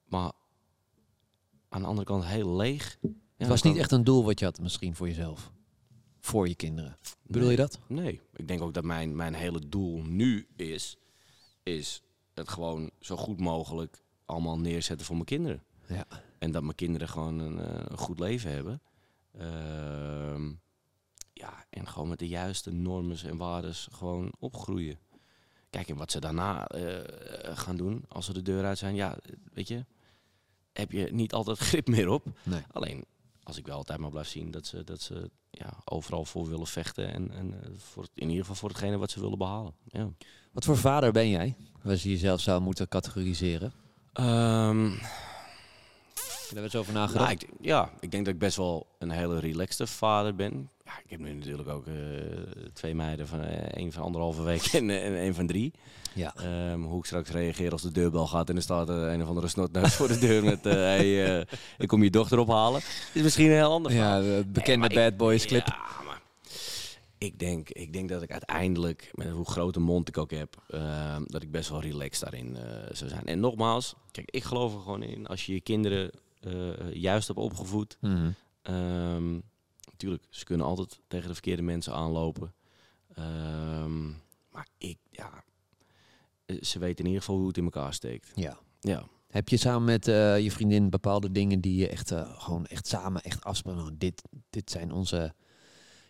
Maar 0.04 0.32
aan 1.68 1.80
de 1.80 1.86
andere 1.86 2.06
kant 2.06 2.24
heel 2.24 2.56
leeg 2.56 2.98
Het 3.36 3.48
was 3.48 3.62
niet 3.62 3.76
echt 3.76 3.92
een 3.92 4.04
doel 4.04 4.24
wat 4.24 4.38
je 4.38 4.44
had 4.44 4.60
misschien 4.60 4.94
voor 4.96 5.06
jezelf. 5.08 5.52
Voor 6.20 6.48
je 6.48 6.54
kinderen. 6.54 6.96
Bedoel 7.26 7.50
je 7.50 7.56
dat? 7.56 7.78
Nee, 7.86 8.20
ik 8.34 8.48
denk 8.48 8.62
ook 8.62 8.74
dat 8.74 8.84
mijn, 8.84 9.16
mijn 9.16 9.34
hele 9.34 9.68
doel 9.68 10.02
nu 10.02 10.46
is, 10.56 10.96
is 11.62 12.02
het 12.34 12.48
gewoon 12.48 12.90
zo 13.00 13.16
goed 13.16 13.40
mogelijk 13.40 14.02
allemaal 14.24 14.58
neerzetten 14.58 15.06
voor 15.06 15.14
mijn 15.14 15.26
kinderen. 15.26 15.62
Ja. 15.88 16.04
En 16.38 16.50
dat 16.50 16.62
mijn 16.62 16.74
kinderen 16.74 17.08
gewoon 17.08 17.38
een, 17.38 17.58
eh, 17.58 17.84
een 17.88 17.98
goed 17.98 18.18
leven 18.18 18.50
hebben. 18.50 18.80
Ehm, 19.38 20.52
ja, 21.32 21.64
en 21.70 21.88
gewoon 21.88 22.08
met 22.08 22.18
de 22.18 22.28
juiste 22.28 22.70
normen 22.70 23.18
en 23.24 23.36
waardes 23.36 23.88
gewoon 23.92 24.32
opgroeien. 24.38 24.98
Kijk, 25.70 25.88
en 25.88 25.96
wat 25.96 26.10
ze 26.10 26.20
daarna 26.20 26.66
eh, 26.68 27.56
gaan 27.56 27.76
doen 27.76 28.04
als 28.08 28.26
ze 28.26 28.32
de 28.32 28.42
deur 28.42 28.64
uit 28.64 28.78
zijn, 28.78 28.94
ja, 28.94 29.18
weet 29.52 29.68
je, 29.68 29.84
heb 30.72 30.92
je 30.92 31.12
niet 31.12 31.32
altijd 31.32 31.58
grip 31.68 31.86
meer 31.86 32.08
op. 32.08 32.26
Nee. 32.42 32.62
Alleen, 32.72 33.04
als 33.42 33.56
ik 33.56 33.66
wel 33.66 33.76
altijd 33.76 33.98
maar 33.98 34.10
blijf 34.10 34.28
zien 34.28 34.50
dat 34.50 34.66
ze, 34.66 34.84
dat 34.84 35.00
ze 35.00 35.30
ja, 35.50 35.78
overal 35.84 36.24
voor 36.24 36.48
willen 36.48 36.66
vechten 36.66 37.12
en, 37.12 37.30
en 37.30 37.62
eh, 37.62 37.70
voor 37.76 38.06
in 38.14 38.28
ieder 38.28 38.40
geval 38.40 38.56
voor 38.56 38.68
hetgene 38.68 38.96
wat 38.96 39.10
ze 39.10 39.20
willen 39.20 39.38
behalen. 39.38 39.74
Ja. 39.84 40.08
Wat 40.52 40.64
voor 40.64 40.76
vader 40.76 41.12
ben 41.12 41.28
jij? 41.28 41.56
Als 41.84 42.02
je 42.02 42.10
jezelf 42.10 42.40
zou 42.40 42.60
moeten 42.60 42.88
categoriseren. 42.88 43.72
Ehm, 44.12 44.90
Daar 46.54 46.62
eens 46.62 46.76
over 46.76 46.92
nagedacht? 46.92 47.24
Nou, 47.24 47.38
ik, 47.40 47.48
ja, 47.60 47.90
ik 48.00 48.10
denk 48.10 48.24
dat 48.24 48.34
ik 48.34 48.40
best 48.40 48.56
wel 48.56 48.86
een 48.98 49.10
hele 49.10 49.40
relaxte 49.40 49.86
vader 49.86 50.34
ben. 50.34 50.70
Ja, 50.84 50.92
ik 51.04 51.10
heb 51.10 51.20
nu 51.20 51.32
natuurlijk 51.32 51.68
ook 51.68 51.86
eh, 51.86 51.94
twee 52.72 52.94
meiden 52.94 53.28
van 53.28 53.40
eh, 53.40 53.68
één 53.72 53.92
van 53.92 54.02
anderhalve 54.02 54.42
week 54.42 54.62
en, 54.72 54.90
en 54.90 55.16
één 55.16 55.34
van 55.34 55.46
drie. 55.46 55.72
ja. 56.14 56.34
Ehm, 56.36 56.80
hoe 56.80 56.98
ik 56.98 57.04
straks 57.04 57.30
reageer 57.30 57.72
als 57.72 57.82
de 57.82 57.92
deurbel 57.92 58.26
gaat 58.26 58.48
en 58.48 58.56
er 58.56 58.62
staat 58.62 58.88
eh, 58.88 59.12
een 59.12 59.22
of 59.22 59.28
andere 59.28 59.48
snotneus 59.48 59.94
voor 59.94 60.08
de 60.08 60.18
deur 60.18 60.44
met 60.44 60.64
hey, 60.64 61.38
eh, 61.38 61.46
ik 61.78 61.88
kom 61.88 62.02
je 62.02 62.10
dochter 62.10 62.38
ophalen. 62.38 62.80
Is 63.12 63.22
misschien 63.22 63.46
een 63.46 63.56
heel 63.56 63.72
ander. 63.72 63.92
Ja, 63.92 64.20
de 64.20 64.44
bekende 64.46 64.88
Bad 64.94 65.16
Boys 65.16 65.44
clip. 65.46 65.66
Ja, 65.66 66.04
maar 66.06 66.20
ik 67.18 67.38
denk, 67.38 67.70
ik 67.70 67.92
denk 67.92 68.08
dat 68.08 68.22
ik 68.22 68.30
uiteindelijk, 68.30 69.10
met 69.14 69.28
hoe 69.28 69.46
grote 69.46 69.80
mond 69.80 70.08
ik 70.08 70.18
ook 70.18 70.30
heb, 70.30 70.62
ehm, 70.68 71.22
dat 71.26 71.42
ik 71.42 71.50
best 71.50 71.68
wel 71.68 71.80
relaxed 71.80 72.20
daarin 72.20 72.56
zou 72.92 73.10
zijn. 73.10 73.24
En 73.24 73.40
nogmaals, 73.40 73.94
kijk, 74.10 74.30
ik 74.30 74.44
geloof 74.44 74.74
er 74.74 74.80
gewoon 74.80 75.02
in, 75.02 75.26
als 75.26 75.46
je 75.46 75.52
je 75.52 75.60
kinderen 75.60 76.10
juist 76.92 77.26
hebt 77.26 77.38
opgevoed, 77.38 77.96
Mhm. 78.00 78.30
Ehm 78.62 79.40
natuurlijk, 79.90 80.26
ze 80.30 80.44
kunnen 80.44 80.66
altijd 80.66 81.00
tegen 81.08 81.26
de 81.28 81.32
verkeerde 81.34 81.62
mensen 81.62 81.92
aanlopen. 81.94 82.54
Ehm, 83.14 84.06
maar 84.50 84.66
ik, 84.78 84.98
ja, 85.10 85.44
eh, 86.44 86.62
ze 86.62 86.78
weten 86.78 86.98
in 86.98 87.06
ieder 87.06 87.20
geval 87.22 87.36
hoe 87.38 87.46
het 87.48 87.56
in 87.56 87.64
elkaar 87.64 87.94
steekt. 87.94 88.32
Ja. 88.34 88.58
Ja. 88.80 89.06
Heb 89.26 89.48
je 89.48 89.56
samen 89.56 89.84
met 89.84 90.08
eh, 90.08 90.40
je 90.40 90.50
vriendin 90.50 90.90
bepaalde 90.90 91.32
dingen 91.32 91.60
die 91.60 91.76
je 91.76 91.88
echt 91.88 92.10
eh, 92.10 92.40
gewoon 92.40 92.66
echt 92.66 92.86
samen 92.86 93.22
echt 93.22 93.44
afspreken? 93.44 93.80
Nou, 93.80 93.94
dit, 93.98 94.22
dit 94.50 94.70
zijn 94.70 94.92
onze. 94.92 95.34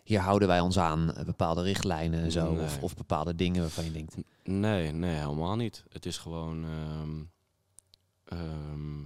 Hier 0.03 0.19
houden 0.19 0.47
wij 0.47 0.59
ons 0.59 0.77
aan, 0.79 1.13
eh, 1.13 1.25
bepaalde 1.25 1.61
richtlijnen 1.61 2.19
en 2.19 2.31
zo. 2.31 2.53
Nee. 2.53 2.63
Of, 2.63 2.81
of 2.83 2.95
bepaalde 2.95 3.35
dingen 3.35 3.61
waarvan 3.61 3.83
je 3.83 3.91
denkt. 3.91 4.15
Nee, 4.43 4.91
nee, 4.91 5.15
helemaal 5.15 5.55
niet. 5.55 5.83
Het 5.89 6.05
is 6.05 6.17
gewoon. 6.17 6.65
ehm, 8.25 9.05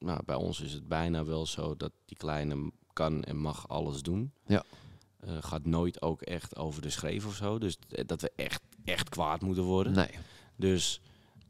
nou, 0.00 0.20
bij 0.24 0.34
ons 0.36 0.60
is 0.60 0.72
het 0.72 0.88
bijna 0.88 1.24
wel 1.24 1.46
zo 1.46 1.76
dat 1.76 1.92
die 2.04 2.16
kleine 2.16 2.70
kan 2.92 3.24
en 3.24 3.36
mag 3.36 3.68
alles 3.68 4.02
doen. 4.02 4.32
Ja. 4.46 4.62
Eh, 5.20 5.36
gaat 5.40 5.64
nooit 5.64 6.02
ook 6.02 6.22
echt 6.22 6.56
over 6.56 6.82
de 6.82 6.90
schreef 6.90 7.26
of 7.26 7.34
zo. 7.34 7.58
Dus 7.58 7.76
d- 7.76 8.08
dat 8.08 8.20
we 8.20 8.32
echt, 8.36 8.62
echt 8.84 9.08
kwaad 9.08 9.40
moeten 9.40 9.64
worden. 9.64 9.92
Nee. 9.92 10.10
Dus, 10.56 11.00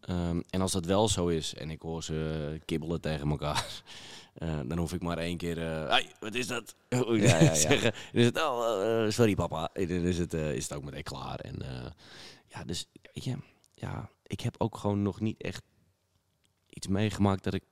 ehm, 0.00 0.40
en 0.50 0.60
als 0.60 0.72
dat 0.72 0.84
wel 0.84 1.08
zo 1.08 1.26
is 1.28 1.54
en 1.54 1.70
ik 1.70 1.82
hoor 1.82 2.02
ze 2.02 2.60
kibbelen 2.64 3.00
tegen 3.00 3.30
elkaar, 3.30 3.82
eh, 4.34 4.60
dan 4.66 4.78
hoef 4.78 4.92
ik 4.92 5.02
maar 5.02 5.18
één 5.18 5.36
keer, 5.36 5.58
eh 5.58 5.88
hey, 5.88 6.12
wat 6.20 6.34
is 6.34 6.46
dat? 6.46 6.74
Ja, 6.88 6.98
ja, 7.08 7.38
ja. 7.40 7.54
zeggen. 7.54 7.92
Dan 8.12 8.20
is 8.20 8.24
het, 8.26 8.36
oh, 8.42 9.04
eh, 9.04 9.10
sorry 9.10 9.34
papa. 9.34 9.70
En 9.72 9.86
dan 9.88 9.96
is 9.96 10.18
het, 10.18 10.34
eh, 10.34 10.54
is 10.54 10.62
het 10.68 10.72
ook 10.78 10.84
meteen 10.84 11.02
klaar. 11.02 11.38
En 11.40 11.62
eh, 11.62 11.90
ja, 12.48 12.64
dus 12.64 12.86
weet 13.12 13.24
je, 13.24 13.36
ja, 13.74 14.10
ik 14.26 14.40
heb 14.40 14.54
ook 14.58 14.76
gewoon 14.76 15.02
nog 15.02 15.20
niet 15.20 15.42
echt 15.42 15.62
iets 16.68 16.86
meegemaakt 16.86 17.44
dat 17.44 17.54
ik 17.54 17.62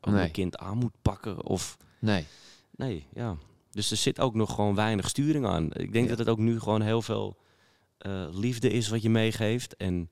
Nee. 0.00 0.14
mijn 0.14 0.30
kind 0.30 0.58
aan 0.58 0.78
moet 0.78 0.94
pakken 1.02 1.44
of... 1.44 1.76
Nee. 1.98 2.24
Nee, 2.76 3.06
ja. 3.14 3.36
Dus 3.70 3.90
er 3.90 3.96
zit 3.96 4.20
ook 4.20 4.34
nog 4.34 4.54
gewoon 4.54 4.74
weinig 4.74 5.08
sturing 5.08 5.46
aan. 5.46 5.64
Ik 5.72 5.92
denk 5.92 6.04
Ja. 6.04 6.08
dat 6.10 6.18
het 6.18 6.28
ook 6.28 6.38
nu 6.38 6.60
gewoon 6.60 6.82
heel 6.82 7.02
veel 7.02 7.36
eh, 7.98 8.26
liefde 8.32 8.70
is 8.70 8.88
wat 8.88 9.02
je 9.02 9.10
meegeeft. 9.10 9.76
En 9.76 10.10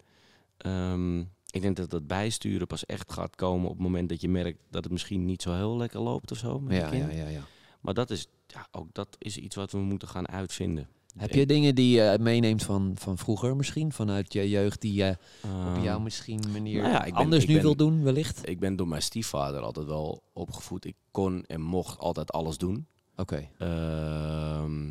ehm, 0.56 1.18
ik 1.50 1.62
denk 1.62 1.76
dat 1.76 1.90
dat 1.90 2.06
bijsturen 2.06 2.66
pas 2.66 2.86
echt 2.86 3.12
gaat 3.12 3.36
komen 3.36 3.64
op 3.68 3.74
het 3.74 3.82
moment 3.82 4.08
dat 4.08 4.20
je 4.20 4.28
merkt 4.28 4.58
dat 4.70 4.82
het 4.84 4.92
misschien 4.92 5.24
niet 5.24 5.42
zo 5.42 5.52
heel 5.54 5.76
lekker 5.76 6.00
loopt 6.00 6.30
of 6.30 6.38
zo. 6.38 6.60
Met 6.60 6.72
je 6.76 6.80
Ja, 6.80 6.88
kind. 6.88 7.12
ja, 7.12 7.16
ja, 7.18 7.28
ja. 7.28 7.42
Maar 7.80 7.94
dat 7.94 8.10
is, 8.10 8.28
ja, 8.46 8.66
ook 8.70 8.88
dat 8.94 9.16
is 9.18 9.36
iets 9.36 9.56
wat 9.56 9.72
we 9.72 9.78
moeten 9.78 10.08
gaan 10.08 10.28
uitvinden. 10.28 10.88
Heb 11.18 11.32
je 11.32 11.46
dingen 11.46 11.74
die 11.74 11.96
je 12.00 12.16
meeneemt 12.20 12.62
van, 12.62 12.92
van 12.98 13.18
vroeger 13.18 13.56
misschien? 13.56 13.92
Vanuit 13.92 14.32
je 14.32 14.48
jeugd 14.48 14.80
die 14.80 14.92
je 14.94 15.16
op 15.44 15.50
Ehm, 15.50 15.82
jouw 15.82 15.98
misschien 15.98 16.40
manier 16.52 16.80
nou 16.82 16.92
ja, 16.92 17.04
ik 17.04 17.12
ben- 17.12 17.22
anders 17.22 17.46
nu 17.46 17.52
ben- 17.54 17.62
wil 17.62 17.76
doen 17.76 18.02
wellicht? 18.02 18.48
Ik 18.48 18.58
ben 18.60 18.76
door 18.76 18.88
mijn 18.88 19.02
stiefvader 19.02 19.60
altijd 19.60 19.86
wel 19.86 20.22
opgevoed. 20.32 20.84
Ik 20.84 20.96
kon 21.10 21.44
en 21.46 21.60
mocht 21.60 21.98
altijd 21.98 22.32
alles 22.32 22.58
doen. 22.58 22.86
Oké. 23.16 23.48
Ehm, 23.58 24.86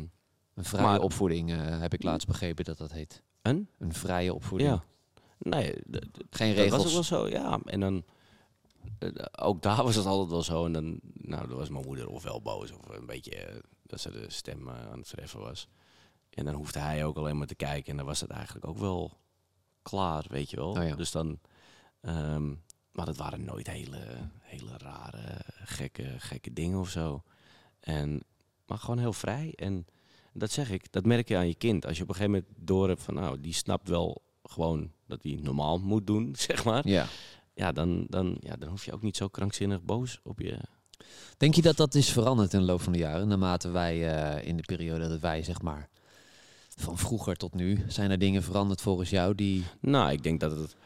Een 0.54 0.64
vrije 0.64 0.84
Maar- 0.86 1.00
opvoeding 1.00 1.50
eh, 1.52 1.80
heb 1.80 1.94
ik 1.94 2.02
laatst 2.02 2.26
begrepen 2.26 2.64
dat 2.64 2.78
dat 2.78 2.92
heet. 2.92 3.22
en? 3.42 3.68
Een 3.78 3.92
vrije 3.92 4.34
opvoeding. 4.34 4.70
Ja. 4.70 4.84
Nee, 5.38 5.74
Geen 6.30 6.54
Dat 6.56 6.68
was 6.68 6.82
regels. 6.82 6.86
ook 6.86 6.92
wel 6.92 7.02
zo, 7.02 7.28
ja. 7.28 7.60
En 7.64 7.80
dan, 7.80 8.02
eh, 8.98 9.08
ook 9.40 9.62
daar 9.62 9.82
was 9.82 9.94
het 9.94 10.06
altijd 10.06 10.30
wel 10.30 10.42
zo. 10.42 10.64
En 10.64 10.72
dan, 10.72 11.00
nou, 11.14 11.48
dan 11.48 11.56
was 11.56 11.68
mijn 11.68 11.84
moeder 11.86 12.08
ofwel 12.08 12.40
boos 12.42 12.72
of 12.72 12.88
een 12.98 13.06
beetje 13.06 13.34
eh, 13.34 13.54
dat 13.86 14.00
ze 14.00 14.10
de 14.10 14.24
stem 14.28 14.68
aan 14.70 14.98
het 14.98 15.08
verheffen 15.08 15.40
was. 15.40 15.68
En 16.30 16.44
dan 16.44 16.54
hoefde 16.54 16.78
hij 16.78 17.04
ook 17.04 17.16
alleen 17.16 17.38
maar 17.38 17.46
te 17.46 17.54
kijken. 17.54 17.90
En 17.90 17.96
dan 17.96 18.06
was 18.06 18.20
het 18.20 18.30
eigenlijk 18.30 18.66
ook 18.66 18.78
wel 18.78 19.16
klaar, 19.82 20.24
weet 20.28 20.50
je 20.50 20.56
wel. 20.56 20.70
Oh 20.70 20.86
ja. 20.86 20.94
Dus 20.94 21.10
dan, 21.10 21.38
ehm, 22.00 22.48
maar 22.92 23.06
dat 23.06 23.16
waren 23.16 23.44
nooit 23.44 23.66
hele, 23.66 24.30
hele 24.40 24.78
rare, 24.78 25.40
gekke, 25.64 26.14
gekke 26.18 26.52
dingen 26.52 26.78
of 26.78 26.90
zo. 26.90 27.22
En, 27.80 28.22
maar 28.66 28.78
gewoon 28.78 28.98
heel 28.98 29.12
vrij. 29.12 29.52
En 29.56 29.86
dat 30.32 30.50
zeg 30.50 30.70
ik, 30.70 30.92
dat 30.92 31.04
merk 31.04 31.28
je 31.28 31.36
aan 31.36 31.48
je 31.48 31.54
kind. 31.54 31.86
Als 31.86 31.96
je 31.96 32.02
op 32.02 32.08
een 32.08 32.14
gegeven 32.14 32.38
moment 32.38 32.66
door 32.66 32.88
hebt 32.88 33.02
van, 33.02 33.14
nou, 33.14 33.40
die 33.40 33.54
snapt 33.54 33.88
wel 33.88 34.22
gewoon 34.42 34.92
dat 35.06 35.22
hij 35.22 35.38
normaal 35.42 35.78
moet 35.78 36.06
doen, 36.06 36.34
zeg 36.48 36.64
maar. 36.64 36.88
Ja. 36.88 37.06
Ja, 37.54 37.72
dan, 37.72 38.06
dan, 38.08 38.36
ja, 38.40 38.56
dan 38.56 38.68
hoef 38.68 38.84
je 38.84 38.92
ook 38.92 39.02
niet 39.02 39.16
zo 39.16 39.28
krankzinnig 39.28 39.82
boos 39.82 40.20
op 40.22 40.40
je. 40.40 40.58
Denk 41.36 41.54
je 41.54 41.62
dat 41.62 41.76
dat 41.76 41.94
is 41.94 42.10
veranderd 42.10 42.52
in 42.52 42.58
de 42.58 42.64
loop 42.64 42.80
van 42.80 42.92
de 42.92 42.98
jaren? 42.98 43.28
Naarmate 43.28 43.68
wij 43.68 44.14
eh, 44.14 44.48
in 44.48 44.56
de 44.56 44.62
periode 44.62 45.08
dat 45.08 45.20
wij 45.20 45.42
zeg 45.42 45.62
maar 45.62 45.88
van 46.80 46.98
vroeger 46.98 47.36
tot 47.36 47.54
nu 47.54 47.84
zijn 47.88 48.10
er 48.10 48.18
dingen 48.18 48.42
veranderd 48.42 48.80
volgens 48.80 49.10
jou 49.10 49.34
die 49.34 49.64
Nou, 49.80 50.12
ik 50.12 50.22
denk 50.22 50.40
dat 50.40 50.50
het. 50.58 50.76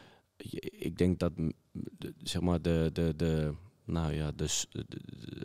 Ik 0.71 0.97
denk 0.97 1.19
dat 1.19 1.31
de, 1.71 2.13
zeg 2.23 2.41
maar 2.41 2.61
de, 2.61 2.89
de, 2.93 3.13
de, 3.15 3.53
nou 3.85 4.13
ja, 4.13 4.31
de, 4.31 4.47
s- 4.47 4.67
de, 4.71 4.85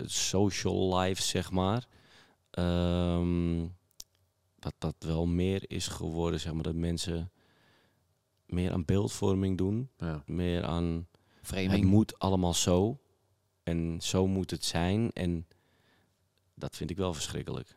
social 0.06 0.96
life, 0.98 1.22
zeg 1.22 1.50
maar. 1.50 1.86
ehm, 2.50 3.66
dat 4.58 4.74
dat 4.78 4.94
wel 4.98 5.26
meer 5.26 5.64
is 5.70 5.86
geworden, 5.86 6.40
zeg 6.40 6.52
maar, 6.52 6.62
dat 6.62 6.74
mensen 6.74 7.30
meer 8.46 8.72
aan 8.72 8.84
beeldvorming 8.84 9.58
doen, 9.58 9.90
ja. 9.96 10.22
meer 10.26 10.64
aan 10.64 10.84
het 10.84 11.46
framing. 11.46 11.84
moet 11.84 12.18
allemaal 12.18 12.54
zo 12.54 12.98
en 13.62 13.98
zo 14.02 14.26
moet 14.26 14.50
het 14.50 14.64
zijn 14.64 15.10
en 15.12 15.46
dat 16.54 16.76
vind 16.76 16.90
ik 16.90 16.96
wel 16.96 17.14
verschrikkelijk. 17.14 17.76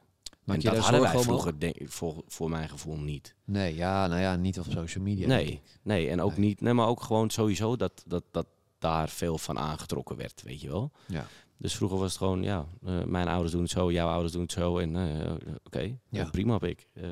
Maak 0.52 0.64
en 0.64 0.70
je 0.70 0.76
dat 0.76 0.84
daar 0.84 0.92
hadden 0.94 1.14
wij 1.14 1.22
vroeger, 1.24 1.60
denk, 1.60 1.76
ik, 1.76 1.90
voor, 1.92 2.24
voor 2.28 2.50
mijn 2.50 2.70
gevoel, 2.70 2.98
niet. 2.98 3.36
Nee, 3.46 3.76
ja, 3.76 4.08
nou 4.08 4.22
ja, 4.22 4.36
niet 4.36 4.60
op 4.60 4.66
social 4.70 5.04
media. 5.04 5.28
Nee, 5.28 5.46
ik. 5.52 5.62
nee, 5.82 6.10
en 6.10 6.22
ook 6.22 6.38
Nee. 6.38 6.40
niet, 6.48 6.62
nee, 6.62 6.74
maar 6.74 6.88
ook 6.88 7.04
gewoon 7.04 7.30
sowieso 7.30 7.76
dat, 7.76 8.04
dat, 8.08 8.24
dat 8.32 8.48
daar 8.80 9.10
veel 9.10 9.38
van 9.38 9.60
aangetrokken 9.60 10.16
werd, 10.18 10.42
weet 10.46 10.62
je 10.62 10.68
wel. 10.70 10.92
Ja. 11.08 11.26
Dus 11.58 11.76
vroeger 11.76 11.98
was 11.98 12.10
het 12.10 12.18
gewoon, 12.18 12.44
ja, 12.44 12.66
eh, 12.86 13.04
mijn 13.04 13.28
ouders 13.28 13.52
doen 13.52 13.62
het 13.62 13.72
zo, 13.72 13.92
jouw 13.92 14.10
ouders 14.10 14.34
doen 14.34 14.42
het 14.42 14.52
zo 14.52 14.78
en 14.78 14.96
eh, 14.96 15.32
oké, 15.66 15.96
Ja. 16.10 16.24
eh, 16.24 16.30
prima 16.32 16.58
pik. 16.58 16.88
eh 16.94 17.04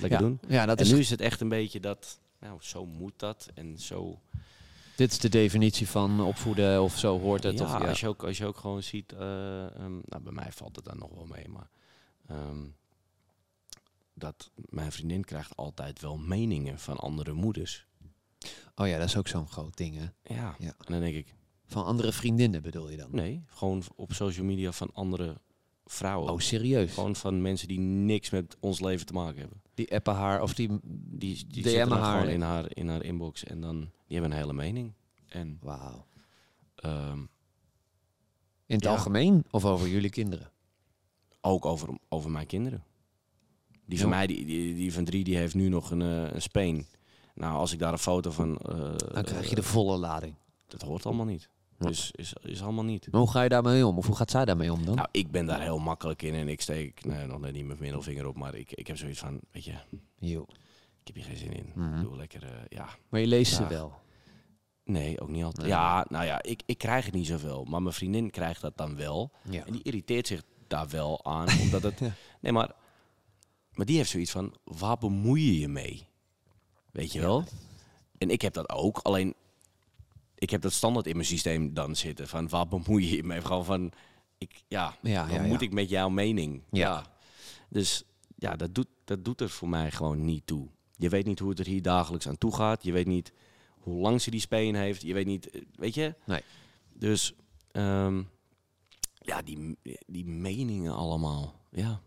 lekker 0.00 0.20
Ja, 0.20 0.26
doen. 0.26 0.40
ja, 0.48 0.66
dat 0.66 0.78
en 0.78 0.84
is, 0.84 0.92
nu 0.92 0.98
is 0.98 1.10
het 1.10 1.20
echt 1.20 1.40
een 1.40 1.48
beetje 1.48 1.80
dat, 1.80 2.18
nou, 2.40 2.56
zo 2.60 2.86
moet 2.86 3.12
dat 3.16 3.48
en 3.54 3.78
zo. 3.78 4.18
dit 4.96 5.10
is 5.12 5.18
de 5.18 5.28
definitie 5.28 5.88
van 5.88 6.20
opvoeden 6.20 6.82
of 6.82 6.98
zo 6.98 7.18
hoort 7.20 7.42
het. 7.42 7.58
ja, 7.58 7.64
of, 7.64 7.70
ja. 7.82 7.88
Als, 7.88 8.00
je 8.00 8.08
ook, 8.08 8.22
als 8.24 8.38
je 8.38 8.46
ook 8.46 8.56
gewoon 8.56 8.82
ziet, 8.82 9.12
eh, 9.12 9.64
ehm, 9.66 9.92
nou, 10.04 10.22
bij 10.22 10.32
mij 10.32 10.48
valt 10.52 10.76
het 10.76 10.84
dan 10.84 10.98
nog 10.98 11.10
wel 11.14 11.26
mee, 11.26 11.48
maar 11.48 11.68
ehm, 12.30 12.66
dat 14.14 14.50
mijn 14.54 14.92
vriendin 14.92 15.24
krijgt 15.24 15.56
altijd 15.56 16.00
wel 16.00 16.18
meningen 16.18 16.78
van 16.78 16.96
andere 16.96 17.32
moeders. 17.32 17.86
Oh 18.74 18.86
ja, 18.88 18.98
dat 18.98 19.08
is 19.08 19.16
ook 19.16 19.28
zo'n 19.28 19.48
groot 19.48 19.76
ding, 19.76 19.96
hè? 19.96 20.34
Ja. 20.34 20.54
Ja. 20.58 20.66
En 20.78 20.92
dan 20.92 21.00
denk 21.00 21.14
ik, 21.14 21.34
Van 21.66 21.84
andere 21.84 22.12
vriendinnen 22.12 22.62
bedoel 22.62 22.90
je 22.90 22.96
dan? 22.96 23.08
Nee, 23.10 23.44
gewoon 23.46 23.82
op 23.96 24.12
social 24.12 24.44
media 24.46 24.72
van 24.72 24.90
andere 24.92 25.40
vrouwen. 25.86 26.32
Oh, 26.32 26.38
serieus? 26.38 26.92
Gewoon 26.94 27.16
van 27.16 27.42
mensen 27.42 27.68
die 27.68 27.78
niks 27.80 28.30
met 28.30 28.56
ons 28.60 28.80
leven 28.80 29.06
te 29.06 29.12
maken 29.12 29.40
hebben. 29.40 29.62
Die 29.74 29.94
appen 29.94 30.14
haar 30.14 30.42
of 30.42 30.54
die... 30.54 30.78
Die, 30.82 31.46
die 31.46 31.62
DM'en 31.62 31.90
haar. 31.90 32.18
gewoon 32.20 32.32
in 32.32 32.40
haar, 32.40 32.76
in 32.76 32.88
haar 32.88 33.04
inbox 33.04 33.44
en 33.44 33.60
dan 33.60 33.78
die 33.80 34.18
hebben 34.18 34.30
een 34.30 34.36
hele 34.42 34.52
mening. 34.52 34.92
En 35.28 35.58
Wauw. 35.62 36.06
ehm, 36.74 37.18
In 38.66 38.76
het 38.76 38.84
Ja. 38.84 38.90
algemeen 38.90 39.44
of 39.50 39.64
over 39.64 39.88
jullie 39.88 40.10
kinderen? 40.10 40.50
Ook 41.40 41.64
over, 41.64 41.88
over 42.08 42.30
mijn 42.30 42.46
kinderen. 42.46 42.84
Die 43.86 43.98
van 44.00 44.08
Ja. 44.08 44.16
mij, 44.16 44.26
die, 44.26 44.44
die, 44.44 44.74
die 44.74 44.92
van 44.92 45.04
drie, 45.04 45.24
die 45.24 45.36
heeft 45.36 45.54
nu 45.54 45.68
nog 45.68 45.90
een, 45.90 46.02
eh, 46.02 46.32
een 46.34 46.42
speen. 46.42 46.86
Nou, 47.34 47.54
als 47.56 47.72
ik 47.72 47.78
daar 47.78 47.92
een 47.92 47.98
foto 47.98 48.30
van... 48.30 48.56
eh, 48.58 48.74
Dan 49.12 49.22
krijg 49.24 49.44
je 49.44 49.50
eh, 49.50 49.54
de 49.56 49.62
volle 49.62 49.96
lading. 49.96 50.34
Dat 50.66 50.82
hoort 50.82 51.06
allemaal 51.06 51.24
niet. 51.26 51.48
Ja. 51.78 51.86
Dus 51.86 52.10
is, 52.10 52.32
is 52.42 52.62
allemaal 52.62 52.84
niet. 52.84 53.08
Maar 53.10 53.20
hoe 53.20 53.30
ga 53.30 53.42
je 53.42 53.48
daarmee 53.48 53.86
om? 53.86 53.98
Of 53.98 54.06
hoe 54.06 54.16
gaat 54.16 54.30
zij 54.30 54.44
daarmee 54.44 54.72
om 54.72 54.84
dan? 54.84 54.94
Nou, 54.94 55.08
ik 55.10 55.30
ben 55.30 55.46
daar 55.46 55.60
heel 55.60 55.78
makkelijk 55.78 56.22
in 56.22 56.34
en 56.34 56.48
ik 56.48 56.60
steek 56.60 57.04
nee, 57.04 57.26
nog 57.26 57.40
net 57.40 57.52
niet 57.52 57.64
mijn 57.66 57.78
middelvinger 57.80 58.26
op, 58.26 58.36
maar 58.36 58.54
ik, 58.54 58.72
ik 58.72 58.86
heb 58.86 58.96
zoiets 58.96 59.18
van, 59.18 59.40
weet 59.50 59.64
je, 59.64 59.72
Jo. 60.18 60.42
ik 61.00 61.06
heb 61.06 61.14
hier 61.14 61.24
geen 61.24 61.36
zin 61.36 61.52
in. 61.52 61.72
Mhm. 61.74 62.02
Doe 62.02 62.16
lekker, 62.16 62.66
ja. 62.68 62.88
Maar 63.08 63.20
je 63.20 63.26
leest 63.26 63.54
ze 63.54 63.66
wel. 63.66 63.92
Nee, 64.84 65.20
ook 65.20 65.28
niet 65.28 65.44
altijd. 65.44 65.62
Nee. 65.66 65.76
Ja, 65.76 66.06
nou 66.08 66.24
ja, 66.24 66.42
ik, 66.42 66.62
ik 66.66 66.78
krijg 66.78 67.04
het 67.04 67.14
niet 67.14 67.26
zoveel, 67.26 67.64
maar 67.64 67.82
mijn 67.82 67.94
vriendin 67.94 68.30
krijgt 68.30 68.60
dat 68.60 68.76
dan 68.76 68.96
wel. 68.96 69.30
Ja. 69.50 69.66
En 69.66 69.72
die 69.72 69.82
irriteert 69.82 70.26
zich 70.26 70.42
daar 70.70 70.88
wel 70.88 71.24
aan, 71.24 71.48
omdat 71.62 71.82
het... 71.82 71.98
Ja. 71.98 72.12
Nee, 72.40 72.52
maar, 72.52 72.72
maar 73.74 73.86
die 73.86 73.96
heeft 73.96 74.10
zoiets 74.10 74.30
van, 74.30 74.54
waar 74.64 74.98
bemoei 74.98 75.46
je 75.46 75.58
je 75.58 75.68
mee? 75.68 76.06
Weet 76.92 77.12
je 77.12 77.20
wel? 77.20 77.44
En 78.18 78.30
ik 78.30 78.42
heb 78.42 78.52
dat 78.52 78.68
ook, 78.68 78.98
alleen 78.98 79.34
ik 80.34 80.50
heb 80.50 80.62
dat 80.62 80.72
standaard 80.72 81.06
in 81.06 81.14
mijn 81.14 81.26
systeem 81.26 81.74
dan 81.74 81.96
zitten. 81.96 82.28
Van 82.28 82.48
waar 82.48 82.68
bemoei 82.68 83.08
je 83.08 83.16
je 83.16 83.22
mee? 83.22 83.40
Gewoon 83.40 83.64
van, 83.64 83.92
ik, 84.38 84.62
ja, 84.68 84.96
Ja, 85.02 85.26
dan 85.26 85.42
ja, 85.42 85.42
moet 85.42 85.60
ik 85.60 85.72
met 85.72 85.88
jouw 85.88 86.08
mening. 86.08 86.62
Ja. 86.70 87.04
Dus 87.68 88.04
ja, 88.36 88.56
dat 88.56 88.74
doet, 88.74 88.88
dat 89.04 89.24
doet 89.24 89.40
er 89.40 89.48
voor 89.48 89.68
mij 89.68 89.90
gewoon 89.90 90.24
niet 90.24 90.46
toe. 90.46 90.68
Je 90.96 91.08
weet 91.08 91.26
niet 91.26 91.38
hoe 91.38 91.50
het 91.50 91.58
er 91.58 91.66
hier 91.66 91.82
dagelijks 91.82 92.28
aan 92.28 92.38
toe 92.38 92.54
gaat. 92.54 92.84
Je 92.84 92.92
weet 92.92 93.06
niet 93.06 93.32
hoe 93.78 94.00
lang 94.00 94.20
ze 94.20 94.30
die 94.30 94.40
speen 94.40 94.74
heeft. 94.74 95.02
Je 95.02 95.14
weet 95.14 95.26
niet, 95.26 95.50
eh, 95.50 95.62
weet 95.74 95.94
je? 95.94 96.14
Nee. 96.24 96.42
Dus 96.92 97.34
ehm, 97.72 98.22
ja, 99.30 99.42
die, 99.42 99.78
die 100.06 100.24
meningen 100.26 100.94
allemaal. 100.94 101.54
Ja. 101.70 102.00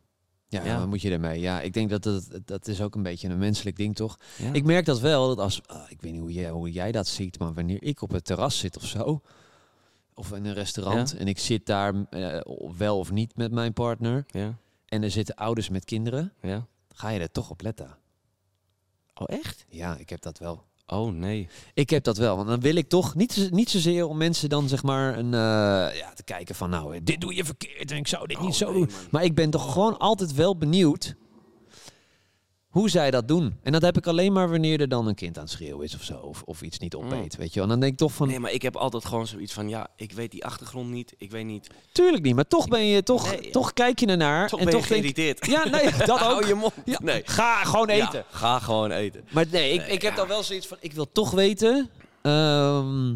Ja, 0.47 0.85
moet 0.85 1.01
je 1.01 1.11
ermee? 1.11 1.39
Ja, 1.39 1.61
ik 1.61 1.73
denk 1.73 1.89
dat 1.89 2.03
het, 2.03 2.41
dat 2.45 2.67
is 2.67 2.81
ook 2.81 2.95
een 2.95 3.03
beetje 3.03 3.29
een 3.29 3.37
menselijk 3.37 3.75
ding, 3.75 3.95
toch? 3.95 4.19
ja. 4.37 4.51
Ik 4.53 4.63
merk 4.63 4.85
dat 4.85 4.99
wel, 4.99 5.27
dat 5.27 5.37
als, 5.39 5.67
ah, 5.67 5.91
ik 5.91 6.01
weet 6.01 6.11
niet 6.11 6.21
hoe 6.21 6.31
jij, 6.33 6.49
hoe 6.49 6.71
jij 6.71 6.91
dat 6.91 7.07
ziet, 7.07 7.39
maar 7.39 7.53
wanneer 7.53 7.83
ik 7.83 8.01
op 8.01 8.11
het 8.11 8.25
terras 8.25 8.57
zit 8.57 8.77
of 8.77 8.85
zo, 8.85 9.21
of 10.13 10.31
in 10.31 10.45
een 10.45 10.53
restaurant, 10.53 11.11
Ja. 11.11 11.17
en 11.17 11.27
ik 11.27 11.39
zit 11.39 11.65
daar 11.65 12.05
eh, 12.09 12.39
wel 12.77 12.97
of 12.99 13.11
niet 13.11 13.35
met 13.35 13.51
mijn 13.51 13.73
partner, 13.73 14.25
ja. 14.27 14.57
en 14.85 15.03
er 15.03 15.11
zitten 15.11 15.35
ouders 15.35 15.69
met 15.69 15.85
kinderen, 15.85 16.33
Ja. 16.41 16.67
ga 16.93 17.09
je 17.09 17.19
er 17.19 17.31
toch 17.31 17.49
op 17.49 17.61
letten. 17.61 17.97
Oh, 19.13 19.27
echt? 19.35 19.65
Ja, 19.69 19.97
ik 19.97 20.09
heb 20.09 20.21
dat 20.21 20.37
wel. 20.39 20.63
Oh, 20.87 21.11
nee. 21.13 21.47
Ik 21.73 21.89
heb 21.89 22.03
dat 22.03 22.17
wel, 22.17 22.35
want 22.35 22.47
dan 22.47 22.59
wil 22.59 22.75
ik 22.75 22.89
toch 22.89 23.15
niet, 23.15 23.31
zo- 23.33 23.47
niet 23.49 23.69
zozeer 23.69 24.07
om 24.07 24.17
mensen 24.17 24.49
dan 24.49 24.67
zeg 24.67 24.83
maar 24.83 25.17
een, 25.17 25.33
eh, 25.33 25.97
ja, 25.99 26.13
te 26.15 26.23
kijken 26.23 26.55
van 26.55 26.69
nou, 26.69 27.03
dit 27.03 27.21
doe 27.21 27.35
je 27.35 27.45
verkeerd 27.45 27.91
en 27.91 27.97
ik 27.97 28.07
zou 28.07 28.27
dit 28.27 28.39
niet 28.39 28.49
Oh, 28.49 28.55
zo 28.55 28.65
nee, 28.71 28.79
doen. 28.79 28.89
man. 28.91 29.07
Maar 29.11 29.23
ik 29.23 29.35
ben 29.35 29.49
toch 29.49 29.71
gewoon 29.73 29.97
altijd 29.97 30.33
wel 30.33 30.57
benieuwd 30.57 31.15
hoe 32.73 32.89
zij 32.89 33.11
dat 33.11 33.27
doen. 33.27 33.55
En 33.63 33.71
dat 33.71 33.81
heb 33.81 33.97
ik 33.97 34.07
alleen 34.07 34.33
maar 34.33 34.49
wanneer 34.49 34.81
er 34.81 34.89
dan 34.89 35.07
een 35.07 35.15
kind 35.15 35.37
aan 35.37 35.43
het 35.43 35.51
schreeuwen 35.51 35.85
is 35.85 35.95
of 35.95 36.03
zo, 36.03 36.13
of, 36.13 36.41
of 36.45 36.61
iets 36.61 36.79
niet 36.79 36.95
opeet, 36.95 37.35
weet 37.35 37.53
je 37.53 37.53
wel. 37.53 37.63
En 37.63 37.69
dan 37.69 37.79
denk 37.79 37.91
ik 37.91 37.97
toch 37.97 38.13
van, 38.13 38.27
Nee, 38.27 38.39
maar 38.39 38.51
ik 38.51 38.61
heb 38.61 38.75
altijd 38.75 39.05
gewoon 39.05 39.27
zoiets 39.27 39.53
van, 39.53 39.69
ja, 39.69 39.87
ik 39.95 40.11
weet 40.11 40.31
die 40.31 40.45
achtergrond 40.45 40.89
niet. 40.89 41.13
Ik 41.17 41.31
weet 41.31 41.45
niet. 41.45 41.69
tuurlijk 41.91 42.23
niet, 42.23 42.35
maar 42.35 42.47
toch 42.47 42.67
ben 42.67 42.85
je, 42.85 43.03
toch, 43.03 43.31
Nee, 43.31 43.49
toch 43.49 43.73
kijk 43.73 43.99
je 43.99 44.05
ernaar 44.05 44.49
Toch 44.49 44.59
en 44.59 44.65
ben 44.65 44.73
je 44.73 44.79
toch 44.79 44.89
denk 44.89 45.01
geïrriteerd. 45.01 45.45
ja, 45.45 45.67
nee, 45.69 45.91
dat 45.97 46.09
ook. 46.09 46.17
Hou 46.17 46.47
je 46.47 46.53
mond. 46.53 46.73
Ja, 46.85 46.99
Nee. 47.03 47.21
Ga 47.25 47.63
gewoon 47.63 47.89
eten. 47.89 48.19
Ja, 48.19 48.37
ga 48.37 48.59
gewoon 48.59 48.91
eten. 48.91 49.23
Maar 49.31 49.45
nee, 49.51 49.73
ik, 49.73 49.79
Nee, 49.79 49.89
ik 49.91 50.01
heb 50.01 50.11
ja. 50.11 50.17
dan 50.17 50.27
wel 50.27 50.43
zoiets 50.43 50.67
van, 50.67 50.77
ik 50.79 50.93
wil 50.93 51.11
toch 51.11 51.31
weten, 51.31 51.89
ehm, 52.21 53.15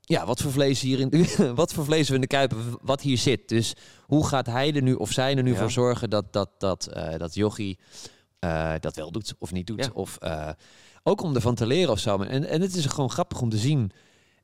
ja, 0.00 0.26
wat 0.26 0.40
voor 0.40 0.52
vlees 0.52 0.80
hier 0.80 1.00
in, 1.00 1.26
wat 1.54 1.72
voor 1.72 1.84
vlees 1.84 2.08
we 2.08 2.14
in 2.14 2.20
de 2.20 2.26
kuipen, 2.26 2.78
wat 2.82 3.00
hier 3.00 3.18
zit. 3.18 3.48
Dus 3.48 3.74
hoe 4.06 4.26
gaat 4.26 4.46
hij 4.46 4.72
er 4.74 4.82
nu 4.82 4.94
of 4.94 5.12
zij 5.12 5.36
er 5.36 5.42
nu 5.42 5.56
voor 5.56 5.70
zorgen 5.70 6.10
dat 6.10 6.32
dat 6.32 6.50
dat 6.58 6.86
eh, 6.86 7.18
dat 7.18 7.34
jochie 7.34 7.78
eh, 8.46 8.80
dat 8.80 8.96
wel 8.96 9.10
doet 9.12 9.34
of 9.38 9.52
niet 9.52 9.66
doet, 9.66 9.84
Ja. 9.84 9.90
of 9.94 10.16
eh, 10.16 10.50
ook 11.02 11.20
om 11.22 11.34
ervan 11.34 11.54
te 11.54 11.66
leren 11.66 11.92
of 11.92 11.98
zo. 11.98 12.18
En 12.22 12.44
en 12.48 12.60
het 12.60 12.74
is 12.74 12.86
gewoon 12.86 13.10
grappig 13.10 13.40
om 13.40 13.48
te 13.50 13.58
zien. 13.58 13.90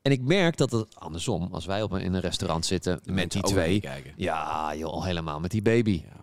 En 0.03 0.13
ik 0.13 0.21
merk 0.23 0.57
dat 0.57 0.71
het 0.71 0.95
andersom, 0.97 1.49
als 1.53 1.67
wij 1.67 1.83
op 1.83 1.91
een, 1.93 2.01
in 2.01 2.13
een 2.15 2.21
restaurant 2.21 2.67
zitten 2.67 3.01
met 3.05 3.31
die 3.33 3.43
twee, 3.43 3.83
ja, 4.17 4.75
joh, 4.77 4.93
al 4.93 5.05
helemaal 5.05 5.41
met 5.41 5.51
die 5.51 5.63
baby. 5.63 6.03
Ja. 6.05 6.21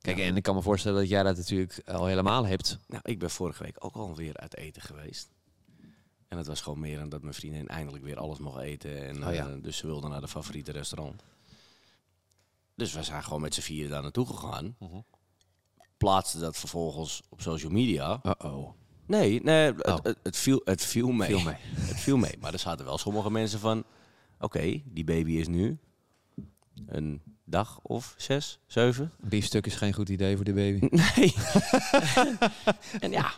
Kijk, 0.00 0.16
Ja. 0.16 0.24
en 0.24 0.36
ik 0.36 0.42
kan 0.42 0.54
me 0.54 0.62
voorstellen 0.62 0.98
dat 1.00 1.08
jij 1.08 1.22
dat 1.22 1.36
natuurlijk 1.36 1.82
al 1.86 2.06
helemaal 2.06 2.46
hebt. 2.46 2.78
Nou, 2.86 3.02
ik 3.04 3.18
ben 3.18 3.30
vorige 3.30 3.62
week 3.62 3.76
ook 3.84 3.94
alweer 3.94 4.36
uit 4.36 4.56
eten 4.56 4.82
geweest. 4.82 5.28
En 6.28 6.38
het 6.38 6.46
was 6.46 6.60
gewoon 6.60 6.80
meer 6.80 6.98
dan 6.98 7.08
dat 7.08 7.22
mijn 7.22 7.34
vriendin 7.34 7.68
eindelijk 7.68 8.04
weer 8.04 8.18
alles 8.18 8.38
mocht 8.38 8.60
eten. 8.60 9.06
En, 9.08 9.26
Oh 9.26 9.34
ja. 9.34 9.46
eh, 9.48 9.52
dus 9.62 9.76
ze 9.76 9.86
wilde 9.86 10.08
naar 10.08 10.20
de 10.20 10.28
favoriete 10.28 10.72
restaurant. 10.72 11.22
Dus 12.74 12.92
we 12.92 13.02
zijn 13.02 13.22
gewoon 13.22 13.40
met 13.40 13.54
z'n 13.54 13.60
vieren 13.60 13.90
daar 13.90 14.02
naartoe 14.02 14.26
gegaan. 14.26 14.76
Mhm. 14.78 14.96
Plaatste 16.02 16.38
dat 16.38 16.56
vervolgens 16.56 17.22
op 17.28 17.40
social 17.40 17.72
media. 17.72 18.20
Uh-oh. 18.22 18.70
Nee, 19.06 19.42
nee 19.42 19.66
het, 19.72 19.86
Oh. 19.86 19.96
het, 20.02 20.18
het 20.22 20.36
viel, 20.36 20.60
het 20.64 20.84
viel 20.84 21.10
mee. 21.12 21.28
Viel 21.28 21.40
mee. 21.40 21.56
Het 21.90 22.00
viel 22.00 22.16
mee. 22.16 22.34
Maar 22.40 22.52
er 22.52 22.58
zaten 22.58 22.84
wel 22.84 22.98
sommige 22.98 23.30
mensen 23.30 23.58
van... 23.58 23.84
Oké, 24.40 24.80
die 24.84 25.04
baby 25.04 25.32
is 25.32 25.48
nu 25.48 25.78
een 26.86 27.22
dag 27.44 27.78
of 27.82 28.14
zes, 28.16 28.58
zeven. 28.66 29.12
Biefstuk 29.20 29.66
is 29.66 29.74
geen 29.74 29.92
goed 29.92 30.08
idee 30.08 30.36
voor 30.36 30.44
de 30.44 30.52
baby. 30.52 30.88
Nee. 31.16 31.34
en 33.00 33.10
ja, 33.10 33.32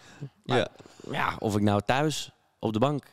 maar- 0.45 0.59
Ja. 0.59 0.69
ja, 1.11 1.37
of 1.39 1.57
ik 1.57 1.62
nou 1.62 1.81
thuis 1.87 2.31
op 2.59 2.73
de 2.73 2.79
bank 2.79 3.05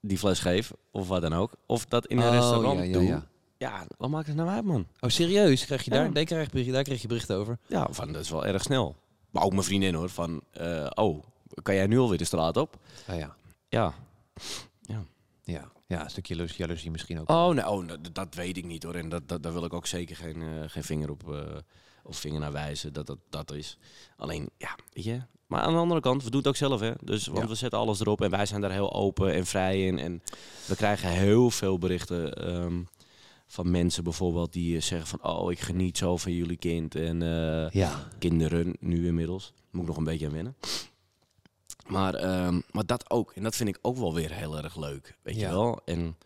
die 0.00 0.18
fles 0.18 0.38
geef, 0.40 0.72
of 0.90 1.08
wat 1.08 1.22
dan 1.22 1.32
ook. 1.32 1.52
Of 1.66 1.84
dat 1.84 2.06
in 2.06 2.18
een 2.18 2.26
Oh, 2.28 2.32
restaurant 2.32 2.78
ja, 2.78 2.84
ja, 2.84 2.92
doe. 2.92 3.22
Ja. 3.58 3.68
Ja, 3.68 3.86
wat 3.98 4.10
maakt 4.10 4.26
het 4.26 4.36
nou 4.36 4.48
uit, 4.48 4.64
man? 4.64 4.86
Oh, 5.00 5.10
serieus? 5.10 5.64
Krijg 5.64 5.82
je 5.84 5.90
daar, 5.90 6.04
Ja. 6.04 6.10
daar, 6.10 6.24
krijg 6.24 6.52
je, 6.52 6.72
daar 6.72 6.82
kreeg 6.82 7.02
je 7.02 7.08
bericht 7.08 7.32
over? 7.32 7.58
Ja, 7.66 7.86
van, 7.90 8.12
dat 8.12 8.22
is 8.22 8.30
wel 8.30 8.46
erg 8.46 8.62
snel. 8.62 8.96
Maar 9.30 9.42
ook 9.42 9.52
mijn 9.52 9.62
vriendin 9.64 9.94
hoor, 9.94 10.08
van... 10.08 10.40
eh, 10.50 10.86
oh, 10.94 11.22
kan 11.62 11.74
jij 11.74 11.86
nu 11.86 11.98
alweer 11.98 12.18
de 12.18 12.24
straat 12.24 12.56
op? 12.56 12.76
Ah, 13.06 13.18
ja. 13.18 13.34
Ja. 13.68 13.94
Ja. 15.44 15.70
ja, 15.86 16.04
een 16.04 16.10
stukje 16.10 16.48
jaloezie, 16.56 16.90
misschien 16.90 17.20
ook. 17.20 17.30
Oh, 17.30 17.48
nee, 17.48 17.68
oh, 17.68 17.84
nou, 17.84 17.98
dat 18.12 18.34
weet 18.34 18.56
ik 18.56 18.64
niet 18.64 18.82
hoor. 18.82 18.94
En 18.94 19.08
dat, 19.08 19.28
dat, 19.28 19.42
daar 19.42 19.52
wil 19.52 19.64
ik 19.64 19.72
ook 19.72 19.86
zeker 19.86 20.16
geen, 20.16 20.42
eh, 20.42 20.48
geen 20.66 20.84
vinger 20.84 21.10
op 21.10 21.32
eh, 21.32 21.40
of 22.02 22.16
vinger 22.16 22.40
naar 22.40 22.52
wijzen 22.52 22.92
dat 22.92 23.06
dat 23.06 23.18
dat 23.30 23.52
is. 23.52 23.78
Alleen, 24.16 24.50
ja, 24.56 24.76
weet 24.92 25.04
je. 25.04 25.20
Maar 25.46 25.60
aan 25.60 25.72
de 25.72 25.78
andere 25.78 26.00
kant, 26.00 26.24
we 26.24 26.30
doen 26.30 26.38
het 26.38 26.48
ook 26.48 26.56
zelf, 26.56 26.80
hè. 26.80 26.92
Dus, 27.00 27.26
want 27.26 27.38
Ja. 27.38 27.46
we 27.48 27.54
zetten 27.54 27.78
alles 27.78 28.00
erop 28.00 28.20
en 28.20 28.30
wij 28.30 28.46
zijn 28.46 28.60
daar 28.60 28.70
heel 28.72 28.92
open 28.92 29.32
en 29.34 29.46
vrij 29.46 29.86
in. 29.86 29.98
En 29.98 30.22
we 30.66 30.76
krijgen 30.76 31.08
heel 31.10 31.50
veel 31.50 31.78
berichten 31.78 32.32
ehm, 32.34 32.80
van 33.50 33.70
mensen 33.70 34.04
bijvoorbeeld 34.04 34.52
die 34.52 34.76
eh, 34.76 34.82
zeggen 34.82 35.08
van... 35.08 35.22
Oh, 35.32 35.50
ik 35.52 35.60
geniet 35.60 35.98
zo 35.98 36.16
van 36.16 36.32
jullie 36.32 36.56
kind. 36.56 36.94
En 36.94 37.22
eh, 37.22 37.70
Ja. 37.70 38.08
kinderen 38.18 38.76
nu 38.80 39.06
inmiddels. 39.06 39.52
Moet 39.70 39.82
ik 39.82 39.88
nog 39.88 39.96
een 39.96 40.04
beetje 40.04 40.26
aan 40.26 40.32
wennen. 40.32 40.56
Maar, 41.86 42.14
ehm, 42.14 42.60
maar 42.70 42.86
dat 42.86 43.10
ook. 43.10 43.32
En 43.32 43.42
dat 43.42 43.56
vind 43.56 43.68
ik 43.68 43.78
ook 43.82 43.96
wel 43.96 44.14
weer 44.14 44.32
heel 44.32 44.56
erg 44.62 44.76
leuk. 44.76 45.18
Weet 45.22 45.34
Ja. 45.34 45.48
je 45.48 45.54
wel? 45.54 45.80
En 45.84 46.16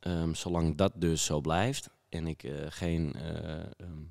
ehm, 0.00 0.34
zolang 0.34 0.76
dat 0.76 0.92
dus 0.94 1.24
zo 1.24 1.40
blijft. 1.40 1.90
En 2.08 2.26
ik 2.26 2.42
eh, 2.42 2.52
geen 2.68 3.14
ehm, 3.14 3.66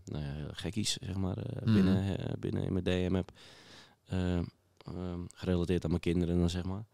nou 0.05 0.23
ja, 0.23 0.47
gekkies 0.51 0.97
zeg 1.01 1.15
maar, 1.15 1.37
Mhm. 1.63 1.73
binnen, 1.73 2.17
binnen 2.39 2.63
in 2.63 2.73
mijn 2.73 2.83
DM 2.85 3.13
heb. 3.13 3.31
gerelateerd 5.33 5.83
aan 5.83 5.89
mijn 5.89 6.01
kinderen 6.01 6.39
dan 6.39 6.49
zeg 6.49 6.63
maar. 6.63 6.85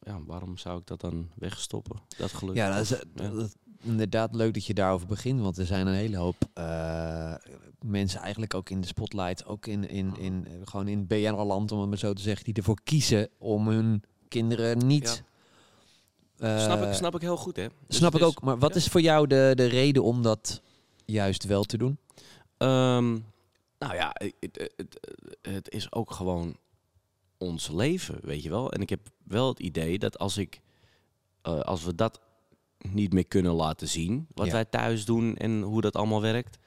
Ja, 0.00 0.24
waarom 0.26 0.56
zou 0.56 0.80
ik 0.80 0.86
dat 0.86 1.00
dan 1.00 1.30
wegstoppen? 1.34 2.00
Dat 2.16 2.32
geluk. 2.32 2.54
Ja, 2.56 2.70
dat 2.70 2.80
is 2.80 2.88
dat- 3.14 3.56
inderdaad 3.82 4.34
leuk 4.34 4.54
dat 4.54 4.64
je 4.66 4.74
daarover 4.74 5.06
begint. 5.06 5.40
Want 5.40 5.58
er 5.58 5.66
zijn 5.66 5.86
een 5.86 5.94
hele 5.94 6.16
hoop 6.16 6.36
eh, 6.54 7.34
mensen 7.84 8.20
eigenlijk 8.20 8.54
ook 8.54 8.70
in 8.70 8.80
de 8.80 8.86
spotlight. 8.86 9.44
Ook 9.46 9.66
in, 9.66 9.88
in, 9.88 10.16
in, 10.18 10.46
gewoon 10.64 10.88
in 10.88 11.06
BNR-land, 11.06 11.72
om 11.72 11.80
het 11.80 11.88
maar 11.88 11.98
zo 11.98 12.12
te 12.12 12.22
zeggen. 12.22 12.44
Die 12.44 12.54
ervoor 12.54 12.78
kiezen 12.84 13.28
om 13.38 13.68
hun 13.68 14.02
kinderen 14.28 14.86
niet... 14.86 15.22
eh, 16.38 16.64
snap, 16.64 16.82
ik, 16.82 16.92
snap 16.92 17.14
ik 17.14 17.20
heel 17.20 17.36
goed, 17.36 17.56
hè? 17.56 17.66
Dus 17.86 17.96
snap 17.96 18.14
ik 18.14 18.20
is- 18.20 18.26
ook. 18.26 18.42
Maar 18.42 18.58
wat 18.58 18.70
ja. 18.70 18.76
is 18.76 18.88
voor 18.88 19.00
jou 19.00 19.26
de, 19.26 19.52
de 19.54 19.66
reden 19.66 20.02
om 20.02 20.22
dat 20.22 20.60
juist 21.04 21.44
wel 21.44 21.64
te 21.64 21.78
doen? 21.78 21.98
Ehm, 22.56 23.10
nou 23.78 23.94
ja, 23.94 24.10
het, 24.12 24.34
het, 24.40 24.72
het, 24.76 24.98
het 25.42 25.70
is 25.70 25.92
ook 25.92 26.10
gewoon 26.10 26.56
ons 27.38 27.68
leven, 27.68 28.18
weet 28.22 28.42
je 28.42 28.48
wel. 28.50 28.72
En 28.72 28.80
ik 28.80 28.90
heb 28.90 29.00
wel 29.24 29.48
het 29.48 29.58
idee 29.60 29.98
dat 29.98 30.18
als 30.18 30.36
ik, 30.36 30.60
eh, 31.42 31.60
als 31.60 31.84
we 31.84 31.94
dat 31.94 32.20
niet 32.78 33.12
meer 33.12 33.26
kunnen 33.26 33.52
laten 33.52 33.88
zien, 33.88 34.26
wat 34.34 34.46
Ja. 34.46 34.52
wij 34.52 34.64
thuis 34.64 35.04
doen 35.04 35.36
en 35.36 35.60
hoe 35.62 35.80
dat 35.80 35.96
allemaal 35.96 36.20
werkt, 36.20 36.58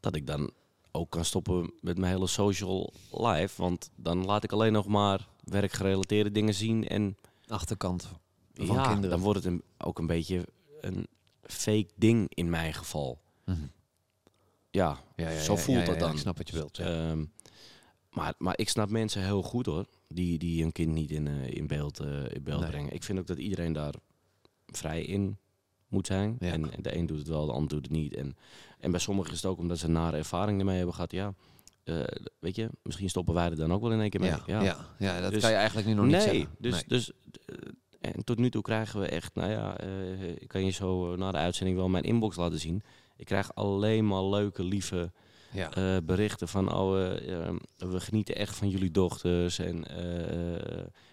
dat 0.00 0.14
ik 0.14 0.26
dan 0.26 0.50
ook 0.92 1.10
kan 1.10 1.24
stoppen 1.24 1.72
met 1.80 1.98
mijn 1.98 2.12
hele 2.12 2.26
social 2.26 2.92
life. 3.10 3.62
Want 3.62 3.90
dan 3.96 4.24
laat 4.24 4.44
ik 4.44 4.52
alleen 4.52 4.72
nog 4.72 4.86
maar 4.86 5.28
werkgerelateerde 5.44 6.30
dingen 6.32 6.54
zien 6.54 6.88
en 6.88 7.16
Achterkant 7.46 8.08
van 8.54 8.66
ja, 8.76 8.82
kinderen. 8.86 9.10
dan 9.10 9.20
wordt 9.20 9.44
het 9.44 9.52
een, 9.52 9.62
ook 9.78 9.98
een 9.98 10.06
beetje 10.06 10.46
een 10.80 11.06
fake 11.42 11.88
ding 11.96 12.34
in 12.34 12.50
mijn 12.50 12.74
geval. 12.74 13.20
Mhm. 13.44 13.58
Ja, 14.70 14.98
Ja, 15.16 15.28
ja, 15.30 15.40
zo 15.42 15.56
voelt 15.56 15.86
dat 15.86 15.98
dan. 15.98 16.12
Ik 16.12 16.18
snap 16.18 16.36
wat 16.36 16.48
je 16.48 16.54
wilt. 16.56 16.78
Ehm, 16.78 17.24
maar, 18.10 18.34
maar 18.38 18.58
ik 18.58 18.68
snap 18.68 18.88
mensen 18.90 19.22
heel 19.24 19.42
goed 19.42 19.66
hoor, 19.66 19.86
die, 20.08 20.38
die 20.38 20.62
hun 20.62 20.72
kind 20.72 20.92
niet 20.92 21.10
in, 21.10 21.26
eh, 21.26 21.50
in 21.50 21.66
beeld, 21.66 22.00
eh, 22.00 22.24
in 22.34 22.42
beeld 22.42 22.60
Nee. 22.60 22.70
brengen. 22.70 22.92
Ik 22.92 23.02
vind 23.02 23.18
ook 23.18 23.26
dat 23.26 23.38
iedereen 23.38 23.72
daar 23.72 23.94
vrij 24.72 25.02
in 25.02 25.38
moet 25.88 26.06
zijn. 26.06 26.36
Ja. 26.40 26.52
En 26.52 26.70
de 26.80 26.96
een 26.96 27.06
doet 27.06 27.18
het 27.18 27.28
wel, 27.28 27.46
de 27.46 27.52
ander 27.52 27.68
doet 27.68 27.82
het 27.82 27.90
niet. 27.90 28.14
En, 28.14 28.36
en 28.78 28.90
bij 28.90 29.00
sommigen 29.00 29.32
is 29.32 29.42
het 29.42 29.50
ook 29.50 29.58
omdat 29.58 29.78
ze 29.78 29.86
een 29.86 29.92
nare 29.92 30.16
ervaring 30.16 30.58
ermee 30.58 30.76
hebben 30.76 30.94
gehad. 30.94 31.12
Ja, 31.12 31.34
eh, 31.84 32.00
weet 32.38 32.56
je, 32.56 32.68
misschien 32.82 33.08
stoppen 33.08 33.34
wij 33.34 33.50
er 33.50 33.56
dan 33.56 33.72
ook 33.72 33.82
wel 33.82 33.92
in 33.92 34.00
één 34.00 34.10
keer 34.10 34.20
mee. 34.20 34.30
Ja, 34.30 34.62
ja. 34.62 34.76
ja. 34.98 35.20
dat 35.20 35.32
Dus- 35.32 35.40
kan 35.40 35.50
je 35.50 35.56
eigenlijk 35.56 35.86
nu 35.86 35.94
nog 35.94 36.04
niet 36.04 36.14
nee, 36.14 36.22
zeggen. 36.22 36.48
dus, 36.58 36.72
Nee. 36.72 36.84
dus 36.86 37.12
eh, 37.44 37.56
en 38.00 38.24
tot 38.24 38.38
nu 38.38 38.50
toe 38.50 38.62
krijgen 38.62 39.00
we 39.00 39.06
echt, 39.06 39.34
nou 39.34 39.50
ja, 39.50 39.76
eh, 39.78 40.22
ik 40.22 40.48
kan 40.48 40.64
je 40.64 40.70
zo 40.70 41.16
na 41.16 41.30
de 41.30 41.38
uitzending 41.38 41.76
wel 41.78 41.88
mijn 41.88 42.04
inbox 42.04 42.36
laten 42.36 42.58
zien. 42.58 42.82
Ik 43.16 43.26
krijg 43.26 43.54
alleen 43.54 44.06
maar 44.06 44.24
leuke, 44.24 44.64
lieve 44.64 45.12
ja. 45.52 46.00
berichten 46.02 46.48
van, 46.48 46.74
oh, 46.74 47.00
eh, 47.00 47.46
eh, 47.46 47.54
we 47.76 48.00
genieten 48.00 48.36
echt 48.36 48.56
van 48.56 48.68
jullie 48.68 48.90
dochters 48.90 49.58
en 49.58 49.84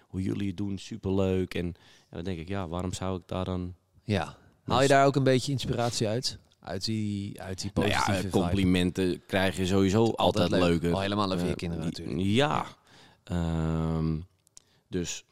hoe 0.07 0.21
jullie 0.21 0.47
het 0.47 0.57
doen, 0.57 0.77
superleuk. 0.77 1.53
En 1.53 1.73
ja, 2.09 2.15
dan 2.15 2.23
denk 2.23 2.39
ik, 2.39 2.47
ja, 2.47 2.67
waarom 2.67 2.93
zou 2.93 3.17
ik 3.17 3.23
daar 3.25 3.45
dan... 3.45 3.75
ja. 4.03 4.35
Haal 4.63 4.81
je 4.81 4.87
daar 4.87 5.05
ook 5.05 5.15
een 5.15 5.23
beetje 5.23 5.51
inspiratie 5.51 6.07
uit? 6.07 6.37
Uit 6.59 6.85
die, 6.85 7.41
uit 7.41 7.61
die 7.61 7.71
Nou 7.73 7.87
positieve 7.87 8.11
ja, 8.11 8.17
vibe? 8.17 8.29
complimenten 8.39 9.25
krijg 9.25 9.57
je 9.57 9.65
sowieso 9.65 10.05
altijd, 10.11 10.49
leuk. 10.49 10.59
leuker. 10.61 10.93
Al 10.93 11.01
helemaal 11.01 11.31
over 11.31 11.43
je 11.45 11.51
Eh, 11.51 11.55
kinderen 11.57 11.83
i- 11.83 11.87
natuurlijk. 11.87 12.19
Ja. 12.19 12.65
Ehm, 13.23 14.15
dus 14.87 15.23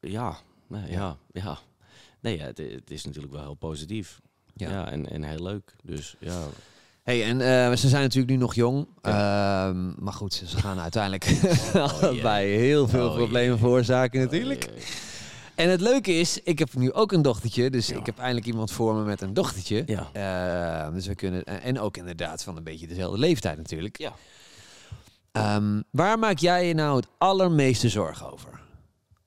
ja, 0.00 0.36
nee, 0.66 0.90
ja, 0.90 1.16
ja. 1.32 1.58
Nee, 2.20 2.38
ja, 2.38 2.44
het, 2.44 2.58
het 2.58 2.90
is 2.90 3.04
natuurlijk 3.04 3.32
wel 3.34 3.42
heel 3.42 3.54
positief. 3.54 4.20
Ja. 4.54 4.70
Ja, 4.70 4.90
en, 4.90 5.10
en 5.10 5.22
heel 5.22 5.42
leuk. 5.42 5.74
Dus 5.82 6.16
ja. 6.20 6.46
Hey, 7.02 7.24
en 7.24 7.40
eh, 7.40 7.76
ze 7.76 7.88
zijn 7.88 8.02
natuurlijk 8.02 8.30
nu 8.32 8.36
nog 8.36 8.54
jong. 8.54 8.86
Ehm, 9.00 10.04
maar 10.04 10.12
goed, 10.12 10.34
ze 10.34 10.56
gaan 10.56 10.78
uiteindelijk 10.78 11.24
allebei 12.00 12.56
heel 12.56 12.88
veel 12.88 13.08
Oh, 13.08 13.14
problemen 13.14 13.58
veroorzaken 13.58 14.20
natuurlijk. 14.20 14.68
Oh. 14.70 14.76
En 15.58 15.70
het 15.70 15.80
leuke 15.80 16.12
is, 16.12 16.42
ik 16.42 16.58
heb 16.58 16.74
nu 16.74 16.92
ook 16.92 17.12
een 17.12 17.22
dochtertje. 17.22 17.70
Dus 17.70 17.86
Ja. 17.86 17.96
ik 17.98 18.06
heb 18.06 18.18
eindelijk 18.18 18.46
iemand 18.46 18.70
voor 18.72 18.94
me 18.94 19.04
met 19.04 19.20
een 19.20 19.34
dochtertje. 19.34 19.82
Ja. 19.86 20.12
Eh, 20.86 20.94
dus 20.94 21.06
we 21.06 21.14
kunnen, 21.14 21.44
en 21.44 21.78
ook 21.80 21.96
inderdaad 21.96 22.42
van 22.42 22.56
een 22.56 22.64
beetje 22.64 22.86
dezelfde 22.86 23.18
leeftijd 23.18 23.56
natuurlijk. 23.56 23.98
Ja. 23.98 24.14
Ehm, 25.32 25.82
waar 25.90 26.18
maak 26.18 26.38
jij 26.38 26.66
je 26.66 26.74
nou 26.74 26.96
het 26.96 27.08
allermeeste 27.18 27.88
zorgen 27.88 28.32
over? 28.32 28.60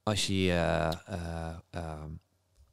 Als 0.04 0.28
je 0.28 0.34
eh, 0.34 0.92
eh, 1.06 1.58
ehm, 1.70 2.10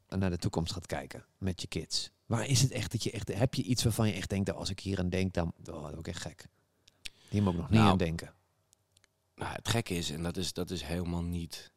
naar 0.08 0.30
de 0.30 0.38
toekomst 0.38 0.72
gaat 0.72 0.86
kijken 0.86 1.24
met 1.38 1.60
je 1.60 1.66
kids. 1.66 2.10
Waar 2.26 2.46
is 2.46 2.60
het 2.60 2.70
echt 2.70 2.92
dat 2.92 3.02
je 3.02 3.10
echt... 3.10 3.34
Heb 3.34 3.54
je 3.54 3.62
iets 3.62 3.82
waarvan 3.82 4.06
je 4.06 4.12
echt 4.14 4.28
denkt, 4.28 4.46
nou, 4.46 4.58
als 4.58 4.70
ik 4.70 4.80
hier 4.80 4.98
aan 4.98 5.08
denk, 5.08 5.34
dan... 5.34 5.52
Oh, 5.70 5.82
dat 5.90 5.98
ik 5.98 6.08
echt 6.08 6.22
gek. 6.22 6.46
Hier 7.28 7.42
moet 7.42 7.52
ik 7.52 7.58
nog 7.58 7.68
niet 7.70 7.78
Nou, 7.78 7.90
aan 7.90 7.98
denken. 7.98 8.32
Nou, 9.34 9.52
het 9.52 9.68
gekke 9.68 9.94
is, 9.94 10.10
en 10.10 10.22
dat 10.22 10.36
is, 10.36 10.52
dat 10.52 10.70
is 10.70 10.82
helemaal 10.82 11.22
niet, 11.22 11.72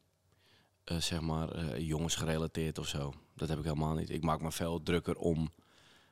eh, 0.83 0.97
zeg 0.97 1.21
maar, 1.21 1.51
eh, 1.51 1.87
jongensgerelateerd 1.87 2.77
of 2.77 2.87
zo. 2.87 3.13
Dat 3.35 3.49
heb 3.49 3.57
ik 3.57 3.63
helemaal 3.63 3.93
niet. 3.95 4.09
Ik 4.09 4.23
maak 4.23 4.41
me 4.41 4.51
veel 4.51 4.83
drukker 4.83 5.17
om 5.17 5.51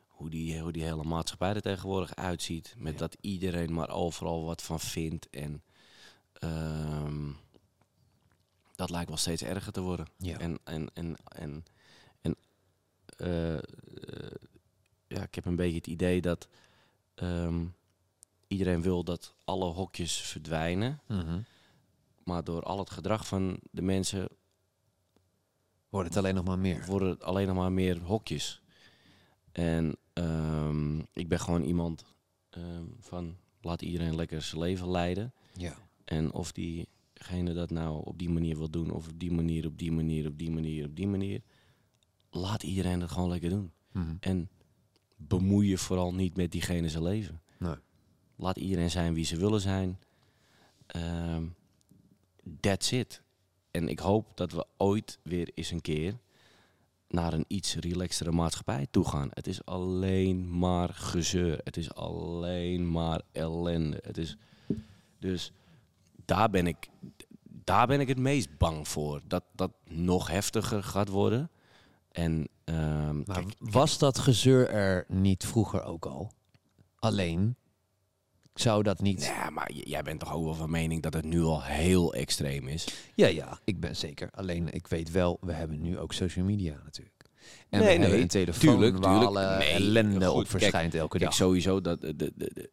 hoe 0.07 0.29
die, 0.29 0.59
hoe 0.59 0.71
die 0.71 0.83
hele 0.83 1.03
maatschappij 1.03 1.53
er 1.53 1.61
tegenwoordig 1.61 2.15
uitziet. 2.15 2.73
Met 2.77 2.93
Ja. 2.93 2.99
dat 2.99 3.17
iedereen 3.21 3.73
maar 3.73 3.89
overal 3.89 4.43
wat 4.45 4.61
van 4.61 4.79
vindt. 4.79 5.29
En 5.29 5.63
ehm, 6.33 7.31
dat 8.75 8.89
lijkt 8.89 9.07
wel 9.07 9.17
steeds 9.17 9.41
erger 9.43 9.71
te 9.71 9.81
worden. 9.81 10.07
Ja. 10.17 10.37
En, 10.37 10.59
en, 10.63 10.89
en, 10.93 11.15
en, 11.25 11.63
en 12.21 12.35
eh, 13.17 13.61
ja, 15.07 15.21
ik 15.23 15.35
heb 15.35 15.45
een 15.45 15.55
beetje 15.55 15.77
het 15.77 15.87
idee 15.87 16.21
dat 16.21 16.47
ehm, 17.15 17.65
iedereen 18.47 18.81
wil 18.81 19.03
dat 19.03 19.33
alle 19.43 19.65
hokjes 19.65 20.17
verdwijnen. 20.17 21.01
Mhm. 21.07 21.39
Maar 22.23 22.43
door 22.43 22.63
al 22.63 22.79
het 22.79 22.89
gedrag 22.89 23.27
van 23.27 23.59
de 23.71 23.81
mensen 23.81 24.29
Wordt 25.89 26.07
het 26.07 26.17
alleen 26.17 26.35
nog 26.35 26.45
maar 26.45 26.59
meer. 26.59 26.85
worden 26.85 27.09
het 27.09 27.23
alleen 27.23 27.47
nog 27.47 27.55
maar 27.55 27.71
meer 27.71 28.01
hokjes. 28.01 28.61
En 29.51 29.95
ehm, 30.13 30.99
ik 30.99 31.27
ben 31.27 31.39
gewoon 31.39 31.63
iemand 31.63 32.05
ehm, 32.49 32.83
van 32.99 33.37
laat 33.61 33.81
iedereen 33.81 34.15
lekker 34.15 34.41
zijn 34.41 34.61
leven 34.61 34.91
leiden. 34.91 35.33
Ja. 35.53 35.77
En 36.05 36.31
of 36.31 36.51
diegene 36.51 37.53
dat 37.53 37.69
nou 37.69 38.05
op 38.05 38.17
die 38.17 38.29
manier 38.29 38.57
wil 38.57 38.69
doen, 38.69 38.91
of 38.91 39.07
op 39.07 39.19
die 39.19 39.31
manier, 39.31 39.65
op 39.65 39.77
die 39.77 39.91
manier, 39.91 40.27
op 40.27 40.37
die 40.37 40.51
manier, 40.51 40.85
op 40.85 40.95
die 40.95 41.07
manier. 41.07 41.41
Laat 42.29 42.63
iedereen 42.63 43.01
het 43.01 43.11
gewoon 43.11 43.29
lekker 43.29 43.49
doen. 43.49 43.71
Mhm. 43.91 44.15
En 44.19 44.49
bemoei 45.15 45.69
je 45.69 45.77
vooral 45.77 46.13
niet 46.13 46.35
met 46.35 46.51
diegene 46.51 46.89
zijn 46.89 47.03
leven. 47.03 47.41
Nee. 47.57 47.75
Laat 48.35 48.57
iedereen 48.57 48.91
zijn 48.91 49.13
wie 49.13 49.25
ze 49.25 49.37
willen 49.37 49.61
zijn. 49.61 49.99
Ehm 50.85 51.43
that's 52.59 52.91
it. 52.91 53.21
En 53.79 53.87
ik 53.87 53.99
hoop 53.99 54.25
dat 54.35 54.51
we 54.51 54.65
ooit 54.77 55.19
weer 55.23 55.51
eens 55.53 55.71
een 55.71 55.81
keer 55.81 56.17
naar 57.07 57.33
een 57.33 57.45
iets 57.47 57.75
relaxtere 57.75 58.31
maatschappij 58.31 58.87
toe 58.91 59.07
gaan. 59.07 59.29
Het 59.33 59.47
is 59.47 59.65
alleen 59.65 60.57
maar 60.57 60.89
gezeur. 60.89 61.59
Het 61.63 61.77
is 61.77 61.93
alleen 61.93 62.91
maar 62.91 63.21
ellende. 63.31 63.99
Het 64.01 64.17
is 64.17 64.37
dus 65.19 65.51
daar 66.25 66.49
ben 66.49 66.67
ik, 66.67 66.89
daar 67.43 67.87
ben 67.87 67.99
ik 67.99 68.07
het 68.07 68.17
meest 68.17 68.57
bang 68.57 68.87
voor. 68.87 69.21
Dat 69.27 69.43
dat 69.55 69.71
nog 69.87 70.27
heftiger 70.27 70.83
gaat 70.83 71.09
worden. 71.09 71.49
En 72.11 72.47
ehm, 72.63 73.15
Maar 73.15 73.43
kijk, 73.43 73.55
was 73.59 73.97
dat 73.97 74.19
gezeur 74.19 74.69
er 74.69 75.05
niet 75.07 75.45
vroeger 75.45 75.83
ook 75.83 76.05
al? 76.05 76.31
Alleen 76.95 77.55
zou 78.53 78.83
dat 78.83 79.01
niet. 79.01 79.23
Ja, 79.23 79.49
maar 79.49 79.71
jij 79.73 80.01
bent 80.03 80.19
toch 80.19 80.33
ook 80.33 80.43
wel 80.43 80.53
van 80.53 80.69
mening 80.69 81.01
dat 81.01 81.13
het 81.13 81.25
nu 81.25 81.41
al 81.43 81.63
heel 81.63 82.13
extreem 82.13 82.67
is? 82.67 82.87
Ja, 83.15 83.27
ja, 83.27 83.59
ik 83.63 83.79
ben 83.79 83.95
zeker. 83.95 84.29
Alleen 84.31 84.73
ik 84.73 84.87
weet 84.87 85.11
wel, 85.11 85.37
we 85.41 85.53
hebben 85.53 85.81
nu 85.81 85.99
ook 85.99 86.13
social 86.13 86.45
media 86.45 86.81
natuurlijk. 86.83 87.15
En 87.69 87.79
Nee, 87.79 87.99
we 87.99 88.05
nee, 88.07 88.21
een 88.21 88.27
telefoon 88.27 88.69
tuurlijk, 88.73 88.97
waar 88.97 89.19
tuurlijk. 89.19 89.37
alle 89.37 89.57
Nee, 89.57 89.69
ellende 89.69 90.25
goed, 90.25 90.27
op 90.29 90.35
kijk, 90.35 90.47
verschijnt 90.47 90.95
elke 90.95 91.17
Kijk, 91.17 91.23
dag. 91.29 91.33
sowieso 91.39 91.81
dat... 91.81 92.01
De, 92.01 92.15
de, 92.15 92.31
de, 92.35 92.69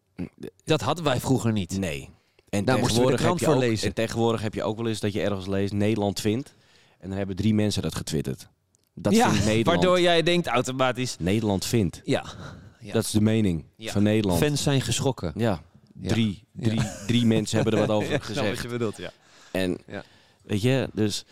Dat 0.65 0.81
hadden 0.81 1.05
wij 1.05 1.21
vroeger 1.21 1.53
niet. 1.53 1.79
nee. 1.79 2.09
En 2.49 2.65
Daar 2.65 2.79
moesten 2.79 3.05
we 3.05 3.11
de 3.11 3.17
krant 3.17 3.41
voor 3.43 3.55
ook- 3.55 3.61
lezen. 3.61 3.89
En 3.89 3.95
tegenwoordig 3.95 4.43
heb 4.43 4.55
je 4.55 4.63
ook 4.63 4.77
wel 4.77 4.87
eens 4.89 5.01
dat 5.01 5.13
je 5.13 5.21
ergens 5.23 5.47
leest 5.47 5.73
Nederland 5.73 6.21
vindt. 6.21 6.55
En 6.99 7.09
dan 7.09 7.19
hebben 7.19 7.37
drie 7.37 7.55
mensen 7.55 7.83
dat 7.83 7.95
getwitterd. 7.95 8.49
Dat 8.95 9.15
ja, 9.15 9.29
vindt 9.31 9.45
Nederland. 9.47 9.67
waardoor 9.67 10.01
jij 10.01 10.23
denkt 10.23 10.47
automatisch. 10.47 11.17
Nederland 11.19 11.65
vindt. 11.65 12.01
Ja, 12.05 12.25
Ja. 12.87 12.93
Dat 12.93 13.05
is 13.05 13.11
de 13.11 13.21
mening 13.21 13.65
Ja. 13.77 13.93
van 13.93 14.03
Nederland. 14.03 14.39
fans 14.43 14.63
zijn 14.63 14.81
geschrokken. 14.81 15.33
Ja, 15.37 15.63
Ja. 16.01 16.09
drie, 16.09 16.45
Ja. 16.53 16.63
drie, 16.69 16.81
drie 17.07 17.27
mensen 17.35 17.57
hebben 17.57 17.75
er 17.81 17.87
wat 17.87 17.97
over 17.97 18.21
gezegd. 18.23 18.49
wat 18.49 18.63
je 18.63 18.69
bedoelt, 18.69 18.97
ja. 18.97 19.11
En 19.53 19.79
Ja. 19.87 20.03
weet 20.43 20.63
je, 20.63 20.89
dus 20.93 21.25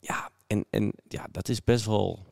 ja, 0.00 0.30
en, 0.46 0.64
en 0.70 0.92
ja, 1.08 1.26
dat 1.30 1.48
is 1.48 1.64
best 1.64 1.84
wel. 1.86 2.24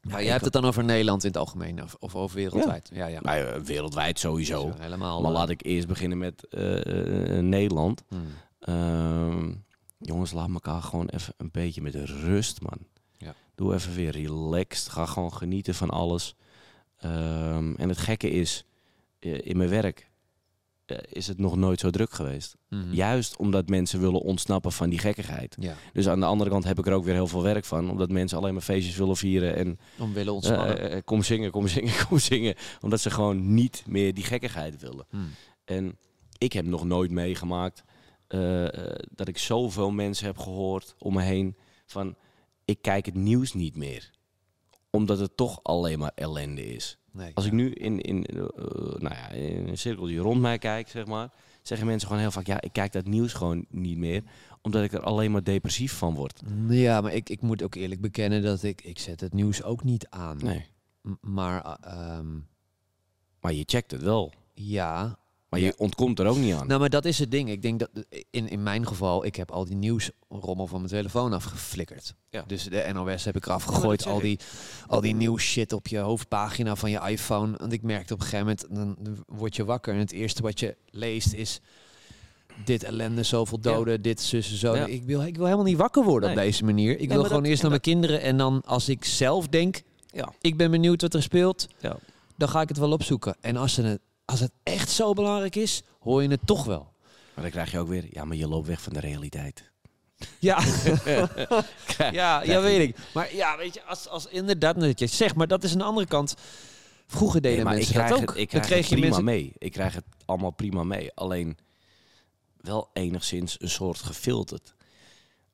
Maar 0.00 0.22
jij 0.22 0.32
hebt 0.32 0.44
het 0.44 0.52
dan 0.52 0.64
over 0.64 0.84
Nederland 0.84 1.22
in 1.24 1.28
het 1.28 1.38
algemeen 1.38 1.82
of, 1.82 1.96
of 1.98 2.14
over 2.14 2.36
wereldwijd? 2.36 2.90
Ja, 2.92 3.06
ja. 3.06 3.20
Nou, 3.20 3.38
ja, 3.38 3.62
wereldwijd 3.62 4.18
sowieso. 4.18 4.72
Helemaal. 4.78 5.20
Maar 5.20 5.30
eh, 5.30 5.36
laat 5.36 5.50
ik 5.50 5.64
eerst 5.64 5.86
beginnen 5.86 6.18
met 6.18 6.46
eh, 6.48 7.36
eh, 7.36 7.44
Nederland. 7.44 8.02
hmm. 8.08 8.26
Ehm, 8.60 9.52
jongens, 9.98 10.32
laat 10.32 10.50
elkaar 10.52 10.82
gewoon 10.82 11.08
even 11.08 11.34
een 11.36 11.48
beetje 11.52 11.82
met 11.82 11.94
rust, 11.94 12.60
man. 12.62 12.78
Ja. 13.16 13.34
Doe 13.54 13.74
even 13.74 13.94
weer 13.94 14.10
relaxed. 14.10 14.88
Ga 14.88 15.06
gewoon 15.06 15.32
genieten 15.32 15.74
van 15.74 15.90
alles. 15.90 16.34
Ehm, 17.10 17.74
en 17.76 17.88
het 17.88 17.98
gekke 17.98 18.30
is, 18.30 18.64
eh, 19.18 19.46
in 19.46 19.56
mijn 19.56 19.68
werk 19.70 20.10
eh, 20.86 20.98
is 21.08 21.26
het 21.26 21.38
nog 21.38 21.56
nooit 21.56 21.80
zo 21.80 21.90
druk 21.90 22.12
geweest. 22.12 22.56
Mhm. 22.68 22.92
Juist 22.92 23.36
omdat 23.36 23.68
mensen 23.68 24.00
willen 24.00 24.20
ontsnappen 24.20 24.72
van 24.72 24.88
die 24.90 24.98
gekkigheid. 24.98 25.56
Ja, 25.60 25.74
Dus 25.92 26.08
aan 26.08 26.20
de 26.20 26.26
andere 26.26 26.50
kant 26.50 26.64
heb 26.64 26.78
ik 26.78 26.86
er 26.86 26.92
ook 26.92 27.04
weer 27.04 27.14
heel 27.14 27.26
veel 27.26 27.42
werk 27.42 27.64
van. 27.64 27.90
Omdat 27.90 28.10
mensen 28.10 28.38
alleen 28.38 28.52
maar 28.52 28.62
feestjes 28.62 28.96
willen 28.96 29.16
vieren. 29.16 29.56
En 29.56 29.78
om 29.98 30.12
willen 30.12 30.32
ontspannen. 30.34 30.78
eh, 30.78 30.96
eh, 30.96 31.02
kom 31.04 31.22
zingen, 31.22 31.50
kom 31.50 31.68
zingen, 31.68 31.92
kom 32.08 32.18
zingen. 32.18 32.54
Omdat 32.80 33.00
ze 33.00 33.10
gewoon 33.10 33.54
niet 33.54 33.84
meer 33.86 34.14
die 34.14 34.24
gekkigheid 34.24 34.80
willen. 34.80 35.06
Hmm. 35.10 35.30
En 35.64 35.98
ik 36.38 36.52
heb 36.52 36.64
nog 36.64 36.84
nooit 36.84 37.10
meegemaakt 37.10 37.82
dat 39.14 39.28
ik 39.28 39.38
zoveel 39.38 39.90
mensen 39.90 40.26
heb 40.26 40.38
gehoord 40.38 40.94
om 40.98 41.14
me 41.14 41.22
heen 41.22 41.56
van 41.86 42.16
ik 42.64 42.78
kijk 42.82 43.06
het 43.06 43.14
nieuws 43.14 43.54
niet 43.54 43.76
meer. 43.76 44.10
Omdat 44.96 45.18
het 45.18 45.36
toch 45.36 45.60
alleen 45.62 45.98
maar 45.98 46.12
ellende 46.14 46.74
is. 46.74 46.98
Nee. 47.12 47.30
Als 47.34 47.44
ik 47.46 47.52
nu 47.52 47.70
in, 47.70 48.00
in, 48.00 48.24
eh, 48.24 48.36
nou 48.98 49.14
ja, 49.14 49.28
in 49.28 49.68
een 49.68 49.78
cirkeltje 49.78 50.18
rond 50.18 50.40
mij 50.40 50.58
kijk, 50.58 50.88
zeg 50.88 51.06
maar, 51.06 51.32
zeggen 51.62 51.86
mensen 51.86 52.06
gewoon 52.08 52.22
heel 52.22 52.30
vaak, 52.32 52.46
ja, 52.46 52.60
ik 52.60 52.72
kijk 52.72 52.92
dat 52.92 53.06
nieuws 53.06 53.32
gewoon 53.32 53.66
niet 53.70 53.98
meer, 53.98 54.22
omdat 54.62 54.84
ik 54.84 54.92
er 54.92 55.00
alleen 55.02 55.30
maar 55.30 55.44
depressief 55.44 55.92
van 55.92 56.14
word. 56.14 56.40
Ja, 56.68 57.00
maar 57.00 57.12
ik, 57.14 57.28
ik 57.30 57.40
moet 57.40 57.62
ook 57.62 57.74
eerlijk 57.74 58.00
bekennen 58.00 58.42
dat 58.42 58.62
ik, 58.62 58.82
ik 58.82 58.98
zet 58.98 59.20
het 59.20 59.32
nieuws 59.34 59.62
ook 59.62 59.84
niet 59.84 60.06
aan. 60.10 60.36
Nee. 60.42 60.66
M- 61.02 61.12
Maar 61.20 61.64
eh, 61.64 61.92
ehm, 62.16 62.38
Maar 63.40 63.52
je 63.52 63.62
checkt 63.66 63.90
het 63.90 64.02
wel. 64.02 64.32
ja, 64.54 65.18
Maar 65.48 65.60
Ja. 65.60 65.66
je 65.66 65.74
ontkomt 65.78 66.18
er 66.18 66.26
ook 66.26 66.36
niet 66.36 66.54
aan. 66.54 66.66
nou 66.66 66.80
maar 66.80 66.90
dat 66.90 67.04
is 67.04 67.18
het 67.18 67.30
ding. 67.30 67.50
Ik 67.50 67.62
denk 67.62 67.78
dat 67.78 67.90
in, 68.30 68.48
in 68.48 68.62
mijn 68.62 68.86
geval, 68.86 69.24
ik 69.24 69.36
heb 69.36 69.50
al 69.50 69.64
die 69.64 69.76
nieuwsrommel 69.76 70.66
van 70.66 70.78
mijn 70.78 70.92
telefoon 70.92 71.32
afgeflikkerd. 71.32 72.14
Ja. 72.30 72.44
Dus 72.46 72.64
de 72.64 72.90
NOS 72.92 73.24
heb 73.24 73.36
ik 73.36 73.46
eraf 73.46 73.64
gegooid. 73.64 74.06
al, 74.06 74.20
die, 74.20 74.38
al 74.86 75.00
die 75.00 75.14
nieuws 75.14 75.42
shit 75.42 75.72
op 75.72 75.86
je 75.86 75.98
hoofdpagina 75.98 76.76
van 76.76 76.90
je 76.90 77.00
iPhone. 77.08 77.56
Want 77.56 77.72
ik 77.72 77.82
merkte 77.82 78.14
op 78.14 78.20
een 78.20 78.26
gegeven 78.26 78.56
moment, 78.70 78.96
dan 79.06 79.24
word 79.26 79.56
je 79.56 79.64
wakker. 79.64 79.92
En 79.94 79.98
het 80.00 80.12
eerste 80.12 80.42
wat 80.42 80.60
je 80.60 80.76
leest 80.90 81.32
is 81.32 81.60
dit 82.64 82.82
ellende, 82.82 83.22
zoveel 83.22 83.60
doden, 83.60 84.02
dit 84.02 84.20
zussen, 84.20 84.56
zo. 84.56 84.76
Ja. 84.76 84.86
Ik, 84.86 85.02
wil, 85.04 85.22
ik 85.22 85.36
wil 85.36 85.44
helemaal 85.44 85.64
niet 85.66 85.76
wakker 85.76 86.04
worden 86.04 86.30
op 86.30 86.36
deze 86.36 86.64
manier. 86.64 86.98
Ik 86.98 87.08
wil 87.08 87.22
gewoon 87.24 87.40
dat- 87.42 87.48
eerst 87.50 87.60
naar 87.62 87.70
mijn 87.70 87.82
kinderen. 87.82 88.20
En 88.20 88.36
dan 88.36 88.62
als 88.64 88.88
ik 88.88 89.04
zelf 89.04 89.48
denk, 89.48 89.82
Ja. 90.12 90.32
Ik 90.40 90.56
ben 90.56 90.70
benieuwd 90.70 91.02
wat 91.02 91.14
er 91.14 91.22
speelt. 91.22 91.66
Ja. 91.80 91.96
Dan 92.36 92.48
ga 92.48 92.60
ik 92.60 92.68
het 92.68 92.78
wel 92.78 92.92
opzoeken. 92.92 93.36
En 93.40 93.56
als 93.56 93.76
het, 93.76 94.00
als 94.26 94.40
het 94.40 94.52
echt 94.62 94.90
zo 94.90 95.12
belangrijk 95.12 95.56
is, 95.56 95.82
hoor 96.00 96.22
je 96.22 96.28
het 96.28 96.46
toch 96.46 96.64
wel. 96.64 96.92
Maar 97.34 97.44
dan 97.44 97.52
krijg 97.52 97.70
je 97.70 97.78
ook 97.78 97.88
weer, 97.88 98.06
ja, 98.10 98.24
maar 98.24 98.36
je 98.36 98.48
loopt 98.48 98.66
weg 98.66 98.82
van 98.82 98.92
de 98.92 99.00
realiteit. 99.00 99.70
Ja, 100.38 100.58
ja, 102.10 102.42
ja, 102.42 102.60
weet 102.60 102.88
ik. 102.88 102.96
Maar 103.14 103.34
ja, 103.34 103.56
weet 103.56 103.74
je, 103.74 103.82
als, 103.82 104.08
als 104.08 104.26
inderdaad, 104.26 104.80
dat 104.80 104.98
je 104.98 105.06
zegt, 105.06 105.34
maar 105.34 105.46
dat 105.46 105.64
is 105.64 105.74
een 105.74 105.80
andere 105.82 106.06
kant. 106.06 106.34
Vroeger 107.06 107.40
deden 107.40 107.56
Nee, 107.56 107.64
maar 107.64 107.72
ik 107.74 107.78
mensen 107.78 107.94
krijg 107.96 108.10
dat 108.10 108.20
ook. 108.20 108.28
het, 108.28 108.38
ik 108.38 108.50
Dan 108.50 108.60
krijg 108.60 108.64
het 108.64 108.72
kreeg 108.72 108.88
je 108.88 108.94
prima 108.94 109.06
mensen. 109.06 109.24
mee. 109.24 109.52
Ik 109.58 109.72
krijg 109.72 109.94
het 109.94 110.04
allemaal 110.24 110.50
prima 110.50 110.84
mee. 110.84 111.12
Alleen 111.14 111.58
wel 112.56 112.90
enigszins 112.92 113.60
een 113.60 113.70
soort 113.70 113.98
gefilterd. 113.98 114.74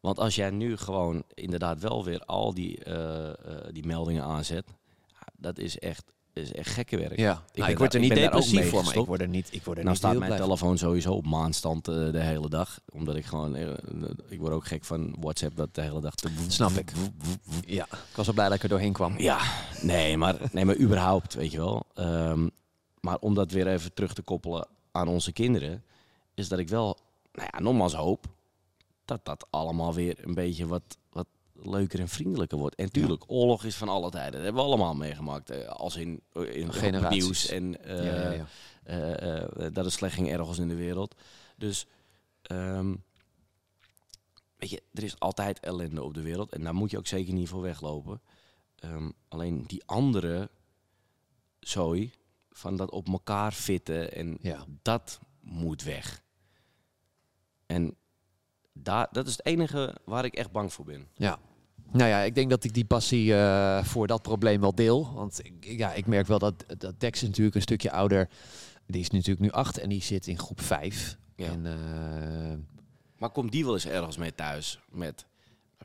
Want 0.01 0.19
als 0.19 0.35
jij 0.35 0.51
nu 0.51 0.77
gewoon 0.77 1.25
inderdaad 1.35 1.81
wel 1.81 2.05
weer 2.05 2.21
al 2.21 2.55
die, 2.55 2.85
eh, 2.85 3.29
eh, 3.29 3.35
die 3.73 3.87
meldingen 3.87 4.25
aanzet, 4.25 4.65
dat 5.37 5.59
is 5.59 5.79
echt, 5.79 6.05
is 6.33 6.53
echt 6.53 6.71
gekke 6.71 6.99
werk. 6.99 7.17
Ja, 7.19 7.35
ben 7.35 7.43
nou, 7.43 7.45
ik 7.53 7.61
daar- 7.65 7.77
word 7.77 7.95
er 7.95 8.01
ik 8.03 8.09
niet 8.09 8.19
depressief 8.19 8.69
voor, 8.69 8.85
maar 8.85 8.97
ik 8.97 9.07
word 9.07 9.21
er 9.21 9.29
niet, 9.29 9.49
ik 9.51 9.65
word 9.65 9.79
er 9.79 9.85
Nou 9.85 9.97
niet 9.97 10.05
staat 10.07 10.19
mijn 10.19 10.37
telefoon 10.37 10.79
sowieso 10.79 11.13
op 11.13 11.27
maanstand 11.27 11.89
eh, 11.89 11.95
de 11.95 12.21
hele 12.21 12.49
dag. 12.49 12.81
Omdat 12.93 13.17
ik 13.17 13.25
gewoon, 13.25 13.55
eh, 13.57 13.69
ik 14.29 14.41
word 14.41 14.53
ook 14.53 14.67
gek 14.67 14.85
van 14.85 15.15
WhatsApp 15.21 15.57
dat 15.57 15.75
de 15.75 15.81
hele 15.81 16.01
dag. 16.01 16.15
Te 16.15 16.29
Snap 16.49 16.71
ik. 16.71 16.93
Ja, 17.67 17.85
ik 17.85 18.17
was 18.17 18.27
wel 18.27 18.35
blij 18.35 18.47
dat 18.47 18.57
ik 18.57 18.63
er 18.63 18.69
doorheen 18.69 18.93
kwam. 18.93 19.19
Ja, 19.19 19.41
nee, 19.83 20.17
maar, 20.17 20.37
nee, 20.53 20.65
maar 20.65 20.79
überhaupt, 20.79 21.35
weet 21.35 21.51
je 21.51 21.59
wel. 21.59 21.87
Ehm, 21.95 22.49
maar 23.01 23.19
om 23.19 23.35
dat 23.35 23.51
weer 23.51 23.67
even 23.67 23.95
terug 23.95 24.13
te 24.15 24.23
koppelen 24.23 24.69
aan 24.93 25.09
onze 25.09 25.33
kinderen, 25.33 25.85
is 26.35 26.49
dat 26.49 26.59
ik 26.59 26.69
wel, 26.69 26.99
nou 27.33 27.49
ja, 27.53 27.61
nogmaals 27.61 27.95
hoop 27.95 28.27
dat 29.05 29.25
dat 29.25 29.47
allemaal 29.51 29.95
weer 29.95 30.19
een 30.27 30.35
beetje 30.35 30.67
wat 30.67 30.83
leuker 31.65 32.01
en 32.01 32.09
vriendelijker 32.09 32.59
wordt. 32.59 32.75
En 32.75 32.91
tuurlijk, 32.93 33.25
oorlog 33.27 33.65
is 33.65 33.77
van 33.77 33.89
alle 33.89 34.11
tijden. 34.11 34.33
Dat 34.33 34.43
hebben 34.43 34.63
we 34.63 34.69
allemaal 34.69 34.95
meegemaakt. 34.95 35.51
eh, 35.51 35.69
Als 35.69 35.97
in, 35.97 36.09
in 36.33 36.41
op 36.41 36.45
het 36.73 36.77
Generaties. 36.77 37.23
nieuws 37.25 37.47
en 37.49 37.85
eh, 37.85 38.05
ja, 38.05 38.15
ja, 38.23 38.31
ja. 38.33 38.47
eh, 38.85 39.43
eh, 39.43 39.75
dat 39.75 39.85
het 39.85 39.93
slecht 39.95 40.15
ging 40.15 40.31
ergens 40.31 40.59
in 40.59 40.69
de 40.69 40.75
wereld. 40.75 41.15
Dus, 41.57 41.87
ehm, 42.43 42.95
weet 44.57 44.71
je, 44.71 44.83
er 44.93 45.03
is 45.03 45.19
altijd 45.19 45.61
ellende 45.61 46.03
op 46.03 46.15
de 46.15 46.23
wereld. 46.23 46.53
En 46.53 46.63
daar 46.63 46.75
moet 46.75 46.91
je 46.91 46.99
ook 46.99 47.07
zeker 47.07 47.33
niet 47.35 47.49
voor 47.49 47.63
weglopen. 47.63 48.21
Ehm, 48.79 49.11
alleen 49.29 49.65
die 49.67 49.83
andere 49.87 50.51
zooi, 51.61 52.13
van 52.51 52.77
dat 52.77 52.91
op 52.91 53.09
elkaar 53.09 53.53
fitten 53.53 54.13
en 54.15 54.39
Ja. 54.41 54.65
dat 54.83 55.21
moet 55.41 55.83
weg. 55.83 56.23
En 57.67 57.97
daar, 58.73 59.09
dat 59.13 59.27
is 59.27 59.33
het 59.37 59.47
enige 59.47 59.97
waar 60.05 60.25
ik 60.25 60.35
echt 60.35 60.53
bang 60.53 60.73
voor 60.73 60.85
ben. 60.85 61.09
Ja. 61.15 61.39
Nou 61.93 62.09
ja, 62.09 62.21
ik 62.21 62.35
denk 62.35 62.51
dat 62.51 62.65
ik 62.65 62.75
die 62.75 62.85
passie 62.85 63.35
eh, 63.35 63.85
voor 63.85 64.07
dat 64.07 64.23
probleem 64.23 64.61
wel 64.61 64.75
deel. 64.75 65.13
Want 65.15 65.41
ik, 65.45 65.55
ja, 65.61 65.93
ik 65.93 66.07
merk 66.07 66.27
wel 66.27 66.39
dat, 66.39 66.65
dat 66.79 67.01
Dex 67.01 67.23
is 67.23 67.29
natuurlijk 67.29 67.57
een 67.57 67.63
stukje 67.63 67.91
ouder. 67.91 68.29
Die 68.87 69.01
is 69.01 69.11
natuurlijk 69.11 69.41
nu 69.41 69.51
acht 69.51 69.79
en 69.79 69.89
die 69.89 70.03
zit 70.03 70.27
in 70.27 70.39
groep 70.39 70.61
vijf. 70.61 71.19
Ja. 71.37 71.47
En 71.47 71.67
eh, 71.67 72.59
Maar 73.17 73.31
komt 73.31 73.53
die 73.53 73.65
wel 73.65 73.75
eens 73.75 73.87
ergens 73.87 74.17
mee 74.17 74.35
thuis 74.35 74.81
met, 74.91 75.27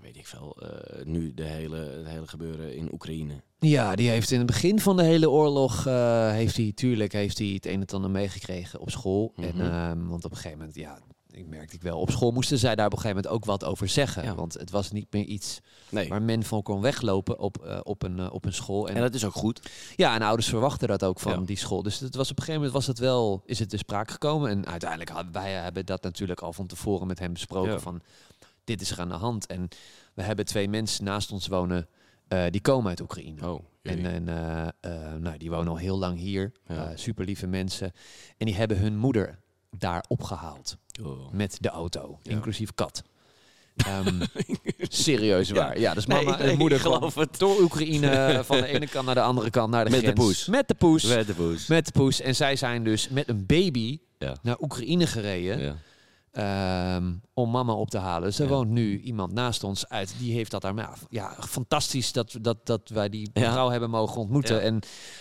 weet 0.01 0.17
ik 0.17 0.27
veel, 0.27 0.57
eh, 0.61 1.05
nu 1.05 1.33
de 1.33 1.43
hele, 1.43 1.77
het 1.77 2.07
hele 2.07 2.27
gebeuren 2.27 2.75
in 2.75 2.93
Oekraïne? 2.93 3.33
ja, 3.59 3.95
die 3.95 4.09
heeft 4.09 4.31
in 4.31 4.37
het 4.37 4.47
begin 4.47 4.79
van 4.79 4.97
de 4.97 5.03
hele 5.03 5.29
oorlog, 5.29 5.83
heeft 6.31 6.57
hij, 6.57 6.71
tuurlijk, 6.75 7.13
heeft 7.13 7.37
hij 7.37 7.47
het 7.47 7.65
een 7.65 7.81
en 7.81 7.87
ander 7.87 8.11
meegekregen 8.11 8.79
op 8.79 8.89
school. 8.89 9.33
Mhm. 9.35 9.47
En, 9.47 9.71
ehm, 9.71 10.07
want 10.07 10.25
op 10.25 10.31
een 10.31 10.37
gegeven 10.37 10.57
moment, 10.57 10.75
ja, 10.75 10.99
ik 11.37 11.47
merkte 11.47 11.75
ik 11.75 11.81
wel, 11.81 11.99
op 11.99 12.11
school 12.11 12.31
moesten 12.31 12.57
zij 12.57 12.75
daar 12.75 12.85
op 12.85 12.91
een 12.91 12.97
gegeven 12.99 13.15
moment 13.23 13.35
ook 13.35 13.45
wat 13.45 13.63
over 13.63 13.87
zeggen. 13.87 14.23
Ja. 14.23 14.35
Want 14.35 14.53
het 14.53 14.69
was 14.71 14.91
niet 14.91 15.07
meer 15.13 15.23
iets 15.23 15.59
Nee. 15.89 16.09
waar 16.09 16.21
men 16.21 16.43
van 16.43 16.61
kon 16.61 16.81
weglopen 16.81 17.39
op, 17.39 17.57
eh, 17.65 17.79
op, 17.83 18.03
een, 18.03 18.19
eh, 18.19 18.33
op 18.33 18.45
een 18.45 18.53
school. 18.53 18.89
En 18.89 19.01
dat 19.01 19.13
is 19.13 19.25
ook 19.25 19.33
goed. 19.33 19.69
Ja, 19.95 20.15
en 20.15 20.21
ouders 20.21 20.47
verwachten 20.49 20.87
dat 20.87 21.03
ook 21.03 21.19
van 21.19 21.39
Ja. 21.39 21.45
die 21.45 21.57
school. 21.57 21.83
Dus 21.83 21.99
het 21.99 22.15
was 22.15 22.31
op 22.31 22.37
een 22.37 22.43
gegeven 22.43 22.53
moment 22.61 22.73
was 22.73 22.87
het 22.87 22.99
wel, 22.99 23.41
is 23.45 23.59
het 23.59 23.69
te 23.69 23.77
sprake 23.77 24.11
gekomen. 24.11 24.49
En 24.49 24.65
uiteindelijk 24.65 25.09
hadden 25.09 25.31
wij 25.33 25.51
hebben 25.51 25.85
dat 25.85 26.03
natuurlijk 26.03 26.41
al 26.41 26.53
van 26.53 26.67
tevoren 26.67 27.07
met 27.07 27.19
hem 27.19 27.33
besproken 27.33 27.71
Ja. 27.71 27.79
van 27.79 28.01
dit 28.63 28.81
is 28.81 28.91
er 28.91 28.99
aan 28.99 29.09
de 29.09 29.13
hand. 29.15 29.45
En 29.45 29.67
we 30.13 30.21
hebben 30.23 30.45
twee 30.45 30.69
mensen 30.69 31.03
naast 31.03 31.31
ons 31.31 31.47
wonen 31.47 31.87
eh, 32.27 32.43
die 32.49 32.61
komen 32.61 32.89
uit 32.89 33.01
Oekraïne. 33.01 33.49
Oh, 33.51 33.59
En, 33.81 34.05
en 34.05 34.23
nou, 35.21 35.37
die 35.37 35.49
wonen 35.49 35.67
al 35.67 35.77
heel 35.77 35.97
lang 35.97 36.17
hier. 36.17 36.51
Ja. 36.67 36.91
super 36.95 37.25
lieve 37.25 37.47
mensen. 37.47 37.91
En 38.37 38.45
die 38.45 38.55
hebben 38.55 38.77
hun 38.77 38.97
moeder 38.97 39.39
daar 39.77 40.05
opgehaald 40.07 40.77
Oh. 41.03 41.31
met 41.31 41.57
de 41.61 41.69
auto, 41.69 42.19
Ja. 42.23 42.31
inclusief 42.31 42.69
kat. 42.75 43.03
Ehm, 43.85 44.21
serieus 44.77 45.49
waar. 45.49 45.79
Ja, 45.79 45.93
dus 45.93 46.05
mama 46.05 46.37
nee, 46.37 46.49
en 46.51 46.57
moeder 46.57 46.79
geloof 46.79 47.15
het. 47.15 47.39
door 47.39 47.61
Oekraïne 47.61 48.41
van 48.45 48.57
de 48.57 48.67
ene 48.67 48.87
kant 48.87 49.05
naar 49.05 49.15
de 49.15 49.21
andere 49.21 49.49
kant 49.49 49.71
naar 49.71 49.85
de 49.85 49.91
Met 49.91 49.99
de 49.99 50.05
grens. 50.05 50.19
poes. 50.25 50.45
Met 50.47 50.67
de 50.67 50.73
poes. 50.75 51.03
Met 51.03 51.27
de 51.27 51.33
boos. 51.33 51.67
Met 51.67 51.85
de 51.85 51.91
poes. 51.91 52.21
En 52.21 52.35
zij 52.35 52.55
zijn 52.55 52.83
dus 52.83 53.09
met 53.09 53.27
een 53.29 53.45
baby 53.45 53.99
Ja. 54.17 54.35
naar 54.41 54.57
Oekraïne 54.59 55.07
gereden 55.07 55.59
Ja. 55.59 55.75
ehm, 56.95 57.13
om 57.33 57.51
mama 57.51 57.73
op 57.73 57.89
te 57.89 57.97
halen. 57.97 58.31
Ja. 58.35 58.45
woont 58.45 58.69
nu 58.69 58.99
iemand 58.99 59.33
naast 59.33 59.63
ons 59.63 59.89
uit. 59.89 60.13
Die 60.19 60.33
heeft 60.33 60.51
dat 60.51 60.61
daar. 60.61 60.73
Maar 60.73 60.97
ja, 61.09 61.35
fantastisch 61.39 62.11
dat, 62.11 62.37
dat, 62.41 62.57
dat 62.65 62.89
wij 62.89 63.09
die 63.09 63.29
Ja. 63.33 63.51
vrouw 63.51 63.69
hebben 63.69 63.89
mogen 63.89 64.21
ontmoeten. 64.21 64.55
Ja. 64.55 64.61
En 64.61 64.79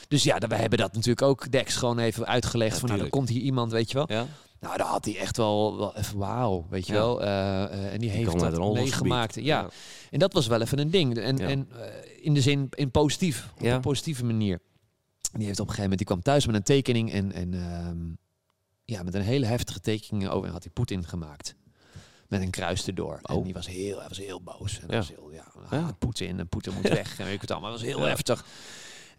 dus 0.08 0.22
ja, 0.22 0.38
wij 0.48 0.58
hebben 0.58 0.78
dat 0.78 0.92
natuurlijk 0.92 1.22
ook 1.22 1.50
Dex 1.50 1.76
gewoon 1.76 1.98
even 1.98 2.26
uitgelegd. 2.26 2.78
Van 2.78 2.88
nou, 2.88 3.00
er 3.00 3.08
komt 3.08 3.28
hier 3.28 3.40
iemand, 3.42 3.72
weet 3.72 3.90
je 3.90 4.04
wel. 4.06 4.26
Ja? 4.60 4.66
Nou, 4.66 4.78
daar 4.78 4.86
had 4.86 5.04
hij 5.04 5.16
echt 5.18 5.36
wel, 5.36 5.76
wel 5.78 5.96
even 5.96 6.18
wauw, 6.18 6.66
weet 6.70 6.86
je 6.86 6.92
Ja. 6.92 6.98
wel. 6.98 7.22
Eh, 7.22 7.62
eh, 7.64 7.92
en 7.92 7.98
die 7.98 8.10
heeft 8.10 8.38
dat 8.38 8.72
meegemaakt. 8.74 9.34
Ja. 9.34 9.68
En 10.10 10.18
dat 10.18 10.32
was 10.32 10.46
wel 10.46 10.60
even 10.60 10.78
een 10.78 10.90
ding. 10.90 11.16
En, 11.18 11.36
Ja. 11.36 11.48
en 11.48 11.68
eh, 11.72 12.24
in 12.24 12.34
de 12.34 12.40
zin, 12.40 12.66
in 12.70 12.90
positief, 12.90 13.48
op 13.54 13.60
Ja. 13.62 13.74
een 13.74 13.80
positieve 13.80 14.24
manier. 14.24 14.60
Die 15.32 15.46
heeft 15.46 15.60
op 15.60 15.68
een 15.68 15.74
gegeven 15.74 15.82
moment, 15.82 15.98
die 15.98 16.06
kwam 16.06 16.22
thuis 16.22 16.46
met 16.46 16.54
een 16.54 16.62
tekening 16.62 17.12
en, 17.12 17.32
en 17.32 17.54
ehm, 17.54 17.98
ja, 18.84 19.02
met 19.02 19.14
een 19.14 19.22
hele 19.22 19.46
heftige 19.46 19.80
tekening 19.80 20.28
over 20.28 20.46
en 20.46 20.52
had 20.52 20.62
hij 20.62 20.72
Poetin 20.72 21.04
gemaakt. 21.04 21.54
Met 22.28 22.40
een 22.40 22.50
kruis 22.50 22.86
erdoor. 22.86 23.18
En 23.22 23.34
Oh. 23.34 23.44
die 23.44 23.52
was 23.54 23.66
heel, 23.66 23.98
hij 23.98 24.08
was 24.08 24.18
heel 24.18 24.42
boos. 24.42 24.80
En 24.80 24.86
Ja. 24.88 24.96
was 24.96 25.08
heel, 25.08 25.30
ja, 25.32 25.44
Ja. 25.70 25.92
Poetin 25.98 26.38
en 26.38 26.48
Poetin 26.48 26.74
moet 26.74 26.88
weg. 26.88 27.18
En 27.18 27.24
weet 27.24 27.34
ik 27.34 27.40
het 27.40 27.50
allemaal. 27.50 27.70
Het 27.72 27.80
was 27.80 27.88
heel 27.90 28.00
Ja. 28.00 28.06
heftig. 28.08 28.44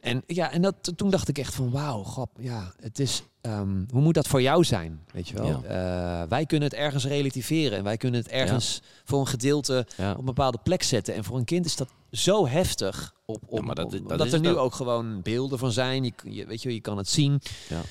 En 0.08 0.24
ja, 0.28 0.52
en 0.52 0.62
dat, 0.62 0.94
toen 0.96 1.10
dacht 1.10 1.28
ik 1.28 1.38
echt 1.38 1.54
van 1.56 1.72
wauw, 1.72 2.04
grap, 2.04 2.30
ja, 2.40 2.74
het 2.80 3.00
is, 3.00 3.24
ehm, 3.42 3.84
hoe 3.92 4.02
moet 4.02 4.14
dat 4.14 4.28
voor 4.28 4.42
jou 4.42 4.64
zijn, 4.64 5.00
weet 5.14 5.28
je 5.28 5.34
wel? 5.36 5.64
Eh, 5.64 6.22
wij 6.30 6.46
kunnen 6.46 6.70
het 6.70 6.78
ergens 6.78 7.06
relativeren 7.06 7.78
en 7.78 7.84
wij 7.84 7.98
kunnen 7.98 8.20
het 8.22 8.30
ergens 8.30 8.82
voor 9.04 9.20
een 9.20 9.28
gedeelte 9.28 9.88
Ja. 9.98 10.12
op 10.12 10.18
een 10.20 10.26
bepaalde 10.26 10.60
plek 10.64 10.84
zetten. 10.84 11.14
En 11.16 11.24
voor 11.24 11.38
een 11.38 11.46
kind 11.46 11.66
is 11.66 11.76
dat 11.76 11.90
zo 12.12 12.48
heftig. 12.48 13.16
Op, 13.26 13.44
op, 13.48 13.62
maar 13.66 13.76
dat 13.76 13.86
op- 14.02 14.18
dat 14.18 14.32
er 14.34 14.40
nu 14.40 14.56
ook. 14.58 14.74
gewoon 14.74 15.22
beelden 15.22 15.60
van 15.60 15.72
zijn. 15.72 16.04
Je, 16.04 16.12
je, 16.24 16.46
weet 16.46 16.62
je, 16.62 16.74
je 16.74 16.82
kan 16.82 16.98
het 16.98 17.10
zien. 17.10 17.42
Ja. 17.70 17.82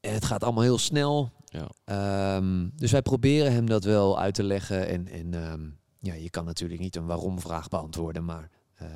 En 0.00 0.12
het 0.14 0.24
gaat 0.24 0.42
allemaal 0.44 0.62
heel 0.62 0.78
snel. 0.78 1.30
Ja. 1.44 1.68
Ehm, 1.84 2.68
dus 2.76 2.90
wij 2.92 3.02
proberen 3.02 3.52
hem 3.52 3.66
dat 3.66 3.84
wel 3.84 4.18
uit 4.20 4.34
te 4.34 4.42
leggen. 4.42 4.88
En, 4.88 5.08
en 5.08 5.34
ehm, 5.34 5.60
ja, 6.00 6.14
je 6.14 6.30
kan 6.30 6.44
natuurlijk 6.44 6.80
niet 6.80 6.96
een 6.96 7.06
waarom-vraag 7.06 7.68
beantwoorden, 7.68 8.24
maar 8.24 8.50
eh, 8.74 8.88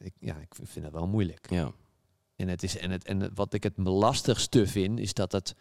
ik, 0.00 0.12
ja, 0.18 0.36
ik 0.36 0.54
vind 0.62 0.84
dat 0.84 0.94
wel 0.94 1.06
moeilijk. 1.06 1.50
Ja. 1.50 1.72
En, 2.36 2.48
het 2.48 2.62
is, 2.62 2.78
en, 2.78 2.90
het, 2.90 3.04
en 3.04 3.34
wat 3.34 3.54
ik 3.54 3.62
het 3.62 3.78
lastigste 3.78 4.66
vind, 4.66 4.98
is 4.98 5.14
dat 5.14 5.32
het 5.32 5.54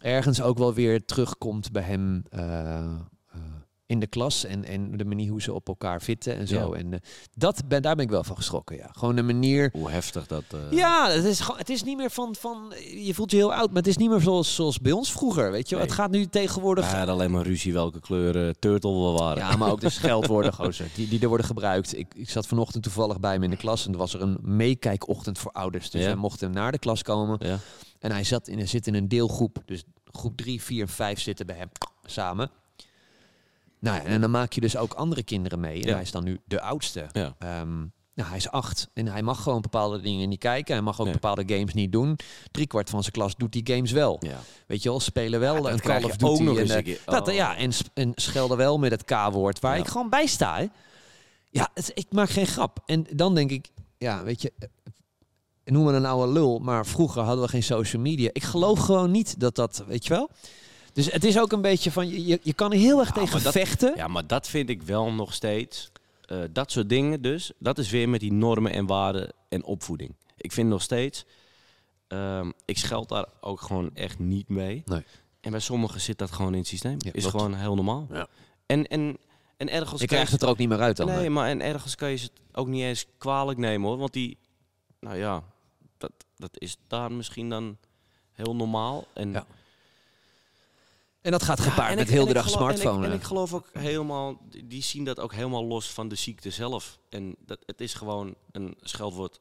ergens 0.00 0.42
ook 0.42 0.58
wel 0.58 0.74
weer 0.74 1.04
terugkomt 1.04 1.72
bij 1.72 1.82
hem 1.82 2.22
eh, 2.30 3.00
in 3.88 4.00
de 4.00 4.06
klas. 4.06 4.44
En, 4.44 4.64
en 4.64 4.96
de 4.96 5.04
manier 5.04 5.30
hoe 5.30 5.42
ze 5.42 5.52
op 5.52 5.68
elkaar 5.68 6.00
fitten 6.00 6.36
en 6.36 6.48
zo. 6.48 6.74
Ja. 6.74 6.78
En 6.80 6.92
eh, 6.92 6.98
dat 7.34 7.62
ben, 7.68 7.82
daar 7.82 7.94
ben 7.94 8.04
ik 8.04 8.10
wel 8.10 8.24
van 8.24 8.36
geschrokken, 8.36 8.76
ja. 8.76 8.90
Gewoon 8.92 9.16
de 9.16 9.22
manier... 9.22 9.68
Hoe 9.72 9.90
heftig 9.90 10.26
dat... 10.26 10.42
eh, 10.52 10.58
Ja, 10.70 11.10
het 11.10 11.24
is, 11.24 11.40
gewoon- 11.40 11.58
het 11.58 11.68
is 11.68 11.82
niet 11.82 11.96
meer 11.96 12.10
van, 12.10 12.34
van... 12.34 12.72
Je 12.94 13.14
voelt 13.14 13.30
je 13.30 13.36
heel 13.36 13.54
oud, 13.54 13.66
maar 13.68 13.76
het 13.76 13.86
is 13.86 13.96
niet 13.96 14.10
meer 14.10 14.20
zoals, 14.20 14.54
zoals 14.54 14.80
bij 14.80 14.92
ons 14.92 15.12
vroeger, 15.12 15.50
weet 15.50 15.68
je. 15.68 15.74
Nee. 15.74 15.84
Het 15.84 15.94
gaat 15.94 16.10
nu 16.10 16.26
tegenwoordig... 16.26 16.90
Hij 16.90 16.98
had 16.98 17.08
alleen 17.08 17.30
maar 17.30 17.42
ruzie 17.46 17.72
welke 17.72 18.00
kleur 18.00 18.46
eh, 18.46 18.52
turtle 18.58 18.90
we 19.12 19.18
waren. 19.18 19.38
Ja, 19.42 19.56
maar 19.56 19.70
ook 19.70 19.80
de 19.80 19.90
scheldwoorden, 20.00 20.52
gozer, 20.54 20.86
die, 20.94 21.08
die 21.08 21.20
er 21.20 21.28
worden 21.28 21.46
gebruikt. 21.46 21.98
Ik, 21.98 22.14
ik 22.14 22.30
zat 22.30 22.46
vanochtend 22.46 22.82
toevallig 22.82 23.20
bij 23.20 23.32
hem 23.32 23.42
in 23.42 23.50
de 23.50 23.56
klas 23.56 23.86
en 23.86 23.92
er 23.92 23.98
was 23.98 24.14
er 24.14 24.22
een 24.22 24.38
meekijkochtend 24.42 25.38
voor 25.38 25.52
ouders. 25.52 25.90
Dus 25.90 26.00
Ja. 26.00 26.06
wij 26.06 26.16
mochten 26.16 26.50
naar 26.50 26.72
de 26.72 26.78
klas 26.78 27.02
komen. 27.02 27.36
Ja. 27.42 27.58
En 27.98 28.10
hij 28.12 28.24
zat 28.24 28.48
in, 28.48 28.68
zit 28.68 28.86
in 28.86 28.94
een 28.94 29.08
deelgroep. 29.08 29.62
Dus 29.64 29.84
groep 30.04 30.36
3, 30.36 30.62
4 30.62 30.80
en 30.82 30.88
5 30.88 31.20
zitten 31.20 31.46
bij 31.46 31.56
hem 31.56 31.68
samen. 32.04 32.50
Nou 33.80 33.96
ja, 33.96 34.02
en 34.02 34.20
dan 34.20 34.30
maak 34.30 34.52
je 34.52 34.60
dus 34.60 34.76
ook 34.76 34.92
andere 34.94 35.22
kinderen 35.22 35.60
mee. 35.60 35.80
En 35.82 35.88
Ja. 35.88 35.92
hij 35.94 36.02
is 36.02 36.10
dan 36.10 36.24
nu 36.24 36.40
de 36.44 36.60
oudste. 36.60 37.06
Ja. 37.12 37.34
Ehm, 37.38 37.78
nou, 38.14 38.28
hij 38.28 38.36
is 38.36 38.50
acht 38.50 38.88
en 38.94 39.06
hij 39.06 39.22
mag 39.22 39.42
gewoon 39.42 39.60
bepaalde 39.60 40.00
dingen 40.00 40.28
niet 40.28 40.38
kijken. 40.38 40.74
Hij 40.74 40.82
mag 40.82 40.98
ook 40.98 41.04
Nee. 41.04 41.14
bepaalde 41.14 41.42
games 41.46 41.74
niet 41.74 41.92
doen. 41.92 42.16
Driekwart 42.50 42.90
van 42.90 43.00
zijn 43.00 43.12
klas 43.12 43.36
doet 43.36 43.52
die 43.52 43.74
games 43.74 43.92
wel. 43.92 44.16
Ja. 44.20 44.38
Weet 44.66 44.82
je 44.82 44.88
wel, 44.88 45.00
spelen 45.00 45.40
wel 45.40 45.62
dat 45.62 45.72
een 45.72 45.80
Call 45.80 46.02
of 46.02 46.10
Duty. 46.10 46.24
ook 46.24 46.40
nog 46.40 46.58
en, 46.58 46.96
dat, 47.04 47.28
Oh. 47.28 47.34
ja, 47.34 47.56
en, 47.56 47.70
en 47.94 48.12
schelden 48.14 48.56
wel 48.56 48.78
met 48.78 48.90
het 48.90 49.04
K-woord, 49.04 49.60
waar 49.60 49.74
Ja. 49.76 49.82
ik 49.82 49.88
gewoon 49.88 50.10
bij 50.10 50.26
sta. 50.26 50.56
Hè. 50.58 50.66
Ja, 51.50 51.68
het, 51.74 51.90
ik 51.94 52.06
maak 52.10 52.30
geen 52.30 52.46
grap. 52.46 52.78
En 52.86 53.06
dan 53.12 53.34
denk 53.34 53.50
ik, 53.50 53.68
ja, 53.98 54.22
weet 54.22 54.42
je, 54.42 54.52
noem 55.64 55.84
me 55.84 55.92
een 55.92 56.06
oude 56.06 56.32
lul, 56.32 56.58
maar 56.58 56.86
vroeger 56.86 57.22
hadden 57.22 57.44
we 57.44 57.50
geen 57.50 57.62
social 57.62 58.02
media. 58.02 58.30
Ik 58.32 58.42
geloof 58.44 58.78
gewoon 58.78 59.10
niet 59.10 59.40
dat 59.40 59.54
dat, 59.54 59.84
weet 59.86 60.06
je 60.06 60.14
wel. 60.14 60.30
Dus 60.98 61.12
het 61.12 61.24
is 61.24 61.38
ook 61.38 61.52
een 61.52 61.60
beetje 61.60 61.90
van, 61.92 62.08
je, 62.08 62.26
je, 62.26 62.40
je 62.42 62.52
kan 62.52 62.72
er 62.72 62.78
heel 62.78 62.98
erg 62.98 63.08
Ja, 63.08 63.14
tegen 63.14 63.42
dat- 63.42 63.52
vechten. 63.52 63.96
Ja, 63.96 64.08
maar 64.08 64.26
dat 64.26 64.48
vind 64.48 64.68
ik 64.68 64.82
wel 64.82 65.12
nog 65.12 65.34
steeds 65.34 65.90
eh, 66.24 66.38
dat 66.52 66.70
soort 66.72 66.88
dingen 66.88 67.22
dus, 67.22 67.52
dat 67.58 67.78
is 67.78 67.90
weer 67.90 68.08
met 68.08 68.20
die 68.20 68.32
normen 68.32 68.72
en 68.72 68.86
waarden 68.86 69.32
en 69.48 69.64
opvoeding. 69.64 70.14
Ik 70.36 70.52
vind 70.52 70.68
nog 70.68 70.82
steeds, 70.82 71.24
ehm, 72.08 72.50
ik 72.64 72.78
scheld 72.78 73.08
daar 73.08 73.26
ook 73.40 73.60
gewoon 73.60 73.90
echt 73.94 74.18
niet 74.18 74.48
mee. 74.48 74.82
Nee. 74.84 75.02
En 75.40 75.50
bij 75.50 75.60
sommigen 75.60 76.00
zit 76.00 76.18
dat 76.18 76.30
gewoon 76.32 76.52
in 76.52 76.58
het 76.58 76.68
systeem. 76.68 76.96
Ja, 76.98 77.12
is 77.12 77.24
gewoon 77.26 77.54
heel 77.54 77.74
normaal. 77.74 78.06
Ja. 78.12 78.26
En, 78.66 78.86
en, 78.86 79.16
en 79.56 79.70
ergens 79.70 80.00
Je 80.00 80.06
krijgt 80.06 80.32
het 80.32 80.42
er 80.42 80.48
ook 80.48 80.58
niet 80.58 80.68
meer 80.68 80.80
uit 80.80 80.96
dan. 80.96 81.06
Nee, 81.06 81.16
hè? 81.22 81.28
maar 81.28 81.48
en 81.48 81.60
ergens 81.60 81.94
kan 81.94 82.10
je 82.10 82.16
ze 82.16 82.24
het 82.24 82.56
ook 82.56 82.66
niet 82.68 82.82
eens 82.82 83.06
kwalijk 83.18 83.58
nemen 83.58 83.88
hoor. 83.88 83.98
Want 83.98 84.12
die, 84.12 84.36
nou 85.00 85.16
ja, 85.16 85.42
dat, 85.98 86.12
dat 86.36 86.50
is 86.52 86.76
daar 86.86 87.12
misschien 87.12 87.48
dan 87.48 87.76
heel 88.32 88.56
normaal. 88.56 89.06
En, 89.12 89.32
Ja. 89.32 89.46
En 91.20 91.30
dat 91.30 91.42
gaat 91.42 91.60
gepaard 91.60 91.94
met 91.94 92.04
ik- 92.06 92.12
heel 92.14 92.26
de 92.26 92.32
dag 92.32 92.44
geloof- 92.44 92.58
smartphone. 92.58 92.90
En 92.96 92.98
ik, 92.98 93.04
en 93.04 93.10
hè? 93.10 93.16
ik 93.16 93.22
geloof 93.22 93.54
ook 93.54 93.68
helemaal, 93.72 94.40
die- 94.64 94.82
zien 94.82 95.04
dat 95.04 95.20
ook 95.20 95.32
helemaal 95.32 95.64
los 95.64 95.90
van 95.90 96.08
de 96.08 96.14
ziekte 96.14 96.50
zelf. 96.50 96.98
En 97.08 97.36
dat, 97.38 97.58
het 97.66 97.80
is 97.80 97.94
gewoon 97.94 98.34
een 98.50 98.76
scheldwoord 98.80 99.40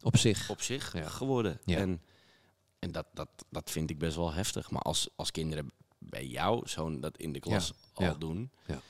Op 0.00 0.16
zich. 0.16 0.50
op 0.50 0.62
zich 0.62 0.92
Ja. 0.92 1.08
geworden. 1.08 1.60
Ja. 1.64 1.78
En, 1.78 2.02
en 2.78 2.92
dat, 2.92 3.06
dat, 3.14 3.28
dat 3.50 3.70
vind 3.70 3.90
ik 3.90 3.98
best 3.98 4.16
wel 4.16 4.32
heftig. 4.32 4.70
Maar 4.70 4.82
als, 4.82 5.08
als 5.16 5.30
kinderen 5.30 5.70
bij 5.98 6.26
jou 6.26 6.68
zo'n 6.68 7.00
dat 7.00 7.16
in 7.18 7.32
de 7.32 7.40
klas 7.40 7.72
al 7.94 8.04
Ja. 8.04 8.14
doen. 8.14 8.50
Ja. 8.66 8.80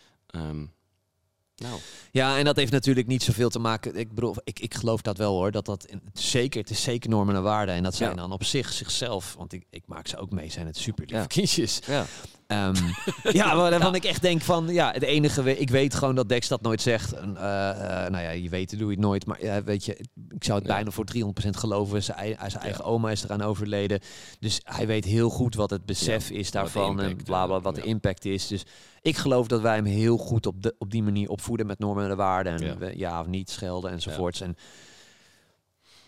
Nou, 1.63 1.81
Ja, 2.11 2.39
en 2.39 2.45
dat 2.45 2.57
heeft 2.57 2.73
natuurlijk 2.73 3.07
niet 3.07 3.23
zoveel 3.23 3.49
te 3.51 3.59
maken. 3.59 3.97
Ik 3.97 4.15
bedoel, 4.15 4.35
ik, 4.45 4.61
ik 4.61 4.75
geloof 4.75 5.03
dat 5.03 5.17
wel 5.19 5.33
hoor. 5.35 5.51
Dat 5.51 5.65
dat 5.65 5.85
in- 5.85 6.03
zeker, 6.13 6.61
het 6.61 6.71
is 6.71 6.83
zeker 6.83 7.11
normen 7.11 7.35
en 7.35 7.43
waarden. 7.43 7.75
En 7.75 7.83
dat 7.83 7.95
zijn 7.95 8.11
Ja. 8.11 8.17
dan 8.17 8.33
op 8.33 8.45
zich, 8.45 8.73
zichzelf. 8.73 9.35
Want 9.39 9.53
ik, 9.53 9.65
ik 9.71 9.83
maak 9.87 10.07
ze 10.09 10.17
ook 10.17 10.31
mee, 10.31 10.51
zijn 10.51 10.67
het 10.67 10.77
super 10.77 11.05
lieve 11.07 11.21
Ja. 11.21 11.27
kindjes. 11.27 11.79
ja. 11.87 12.07
Ehm, 12.47 12.74
ja, 13.32 13.57
waarvan 13.57 13.95
ik 13.95 14.05
echt 14.05 14.22
denk 14.22 14.43
van, 14.43 14.66
ja, 14.68 14.90
het 14.93 15.03
enige, 15.03 15.59
ik 15.59 15.70
weet 15.70 15.95
gewoon 15.95 16.14
dat 16.14 16.28
Dex 16.28 16.49
dat 16.49 16.62
nooit 16.62 16.80
zegt. 16.80 17.12
En, 17.12 17.36
eh, 17.36 17.70
eh, 18.05 18.11
nou 18.11 18.22
ja, 18.24 18.30
je 18.30 18.49
weet, 18.49 18.70
doe 18.78 18.86
je 18.86 18.95
het 18.97 19.05
nooit. 19.05 19.26
Maar 19.26 19.64
weet 19.64 19.84
je, 19.84 19.93
ik 20.28 20.45
zou 20.45 20.59
het 20.59 20.68
Ja. 20.68 20.74
bijna 20.74 20.90
voor 20.90 21.05
300% 21.05 21.57
geloven. 21.57 22.03
Zijn, 22.03 22.36
zijn 22.47 22.62
eigen 22.62 22.84
oma 22.84 23.11
is 23.11 23.24
eraan 23.24 23.43
overleden. 23.43 24.01
Dus 24.40 24.61
hij 24.64 24.86
weet 24.86 25.05
heel 25.05 25.30
goed 25.30 25.55
wat 25.55 25.70
het 25.70 25.86
besef 25.86 26.30
is 26.30 26.51
daarvan. 26.51 27.01
En 27.01 27.16
bla 27.24 27.47
bla, 27.47 27.57
eh, 27.57 27.62
wat 27.62 27.74
de 27.74 27.82
impact 27.82 28.24
is. 28.24 28.47
Dus 28.47 28.62
ik 29.01 29.16
geloof 29.16 29.47
dat 29.47 29.61
wij 29.61 29.74
hem 29.74 29.84
heel 29.84 30.16
goed 30.16 30.47
op, 30.47 30.62
de, 30.62 30.74
op 30.78 30.90
die 30.90 31.03
manier 31.03 31.28
opvoeden 31.28 31.66
met 31.66 31.78
normen 31.78 32.11
en 32.11 32.16
waarden. 32.16 32.78
En 32.78 32.93
Ja. 32.99 33.20
of 33.20 33.26
niet 33.26 33.51
schelden 33.51 33.90
enzovoorts. 33.90 34.40
En, 34.40 34.57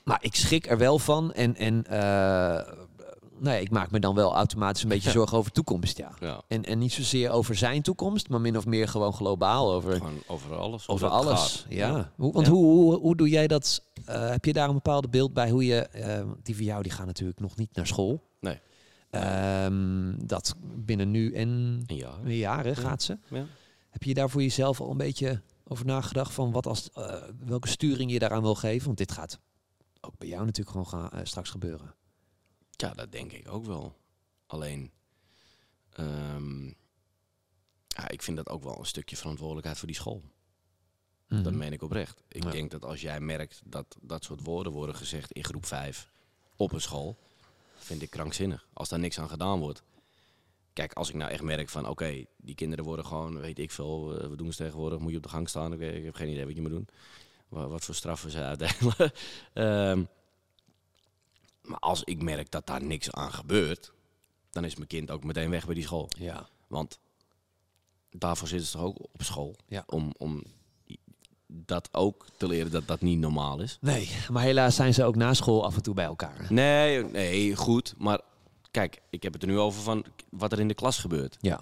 maar 0.04 0.18
ik 0.20 0.34
schrik 0.34 0.70
er 0.70 0.78
wel 0.78 0.98
van. 0.98 1.32
En, 1.32 1.56
en 1.56 1.84
ja, 3.44 3.60
ik 3.60 3.70
maak 3.70 3.90
me 3.90 3.98
dan 4.00 4.14
wel 4.14 4.34
automatisch 4.34 4.82
een 4.82 4.88
beetje 4.88 5.10
zorgen 5.20 5.38
over 5.38 5.52
toekomst, 5.52 5.96
ja. 5.98 6.10
ja. 6.20 6.42
En, 6.48 6.64
en 6.64 6.78
niet 6.78 6.92
zozeer 6.92 7.30
over 7.30 7.54
zijn 7.56 7.82
toekomst, 7.82 8.28
maar 8.28 8.40
min 8.40 8.56
of 8.56 8.66
meer 8.66 8.88
gewoon 8.88 9.12
globaal 9.12 9.72
over, 9.72 9.92
Gewoon 9.96 10.22
over 10.26 10.56
alles. 10.56 10.88
over 10.88 11.08
alles. 11.08 11.40
gaat. 11.40 11.66
Ja. 11.68 12.12
Hoe, 12.16 12.32
want. 12.32 12.46
Hoe, 12.46 12.64
hoe, 12.64 12.98
hoe 12.98 13.16
doe 13.16 13.28
jij 13.28 13.46
dat? 13.46 13.82
Eh, 14.04 14.28
heb 14.30 14.44
je 14.44 14.52
daar 14.52 14.68
een 14.68 14.74
bepaald 14.74 15.10
beeld 15.10 15.32
bij 15.32 15.50
hoe 15.50 15.64
je, 15.66 15.88
want 16.26 16.44
die 16.46 16.56
van 16.56 16.64
jou 16.64 16.82
die 16.82 16.92
gaan 16.92 17.06
natuurlijk 17.06 17.40
nog 17.40 17.56
niet 17.56 17.70
naar 17.76 17.86
school. 17.86 18.22
Nee. 18.40 18.58
Ehm, 19.10 20.12
dat 20.26 20.54
binnen 20.60 21.10
nu 21.10 21.32
en 21.32 21.48
Een 21.86 21.96
jaar. 21.96 22.18
een 22.24 22.36
jaar 22.36 22.62
hè, 22.64 22.68
Ja. 22.68 22.74
gaat 22.74 23.02
ze. 23.02 23.18
Ja. 23.28 23.44
Heb 23.90 24.02
je 24.02 24.14
daar 24.14 24.30
voor 24.30 24.42
jezelf 24.42 24.80
al 24.80 24.90
een 24.90 24.96
beetje 24.96 25.40
over 25.64 25.86
nagedacht 25.86 26.32
van 26.32 26.50
wat 26.52 26.66
als, 26.66 26.90
eh, 26.94 27.14
welke 27.46 27.68
sturing 27.68 28.10
je 28.12 28.18
daaraan 28.18 28.42
wil 28.42 28.54
geven? 28.54 28.86
Want 28.86 28.98
dit 28.98 29.12
gaat 29.12 29.38
ook 30.00 30.18
bij 30.18 30.28
jou 30.28 30.44
natuurlijk 30.44 30.70
gewoon 30.76 30.86
gaan, 31.10 31.26
straks 31.26 31.50
gebeuren. 31.50 31.94
Ja, 32.76 32.94
dat 32.94 33.12
denk 33.12 33.32
ik 33.32 33.48
ook 33.48 33.64
wel. 33.64 33.96
Alleen, 34.46 34.90
ehm, 35.92 36.64
ja, 37.88 38.08
ik 38.08 38.22
vind 38.22 38.36
dat 38.36 38.48
ook 38.48 38.62
wel 38.62 38.78
een 38.78 38.86
stukje 38.86 39.16
verantwoordelijkheid 39.16 39.78
voor 39.78 39.86
die 39.88 39.96
school. 39.96 40.22
Dat 41.28 41.42
Mhm. 41.44 41.56
meen 41.56 41.72
ik 41.72 41.82
oprecht. 41.82 42.22
Ik 42.28 42.42
Ja. 42.44 42.50
denk 42.50 42.70
dat 42.70 42.84
als 42.84 43.00
jij 43.00 43.20
merkt 43.20 43.60
dat 43.64 43.96
dat 44.00 44.24
soort 44.24 44.40
woorden 44.42 44.72
worden 44.72 44.94
gezegd 44.96 45.32
in 45.32 45.44
groep 45.44 45.66
5 45.66 46.10
op 46.56 46.72
een 46.72 46.80
school, 46.80 47.16
vind 47.76 48.02
ik 48.02 48.10
krankzinnig. 48.10 48.66
Als 48.72 48.88
daar 48.88 48.98
niks 48.98 49.18
aan 49.18 49.28
gedaan 49.28 49.58
wordt. 49.58 49.82
Kijk, 50.72 50.92
als 50.92 51.08
ik 51.08 51.14
nou 51.14 51.30
echt 51.30 51.42
merk 51.42 51.68
van, 51.68 51.88
oké, 51.88 52.24
die 52.36 52.54
kinderen 52.54 52.84
worden 52.84 53.06
gewoon, 53.06 53.40
weet 53.40 53.58
ik 53.58 53.70
veel, 53.70 54.18
eh, 54.20 54.28
wat 54.28 54.38
doen 54.38 54.52
ze 54.52 54.56
tegenwoordig? 54.64 54.98
Moet 54.98 55.10
je 55.10 55.16
op 55.16 55.22
de 55.22 55.28
gang 55.28 55.48
staan? 55.48 55.72
Oké, 55.72 55.86
ik 55.86 56.04
heb 56.04 56.14
geen 56.14 56.28
idee 56.28 56.44
wat 56.46 56.54
je 56.54 56.60
moet 56.60 56.70
doen. 56.70 56.88
Wa- 57.48 57.68
Wat, 57.68 57.84
voor 57.84 57.94
straffen 57.94 58.30
ze 58.30 58.40
uitdelen. 58.40 59.12
Ehm, 59.52 60.04
maar 61.64 61.78
als 61.78 62.04
ik 62.04 62.22
merk 62.22 62.50
dat 62.50 62.66
daar 62.66 62.82
niks 62.82 63.12
aan 63.12 63.32
gebeurt, 63.32 63.92
dan 64.50 64.64
is 64.64 64.76
mijn 64.76 64.88
kind 64.88 65.10
ook 65.10 65.24
meteen 65.24 65.50
weg 65.50 65.66
bij 65.66 65.74
die 65.74 65.84
school. 65.84 66.08
Ja. 66.18 66.48
Want 66.66 66.98
daarvoor 68.10 68.48
zitten 68.48 68.66
ze 68.66 68.72
toch 68.72 68.86
ook 68.86 68.98
op 68.98 69.22
school. 69.22 69.56
Ja. 69.66 69.82
Om, 69.86 70.14
om 70.18 70.42
dat 71.46 71.88
ook 71.92 72.26
te 72.36 72.46
leren 72.46 72.70
dat 72.70 72.86
dat 72.86 73.00
niet 73.00 73.18
normaal 73.18 73.60
is. 73.60 73.78
Nee, 73.80 74.10
maar 74.30 74.42
helaas 74.42 74.74
zijn 74.74 74.94
ze 74.94 75.04
ook 75.04 75.16
na 75.16 75.34
school 75.34 75.64
af 75.64 75.76
en 75.76 75.82
toe 75.82 75.94
bij 75.94 76.04
elkaar. 76.04 76.46
Nee, 76.48 77.04
nee, 77.04 77.56
goed. 77.56 77.94
Maar 77.98 78.20
kijk, 78.70 79.00
ik 79.10 79.22
heb 79.22 79.32
het 79.32 79.42
er 79.42 79.48
nu 79.48 79.58
over 79.58 79.82
van 79.82 80.04
wat 80.30 80.52
er 80.52 80.60
in 80.60 80.68
de 80.68 80.74
klas 80.74 80.98
gebeurt. 80.98 81.36
Ja. 81.40 81.60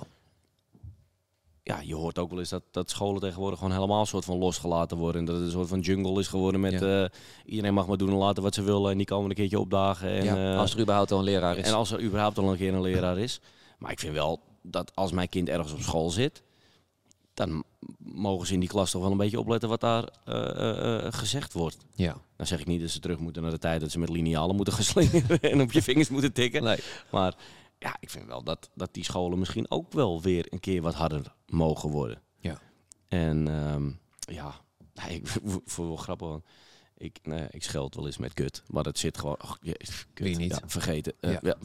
Ja, 1.64 1.80
je 1.80 1.94
hoort 1.94 2.18
ook 2.18 2.30
wel 2.30 2.38
eens 2.38 2.48
dat, 2.48 2.62
dat 2.70 2.90
scholen 2.90 3.20
tegenwoordig 3.20 3.58
gewoon 3.58 3.74
helemaal 3.74 4.00
een 4.00 4.06
soort 4.06 4.24
van 4.24 4.38
losgelaten 4.38 4.96
worden. 4.96 5.20
En 5.20 5.26
dat 5.26 5.36
het 5.36 5.44
een 5.44 5.50
soort 5.50 5.68
van 5.68 5.80
jungle 5.80 6.20
is 6.20 6.28
geworden 6.28 6.60
met 6.60 6.72
Ja. 6.80 7.02
eh, 7.04 7.08
iedereen 7.44 7.74
mag 7.74 7.86
maar 7.86 7.96
doen 7.96 8.08
en 8.10 8.14
laten 8.16 8.42
wat 8.42 8.54
ze 8.54 8.62
willen. 8.62 8.90
En 8.90 8.96
die 8.96 9.06
komen 9.06 9.30
een 9.30 9.36
keertje 9.36 9.60
opdagen. 9.60 10.08
En, 10.08 10.24
ja, 10.24 10.52
eh, 10.52 10.58
als 10.58 10.74
er 10.74 10.80
überhaupt 10.80 11.12
al 11.12 11.18
een 11.18 11.24
leraar 11.24 11.56
is. 11.58 11.66
En 11.66 11.74
als 11.74 11.90
er 11.90 12.02
überhaupt 12.02 12.38
al 12.38 12.50
een 12.50 12.56
keer 12.56 12.74
een 12.74 12.80
leraar 12.80 13.18
is. 13.18 13.40
Maar 13.78 13.90
ik 13.90 13.98
vind 13.98 14.12
wel 14.14 14.40
dat 14.62 14.90
als 14.94 15.12
mijn 15.12 15.28
kind 15.28 15.48
ergens 15.48 15.72
op 15.72 15.80
school 15.80 16.10
zit, 16.10 16.42
dan 17.34 17.64
mogen 17.98 18.46
ze 18.46 18.52
in 18.52 18.60
die 18.60 18.68
klas 18.68 18.90
toch 18.90 19.02
wel 19.02 19.10
een 19.10 19.16
beetje 19.16 19.40
opletten 19.40 19.68
wat 19.68 19.80
daar 19.80 20.04
eh, 20.24 21.12
gezegd 21.12 21.52
wordt. 21.52 21.76
ja. 21.94 22.16
Dan 22.36 22.46
zeg 22.46 22.60
ik 22.60 22.66
niet 22.66 22.80
dat 22.80 22.90
ze 22.90 23.00
terug 23.00 23.18
moeten 23.18 23.42
naar 23.42 23.50
de 23.50 23.58
tijd 23.58 23.80
dat 23.80 23.90
ze 23.90 23.98
met 23.98 24.08
linealen 24.08 24.56
moeten 24.56 24.74
gaan 24.78 24.84
slingeren 24.84 25.40
en 25.40 25.60
op 25.60 25.72
je 25.72 25.82
vingers 25.82 26.08
moeten 26.08 26.32
tikken. 26.32 26.62
Nee. 26.62 26.78
Maar 27.10 27.34
ja, 27.82 27.96
ik 28.00 28.10
vind 28.10 28.26
wel 28.26 28.42
dat, 28.42 28.70
dat 28.74 28.94
die 28.94 29.04
scholen 29.04 29.38
misschien 29.38 29.70
ook 29.70 29.92
wel 29.92 30.20
weer 30.22 30.46
een 30.52 30.60
keer 30.60 30.82
wat 30.82 30.94
harder 30.94 31.34
mogen 31.46 31.90
worden. 31.90 32.20
Ja. 32.38 32.58
En 33.08 33.48
ehm, 33.48 33.90
ja, 34.34 34.54
nee, 35.06 35.16
ik 35.16 35.26
voel 35.64 35.86
wel 35.86 35.96
grappig. 35.96 36.28
want 36.28 36.44
Ik, 36.96 37.18
nee, 37.22 37.46
ik 37.50 37.62
scheld 37.62 37.94
wel 37.94 38.06
eens 38.06 38.18
met 38.18 38.32
kut, 38.34 38.62
maar 38.66 38.82
dat 38.82 38.98
zit 38.98 39.18
gewoon. 39.18 39.36
ach, 39.38 39.58
je, 39.60 39.76
kut, 40.14 40.38
niet? 40.38 40.50
Ja, 40.50 40.60
vergeten. 40.66 41.12
Eh, 41.20 41.40
Ja. 41.40 41.56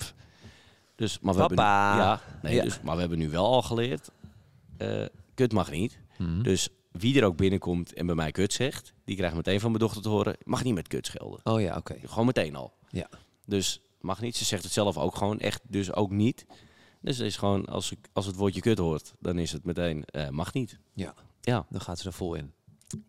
Dus, 0.95 1.20
maar 1.20 1.34
we 1.34 1.39
hebben 1.39 1.57
nu, 1.57 1.63
ja, 1.63 2.22
nee, 2.41 2.55
Ja. 2.55 2.63
Dus, 2.63 2.82
maar 2.82 2.93
we 2.93 2.99
hebben 2.99 3.18
nu 3.20 3.30
wel 3.30 3.45
al 3.45 3.61
geleerd. 3.61 4.09
eh, 4.78 5.05
kut 5.34 5.53
mag 5.53 5.72
niet. 5.72 5.99
Mhm. 6.18 6.41
Dus 6.41 6.70
wie 6.91 7.18
er 7.20 7.26
ook 7.26 7.38
binnenkomt 7.38 7.93
en 7.93 8.05
bij 8.05 8.15
mij 8.15 8.32
kut 8.32 8.53
zegt, 8.53 8.93
die 9.05 9.15
krijgt 9.15 9.36
meteen 9.36 9.59
van 9.59 9.70
mijn 9.72 9.84
dochter 9.84 10.01
te 10.01 10.09
horen: 10.09 10.36
mag 10.43 10.63
niet 10.63 10.74
met 10.74 10.88
kut 10.88 11.05
schelden. 11.05 11.39
Oh 11.43 11.61
ja, 11.61 11.76
oké. 11.78 11.95
Gewoon 12.03 12.26
meteen 12.26 12.55
al. 12.55 12.74
Ja. 12.89 13.09
Dus 13.45 13.82
mag 14.01 14.21
niet. 14.21 14.35
Ze 14.35 14.45
zegt 14.45 14.63
het 14.63 14.71
zelf 14.71 14.97
ook 14.97 15.15
gewoon 15.15 15.39
echt, 15.39 15.61
dus 15.63 15.93
ook 15.93 16.11
niet. 16.11 16.45
Dus 17.01 17.17
het 17.17 17.27
is 17.27 17.37
gewoon, 17.37 17.65
als, 17.65 17.91
ik, 17.91 18.09
als 18.13 18.25
het 18.25 18.35
woordje 18.35 18.61
kut 18.61 18.77
hoort, 18.77 19.13
dan 19.19 19.39
is 19.39 19.51
het 19.51 19.63
meteen, 19.65 20.05
eh, 20.05 20.29
mag 20.29 20.53
niet. 20.53 20.79
Ja. 20.93 21.13
Ja. 21.41 21.65
Dan 21.69 21.81
gaat 21.81 21.99
ze 21.99 22.07
er 22.07 22.13
vol 22.13 22.33
in. 22.35 22.53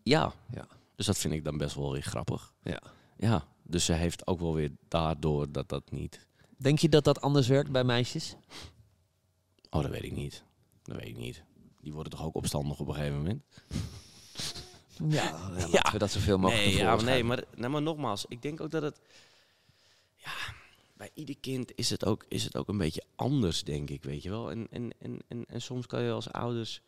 Ja. 0.03 0.33
Ja. 0.51 0.67
Dus 0.95 1.05
dat 1.05 1.17
vind 1.17 1.33
ik 1.33 1.43
dan 1.43 1.57
best 1.57 1.75
wel 1.75 1.91
weer 1.91 2.01
grappig. 2.01 2.53
Ja. 2.63 2.81
Ja. 3.17 3.47
Dus 3.63 3.85
ze 3.85 3.93
heeft 3.93 4.27
ook 4.27 4.39
wel 4.39 4.53
weer 4.53 4.71
daardoor 4.87 5.51
dat 5.51 5.69
dat 5.69 5.91
niet... 5.91 6.27
Denk 6.57 6.79
je 6.79 6.89
dat 6.89 7.03
dat 7.03 7.21
anders 7.21 7.47
werkt 7.47 7.71
bij 7.71 7.83
meisjes? 7.83 8.35
Oh, 9.69 9.81
dat 9.81 9.91
weet 9.91 10.03
ik 10.03 10.11
niet. 10.11 10.43
Dat 10.83 10.95
weet 10.95 11.07
ik 11.07 11.17
niet. 11.17 11.43
Die 11.81 11.93
worden 11.93 12.11
toch 12.11 12.23
ook 12.25 12.35
opstandig 12.35 12.79
op 12.79 12.87
een 12.87 12.93
gegeven 12.93 13.17
moment? 13.17 13.43
Ja, 15.09 15.31
laten 15.51 15.71
Ja. 15.71 15.91
we 15.91 15.97
dat 15.97 16.11
zoveel 16.11 16.37
mogelijk 16.37 16.65
Nee, 16.67 16.77
ja, 16.77 16.95
maar 16.95 17.03
nee, 17.03 17.23
maar, 17.23 17.43
nee, 17.55 17.69
maar 17.69 17.81
nogmaals, 17.81 18.25
ik 18.27 18.41
denk 18.41 18.61
ook 18.61 18.71
dat 18.71 18.81
het... 18.81 19.01
Ja, 20.15 20.31
bij 20.99 21.09
ieder 21.13 21.35
kind 21.39 21.71
is 21.75 21.89
het 21.89 22.05
ook, 22.05 22.25
is 22.27 22.43
het 22.43 22.55
ook 22.57 22.67
een 22.67 22.77
beetje 22.77 23.03
anders, 23.15 23.63
denk 23.63 23.89
ik, 23.89 24.03
weet 24.03 24.23
je 24.23 24.29
wel. 24.29 24.51
En, 24.51 24.67
en, 24.71 24.91
en, 24.99 25.19
en, 25.27 25.45
en 25.47 25.61
soms 25.61 25.85
kan 25.85 26.01
je 26.01 26.11
als 26.11 26.31
ouders... 26.31 26.81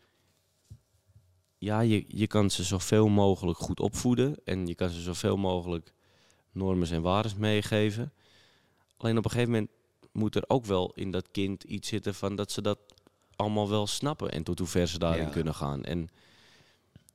Ja, 1.57 1.80
je, 1.80 2.05
je 2.07 2.28
kan 2.28 2.49
ze 2.49 2.64
zoveel 2.64 3.07
mogelijk 3.07 3.57
goed 3.57 3.80
opvoeden. 3.80 4.36
En 4.43 4.68
je 4.68 4.76
kan 4.76 4.89
ze 4.89 5.01
zoveel 5.01 5.38
mogelijk 5.38 5.93
normen 6.51 6.91
en 6.91 7.01
waarden 7.01 7.39
meegeven. 7.39 8.14
Alleen 8.97 9.18
op 9.18 9.26
een 9.26 9.32
gegeven 9.32 9.51
moment 9.51 9.72
moet 10.12 10.36
er 10.36 10.43
ook 10.47 10.66
wel 10.66 10.91
in 10.93 11.12
dat 11.12 11.32
kind 11.32 11.64
iets 11.64 11.88
zitten 11.88 12.16
van 12.16 12.36
dat 12.36 12.51
ze 12.51 12.62
dat 12.62 12.80
allemaal 13.36 13.70
wel 13.70 13.88
snappen. 13.88 14.32
En 14.32 14.43
tot 14.43 14.59
hoe 14.59 14.68
ver 14.68 14.88
ze 14.88 14.99
daarin 14.99 15.26
Ja. 15.26 15.30
kunnen 15.30 15.55
gaan. 15.55 15.84
En 15.84 16.09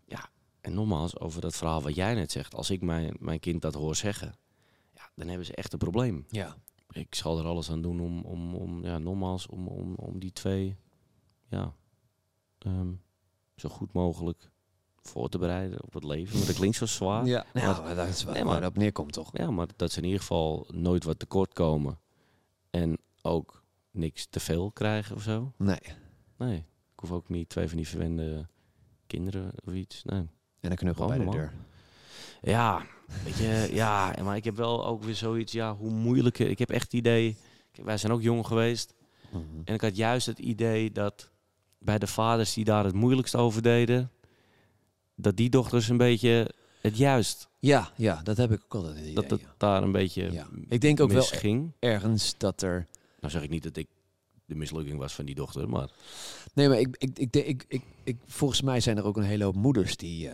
ja, 0.05 0.31
en 0.61 0.75
nogmaals, 0.75 1.19
over 1.19 1.41
dat 1.41 1.57
verhaal 1.57 1.83
wat 1.83 1.95
jij 1.95 2.15
net 2.15 2.33
zegt. 2.33 2.55
Als 2.55 2.71
ik 2.71 2.83
mijn, 2.83 3.17
mijn 3.21 3.41
kind 3.41 3.63
dat 3.63 3.75
hoor 3.75 3.97
zeggen, 3.97 4.35
ja, 4.95 5.11
dan 5.15 5.29
hebben 5.29 5.47
ze 5.47 5.55
echt 5.55 5.73
een 5.73 5.79
probleem. 5.79 6.25
Ja. 6.29 6.57
Ik 6.91 7.15
zal 7.15 7.39
er 7.39 7.45
alles 7.45 7.71
aan 7.71 7.83
doen 7.83 8.01
om, 8.01 8.23
om, 8.25 8.55
om 8.55 8.85
ja, 8.85 8.99
nogmaals, 8.99 9.47
om, 9.47 9.67
om, 9.69 9.95
om 9.95 10.19
die 10.19 10.33
twee, 10.33 10.77
ja, 11.49 11.75
ehm, 12.59 12.93
zo 13.57 13.69
goed 13.69 13.93
mogelijk 13.93 14.51
voor 15.03 15.29
te 15.29 15.39
bereiden 15.39 15.83
op 15.85 15.93
het 15.95 16.05
leven. 16.05 16.35
Want 16.35 16.47
dat 16.47 16.57
klinkt 16.57 16.77
zo 16.77 16.87
zwaar. 16.87 17.27
Ja, 17.27 17.47
Maar- 17.55 17.95
dat 17.95 18.09
is 18.09 18.25
waar, 18.25 18.35
Nee, 18.35 18.45
maar- 18.45 18.65
op 18.67 18.77
neerkomt, 18.77 19.13
toch? 19.13 19.31
Ja, 19.37 19.51
maar 19.51 19.67
dat 19.77 19.93
ze 19.93 19.99
in 19.99 20.05
ieder 20.05 20.21
geval 20.21 20.67
nooit 20.73 21.05
wat 21.05 21.19
tekort 21.19 21.53
komen. 21.53 21.99
En 22.71 22.99
ook 23.23 23.63
niks 23.91 24.27
te 24.27 24.41
veel 24.41 24.71
krijgen 24.71 25.17
of 25.17 25.23
zo. 25.23 25.53
Nee. 25.57 25.81
Nee, 26.37 26.57
ik 26.93 27.01
hoef 27.01 27.13
ook 27.13 27.29
niet 27.29 27.49
twee 27.49 27.69
van 27.69 27.77
die 27.77 27.89
verwende 27.89 28.47
kinderen 29.07 29.53
of 29.65 29.73
iets. 29.73 30.03
Nee. 30.05 30.29
En 30.61 30.71
een 30.71 30.77
knuffel 30.77 31.05
Oh, 31.05 31.17
bij 31.17 31.25
de 31.25 31.31
deur. 31.31 31.53
Ja, 32.43 32.87
weet 33.25 33.37
je, 33.37 33.69
ja, 33.73 34.15
maar 34.23 34.37
ik 34.37 34.45
heb 34.45 34.57
wel 34.57 34.87
ook 34.87 35.03
weer 35.03 35.15
zoiets, 35.15 35.53
ja, 35.53 35.75
hoe 35.75 35.91
moeilijker. 35.91 36.49
Ik 36.49 36.59
heb 36.59 36.71
echt 36.71 36.83
het 36.83 36.93
idee, 36.93 37.37
wij 37.73 37.97
zijn 37.97 38.13
ook 38.13 38.23
jong 38.23 38.47
geweest. 38.47 38.95
Mhm. 39.31 39.43
En 39.65 39.75
ik 39.75 39.81
had 39.81 39.97
juist 39.97 40.27
het 40.27 40.39
idee 40.39 40.93
dat 40.93 41.31
bij 41.79 41.99
de 41.99 42.07
vaders 42.07 42.53
die 42.53 42.65
daar 42.65 42.85
het 42.85 42.95
moeilijkst 42.95 43.37
over 43.37 43.63
deden, 43.63 44.11
dat 45.15 45.37
die 45.37 45.51
dochters 45.51 45.89
een 45.89 45.97
beetje 45.97 46.55
het 46.81 46.97
juist, 46.97 47.49
Ja, 47.59 47.91
ja, 47.97 48.21
dat 48.23 48.37
heb 48.37 48.53
ik 48.53 48.63
ook 48.65 48.75
altijd. 48.75 48.99
idee, 48.99 49.15
dat 49.15 49.31
het 49.31 49.41
ja. 49.41 49.55
daar 49.57 49.83
een 49.83 49.93
beetje 49.93 50.33
Ja. 50.33 50.47
Ik 50.69 50.81
denk 50.81 51.01
ook 51.01 51.13
wel 51.13 51.27
ergens 51.79 52.35
dat 52.39 52.63
er... 52.63 52.87
Nou 53.21 53.33
zeg 53.33 53.43
ik 53.43 53.51
niet 53.51 53.63
dat 53.63 53.77
ik 53.77 53.87
de 54.45 54.55
mislukking 54.55 54.99
was 54.99 55.15
van 55.15 55.25
die 55.25 55.35
dochter, 55.35 55.69
maar 55.69 55.89
Nee, 56.55 56.69
maar 56.69 56.79
ik, 56.79 56.97
ik, 56.99 57.19
ik, 57.19 57.37
ik, 57.37 57.65
ik, 57.69 57.83
ik, 58.05 58.17
volgens 58.27 58.63
mij 58.63 58.81
zijn 58.81 58.97
er 58.97 59.05
ook 59.05 59.17
een 59.17 59.23
hele 59.23 59.45
hoop 59.45 59.55
moeders 59.55 59.97
die... 59.97 60.31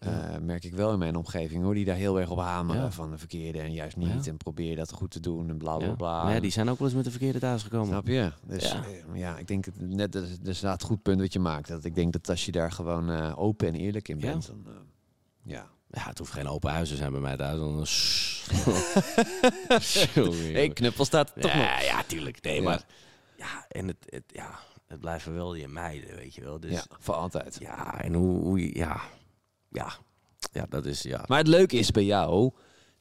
eh, 0.00 0.34
eh, 0.34 0.42
merk 0.42 0.64
ik 0.64 0.74
wel 0.74 0.92
in 0.92 0.98
mijn 0.98 1.16
omgeving 1.16 1.62
hoor, 1.62 1.74
die 1.74 1.84
daar 1.84 1.96
heel 1.96 2.20
erg 2.20 2.30
op 2.30 2.38
hameren 2.38 2.82
Ja. 2.82 2.90
van 2.90 3.10
de 3.10 3.18
verkeerde 3.18 3.60
en 3.60 3.72
juist 3.72 3.96
niet. 3.96 4.24
Ja. 4.24 4.30
En 4.30 4.36
probeer 4.36 4.76
dat 4.76 4.92
goed 4.92 5.10
te 5.10 5.20
doen 5.20 5.48
en 5.48 5.56
bla 5.58 5.76
bla 5.76 5.86
ja. 5.86 5.92
bla. 5.94 6.22
Maar 6.24 6.34
ja, 6.34 6.40
die 6.40 6.50
zijn 6.50 6.68
ook 6.70 6.78
wel 6.78 6.86
eens 6.86 6.96
met 6.96 7.04
de 7.04 7.10
verkeerde 7.10 7.38
thuis 7.38 7.62
gekomen. 7.62 7.86
Snap 7.86 8.06
je? 8.06 8.32
Dus 8.46 8.70
Ja. 8.70 8.84
ja, 9.08 9.14
ja 9.14 9.38
ik 9.38 9.46
denk 9.48 9.64
het 9.64 9.74
net, 9.80 10.12
dat 10.12 10.24
is- 10.44 10.60
het 10.62 10.82
goed 10.82 11.02
punt 11.02 11.20
wat 11.20 11.32
je 11.32 11.38
maakt. 11.38 11.68
Dat 11.68 11.84
ik 11.84 11.94
denk 11.94 12.12
dat 12.12 12.28
als 12.28 12.44
je 12.44 12.52
daar 12.52 12.72
gewoon 12.72 13.10
eh, 13.10 13.32
open 13.38 13.66
en 13.68 13.74
eerlijk 13.74 14.08
in 14.08 14.18
Ja. 14.18 14.26
bent, 14.30 14.46
dan 14.46 14.62
eh, 14.66 14.72
ja. 15.42 15.66
Ja, 15.92 16.02
het 16.06 16.18
hoeft 16.18 16.32
geen 16.32 16.48
open 16.48 16.70
huis 16.70 16.88
te 16.88 16.96
zijn 16.96 17.12
bij 17.12 17.20
mij 17.20 17.36
thuis. 17.36 17.58
Dan 17.58 17.86
Sorry, 19.80 20.52
Hey, 20.52 20.68
knuppel 20.68 21.04
staat 21.04 21.32
toch 21.34 21.54
nog. 21.54 21.62
ja, 21.62 21.80
ja, 21.80 22.02
tuurlijk. 22.06 22.42
Nee, 22.42 22.56
Ja. 22.56 22.62
maar 22.62 22.82
ja, 23.36 23.64
en 23.68 23.86
het, 23.88 23.96
het, 24.06 24.22
ja, 24.26 24.58
het 24.86 25.00
blijven 25.00 25.34
wel 25.34 25.54
je 25.54 25.68
meiden, 25.68 26.16
weet 26.16 26.34
je 26.34 26.40
wel. 26.44 26.60
Dus 26.60 26.70
Ja, 26.72 26.84
voor 26.98 27.14
altijd. 27.14 27.56
ja, 27.60 28.00
en 28.02 28.14
hoe, 28.14 28.42
hoe 28.42 28.60
je, 28.60 28.78
ja, 28.78 29.00
ja, 29.70 29.92
ja, 30.52 30.66
dat 30.68 30.86
is, 30.86 31.02
ja. 31.02 31.24
Maar 31.26 31.38
het 31.38 31.46
leuke 31.48 31.76
is 31.76 31.90
bij 31.90 32.04
jou 32.04 32.50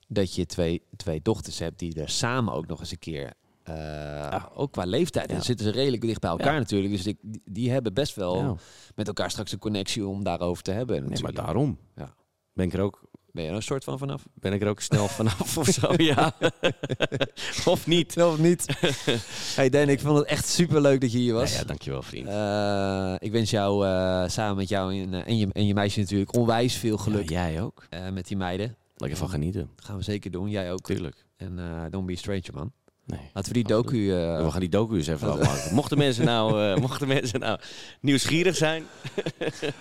dat 0.08 0.36
je 0.36 0.46
twee, 0.46 0.82
twee 0.96 1.22
dochters 1.22 1.60
hebt 1.60 1.80
die 1.80 2.02
er 2.02 2.10
samen 2.10 2.54
ook 2.54 2.68
nog 2.68 2.80
eens 2.80 2.92
een 2.92 3.00
keer. 3.00 3.34
eh, 3.64 4.46
Ook 4.54 4.72
qua 4.72 4.84
leeftijd. 4.86 5.24
En 5.26 5.30
Ja. 5.32 5.36
dan 5.38 5.46
zitten 5.46 5.66
ze 5.66 5.72
redelijk 5.72 6.02
dicht 6.02 6.20
bij 6.22 6.30
elkaar 6.30 6.54
Ja. 6.54 6.60
natuurlijk. 6.60 6.92
Dus 6.94 7.04
die, 7.04 7.18
die 7.46 7.72
hebben 7.72 7.94
best 7.94 8.16
wel 8.16 8.58
met 8.96 9.08
elkaar 9.08 9.32
straks 9.32 9.52
een 9.52 9.60
connectie 9.60 10.08
om 10.08 10.24
daarover 10.24 10.64
te 10.64 10.72
hebben. 10.72 10.96
Nee, 10.96 11.04
maar 11.04 11.10
natuurlijk. 11.12 11.46
daarom 11.46 11.78
Ja. 11.96 12.14
ben 12.54 12.66
ik 12.66 12.74
er 12.74 12.82
ook, 12.82 13.09
Ben 13.32 13.44
je 13.44 13.50
er 13.50 13.56
een 13.56 13.62
soort 13.64 13.84
van 13.84 13.98
vanaf? 13.98 14.24
ben 14.34 14.54
ik 14.54 14.62
er 14.62 14.68
ook 14.68 14.82
snel 14.82 15.08
vanaf 15.08 15.58
of 15.58 15.68
zo, 15.68 15.94
ja. 15.98 16.34
of 17.66 17.88
niet. 17.88 18.12
Zelf 18.12 18.38
niet. 18.38 18.66
hey 19.56 19.70
Dan, 19.70 19.90
ik 19.90 20.00
vond 20.00 20.18
het 20.18 20.28
echt 20.28 20.48
super 20.48 20.82
leuk 20.82 21.02
dat 21.02 21.12
je 21.12 21.18
hier 21.18 21.34
was. 21.34 21.52
Ja, 21.52 21.58
ja, 21.60 21.64
dankjewel 21.64 22.02
vriend. 22.02 22.28
Eh, 22.28 23.16
ik 23.18 23.32
wens 23.32 23.50
jou 23.50 23.86
eh, 23.86 24.24
samen 24.28 24.56
met 24.56 24.70
jou 24.70 25.02
en, 25.02 25.14
eh, 25.14 25.28
en, 25.28 25.38
je, 25.38 25.48
en 25.52 25.66
je 25.66 25.74
meisje 25.74 26.00
natuurlijk 26.00 26.36
onwijs 26.36 26.76
veel 26.76 26.98
geluk 26.98 27.30
Ja, 27.30 27.50
jij 27.50 27.62
ook. 27.62 27.88
met 28.14 28.28
die 28.28 28.38
meiden. 28.38 28.76
Lekker 28.96 29.18
van 29.18 29.30
genieten, 29.30 29.70
Dat 29.76 29.86
gaan 29.86 29.98
we 29.98 30.04
zeker 30.04 30.32
doen. 30.32 30.50
Jij 30.50 30.72
ook. 30.72 30.82
tuurlijk. 30.82 31.26
En 31.38 31.60
don't 31.90 32.06
be 32.06 32.14
a 32.14 32.16
stranger, 32.16 32.54
man. 32.54 32.72
Nee. 33.10 33.20
Laten 33.34 33.54
we 33.54 33.58
die 33.64 33.68
docu... 33.68 34.12
eh, 34.12 34.44
we 34.46 34.52
gaan 34.52 34.60
die 34.60 34.70
docu 34.70 34.96
eens 34.96 35.08
even 35.08 35.32
afmaken. 35.32 35.74
Mochten 35.76 35.98
mensen 35.98 36.26
nou, 36.26 36.64
eh, 36.64 36.76
mochten 36.82 37.08
mensen 37.08 37.40
nou 37.40 37.60
nieuwsgierig 38.00 38.56
zijn, 38.56 38.84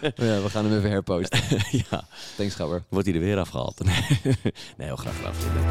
ja, 0.01 0.43
we 0.43 0.47
gaan 0.51 0.65
hem 0.65 0.77
even 0.79 0.91
herposten. 0.91 1.41
ja, 1.91 2.05
Thanks, 2.37 2.55
Gabber. 2.55 2.83
wordt 2.89 3.07
hij 3.07 3.15
er 3.15 3.21
weer 3.23 3.39
afgehaald. 3.39 3.81
nee, 3.85 4.87
heel 4.87 4.97
graag 4.97 5.15
vrienden. 5.33 5.67